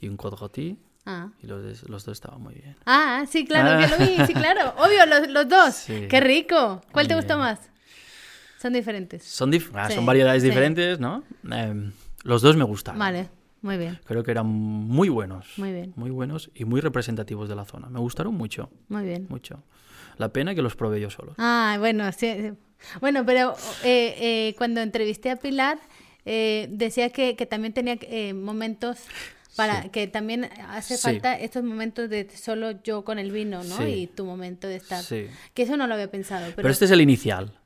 Y 0.00 0.08
un 0.08 0.16
Côte 0.16 0.76
Ah. 1.06 1.28
Y 1.42 1.46
los, 1.46 1.88
los, 1.88 2.04
dos 2.04 2.12
estaban 2.12 2.40
muy 2.40 2.54
bien. 2.54 2.76
Ah, 2.86 3.24
sí, 3.28 3.44
claro, 3.44 3.78
que 3.78 3.88
lo 3.88 4.10
vi, 4.10 4.26
sí, 4.26 4.32
claro. 4.32 4.72
Obvio, 4.78 5.04
los, 5.04 5.28
los 5.28 5.48
dos. 5.48 5.84
Qué 5.86 6.20
rico. 6.20 6.80
¿Cuál 6.92 7.08
te 7.08 7.14
gusta 7.14 7.36
más? 7.36 7.70
Son 8.58 8.72
diferentes. 8.72 9.22
Son, 9.22 9.52
ah, 9.74 9.90
son 9.90 10.06
variedades 10.06 10.42
diferentes, 10.42 10.98
¿no? 10.98 11.22
Em, 11.50 11.92
los 12.22 12.40
dos 12.40 12.56
me 12.56 12.64
gustan. 12.64 12.98
Vale, 12.98 13.28
muy 13.60 13.76
bien. 13.76 14.00
Creo 14.06 14.24
que 14.24 14.30
eran 14.30 14.46
muy 14.46 15.10
buenos. 15.10 15.46
Muy 15.58 15.72
bien. 15.72 15.92
Muy 15.96 16.08
buenos 16.10 16.50
y 16.54 16.64
muy 16.64 16.80
representativos 16.80 17.50
de 17.50 17.56
la 17.56 17.66
zona. 17.66 17.90
Me 17.90 18.00
gustaron 18.00 18.34
mucho. 18.34 18.70
Muy 18.88 19.04
bien. 19.04 19.26
Mucho. 19.28 19.62
La 20.16 20.28
pena 20.28 20.54
que 20.54 20.62
los 20.62 20.76
probé 20.76 21.00
yo 21.00 21.10
solo. 21.10 21.34
Ah, 21.38 21.76
bueno, 21.78 22.10
sí. 22.12 22.52
Bueno, 23.00 23.24
pero 23.24 23.54
eh, 23.82 24.14
eh, 24.18 24.54
cuando 24.56 24.80
entrevisté 24.80 25.30
a 25.30 25.36
Pilar, 25.36 25.78
eh, 26.24 26.68
decía 26.70 27.10
que, 27.10 27.34
también 27.46 27.72
tenía 27.72 27.98
momentos 28.34 28.98
para 29.56 29.82
que 29.90 30.08
también 30.08 30.50
hace 30.68 30.98
falta 30.98 31.38
estos 31.38 31.62
momentos 31.62 32.10
de 32.10 32.28
solo 32.30 32.82
yo 32.82 33.04
con 33.04 33.18
el 33.18 33.30
vino, 33.30 33.62
¿no? 33.62 33.86
Y 33.86 34.08
tu 34.08 34.24
momento 34.24 34.66
de 34.66 34.76
estar. 34.76 35.04
Que 35.04 35.62
eso 35.62 35.76
no 35.76 35.86
lo 35.86 35.94
había 35.94 36.10
pensado. 36.10 36.52
Pero... 36.54 36.68
este 36.68 36.86
es 36.86 36.90
el 36.90 37.00
inicial. 37.00 37.58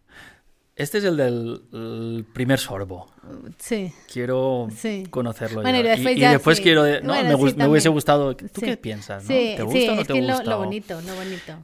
Este 0.76 0.98
es 0.98 1.04
el 1.04 1.16
del 1.16 2.24
primer 2.32 2.60
sorbo. 2.60 3.10
Sí. 3.58 3.92
Quiero 4.12 4.68
conocerlo. 5.10 5.62
Bueno, 5.62 5.80
y 5.80 5.82
después, 5.82 6.16
y, 6.16 6.20
después 6.20 6.60
quiero. 6.60 7.00
No, 7.00 7.14
me, 7.14 7.24
me, 7.24 7.68
hubiese 7.68 7.88
gustado. 7.88 8.36
¿Tú 8.36 8.60
qué 8.60 8.76
piensas? 8.76 9.24
¿no? 9.24 9.28
¿Te 9.28 9.62
gusta 9.62 9.92
o 9.92 9.96
no 9.96 10.04
te 10.04 10.12
gusta? 10.12 10.44
Lo, 10.44 10.50
lo 10.50 10.58
bonito, 10.58 11.00
lo 11.00 11.14
bonito. 11.16 11.58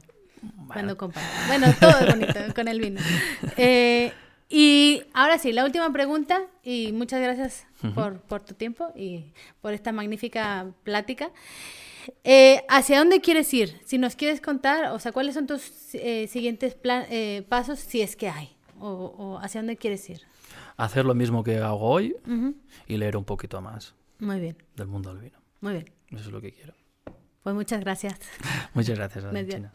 Cuando 0.67 0.97
Bueno, 1.47 1.67
todo 1.79 1.91
es 1.99 2.07
bonito 2.07 2.39
con 2.55 2.67
el 2.67 2.79
vino. 2.79 3.01
Eh, 3.57 4.11
y 4.49 5.03
ahora 5.13 5.37
sí, 5.37 5.51
la 5.53 5.65
última 5.65 5.91
pregunta, 5.91 6.43
y 6.63 6.91
muchas 6.91 7.21
gracias 7.21 7.65
por, 7.95 8.19
por, 8.21 8.41
tu 8.41 8.53
tiempo 8.53 8.91
y 8.95 9.33
por 9.61 9.73
esta 9.73 9.91
magnífica 9.91 10.67
plática. 10.83 11.31
Eh, 12.23 12.63
¿Hacia 12.69 12.99
dónde 12.99 13.21
quieres 13.21 13.53
ir? 13.53 13.79
Si 13.85 13.97
nos 13.97 14.15
quieres 14.15 14.41
contar, 14.41 14.91
o 14.91 14.99
sea, 14.99 15.11
¿cuáles 15.11 15.33
son 15.33 15.47
tus 15.47 15.93
eh, 15.93 16.27
siguientes 16.27 16.77
eh, 16.83 17.45
pasos, 17.49 17.79
si 17.79 18.01
es 18.01 18.15
que 18.15 18.29
hay? 18.29 18.55
O, 18.79 19.39
hacia 19.41 19.61
dónde 19.61 19.77
quieres 19.77 20.07
ir? 20.09 20.21
Hacer 20.77 21.05
lo 21.05 21.15
mismo 21.15 21.43
que 21.43 21.57
hago 21.57 21.79
hoy 21.79 22.15
y 22.87 22.97
leer 22.97 23.17
un 23.17 23.23
poquito 23.23 23.61
más. 23.61 23.95
Muy 24.19 24.39
bien. 24.39 24.57
Del 24.75 24.87
mundo 24.87 25.13
del 25.13 25.23
vino. 25.23 25.39
Muy 25.61 25.73
bien. 25.73 25.85
Eso 26.09 26.25
es 26.25 26.31
lo 26.31 26.41
que 26.41 26.51
quiero. 26.51 26.73
Pues 27.41 27.55
muchas 27.55 27.79
gracias. 27.79 28.19
muchas 28.73 28.97
gracias, 28.97 29.23
China. 29.47 29.71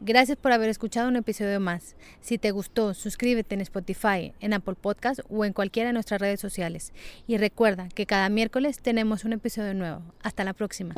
Gracias 0.00 0.38
por 0.38 0.52
haber 0.52 0.70
escuchado 0.70 1.08
un 1.08 1.16
episodio 1.16 1.58
más. 1.58 1.96
Si 2.20 2.38
te 2.38 2.52
gustó, 2.52 2.94
suscríbete 2.94 3.56
en 3.56 3.62
Spotify, 3.62 4.32
en 4.38 4.52
Apple 4.52 4.76
Podcast 4.80 5.18
o 5.28 5.44
en 5.44 5.52
cualquiera 5.52 5.88
de 5.88 5.92
nuestras 5.92 6.20
redes 6.20 6.38
sociales. 6.38 6.92
Y 7.26 7.36
recuerda 7.36 7.88
que 7.88 8.06
cada 8.06 8.28
miércoles 8.28 8.78
tenemos 8.80 9.24
un 9.24 9.32
episodio 9.32 9.74
nuevo. 9.74 10.02
Hasta 10.22 10.44
la 10.44 10.52
próxima. 10.52 10.94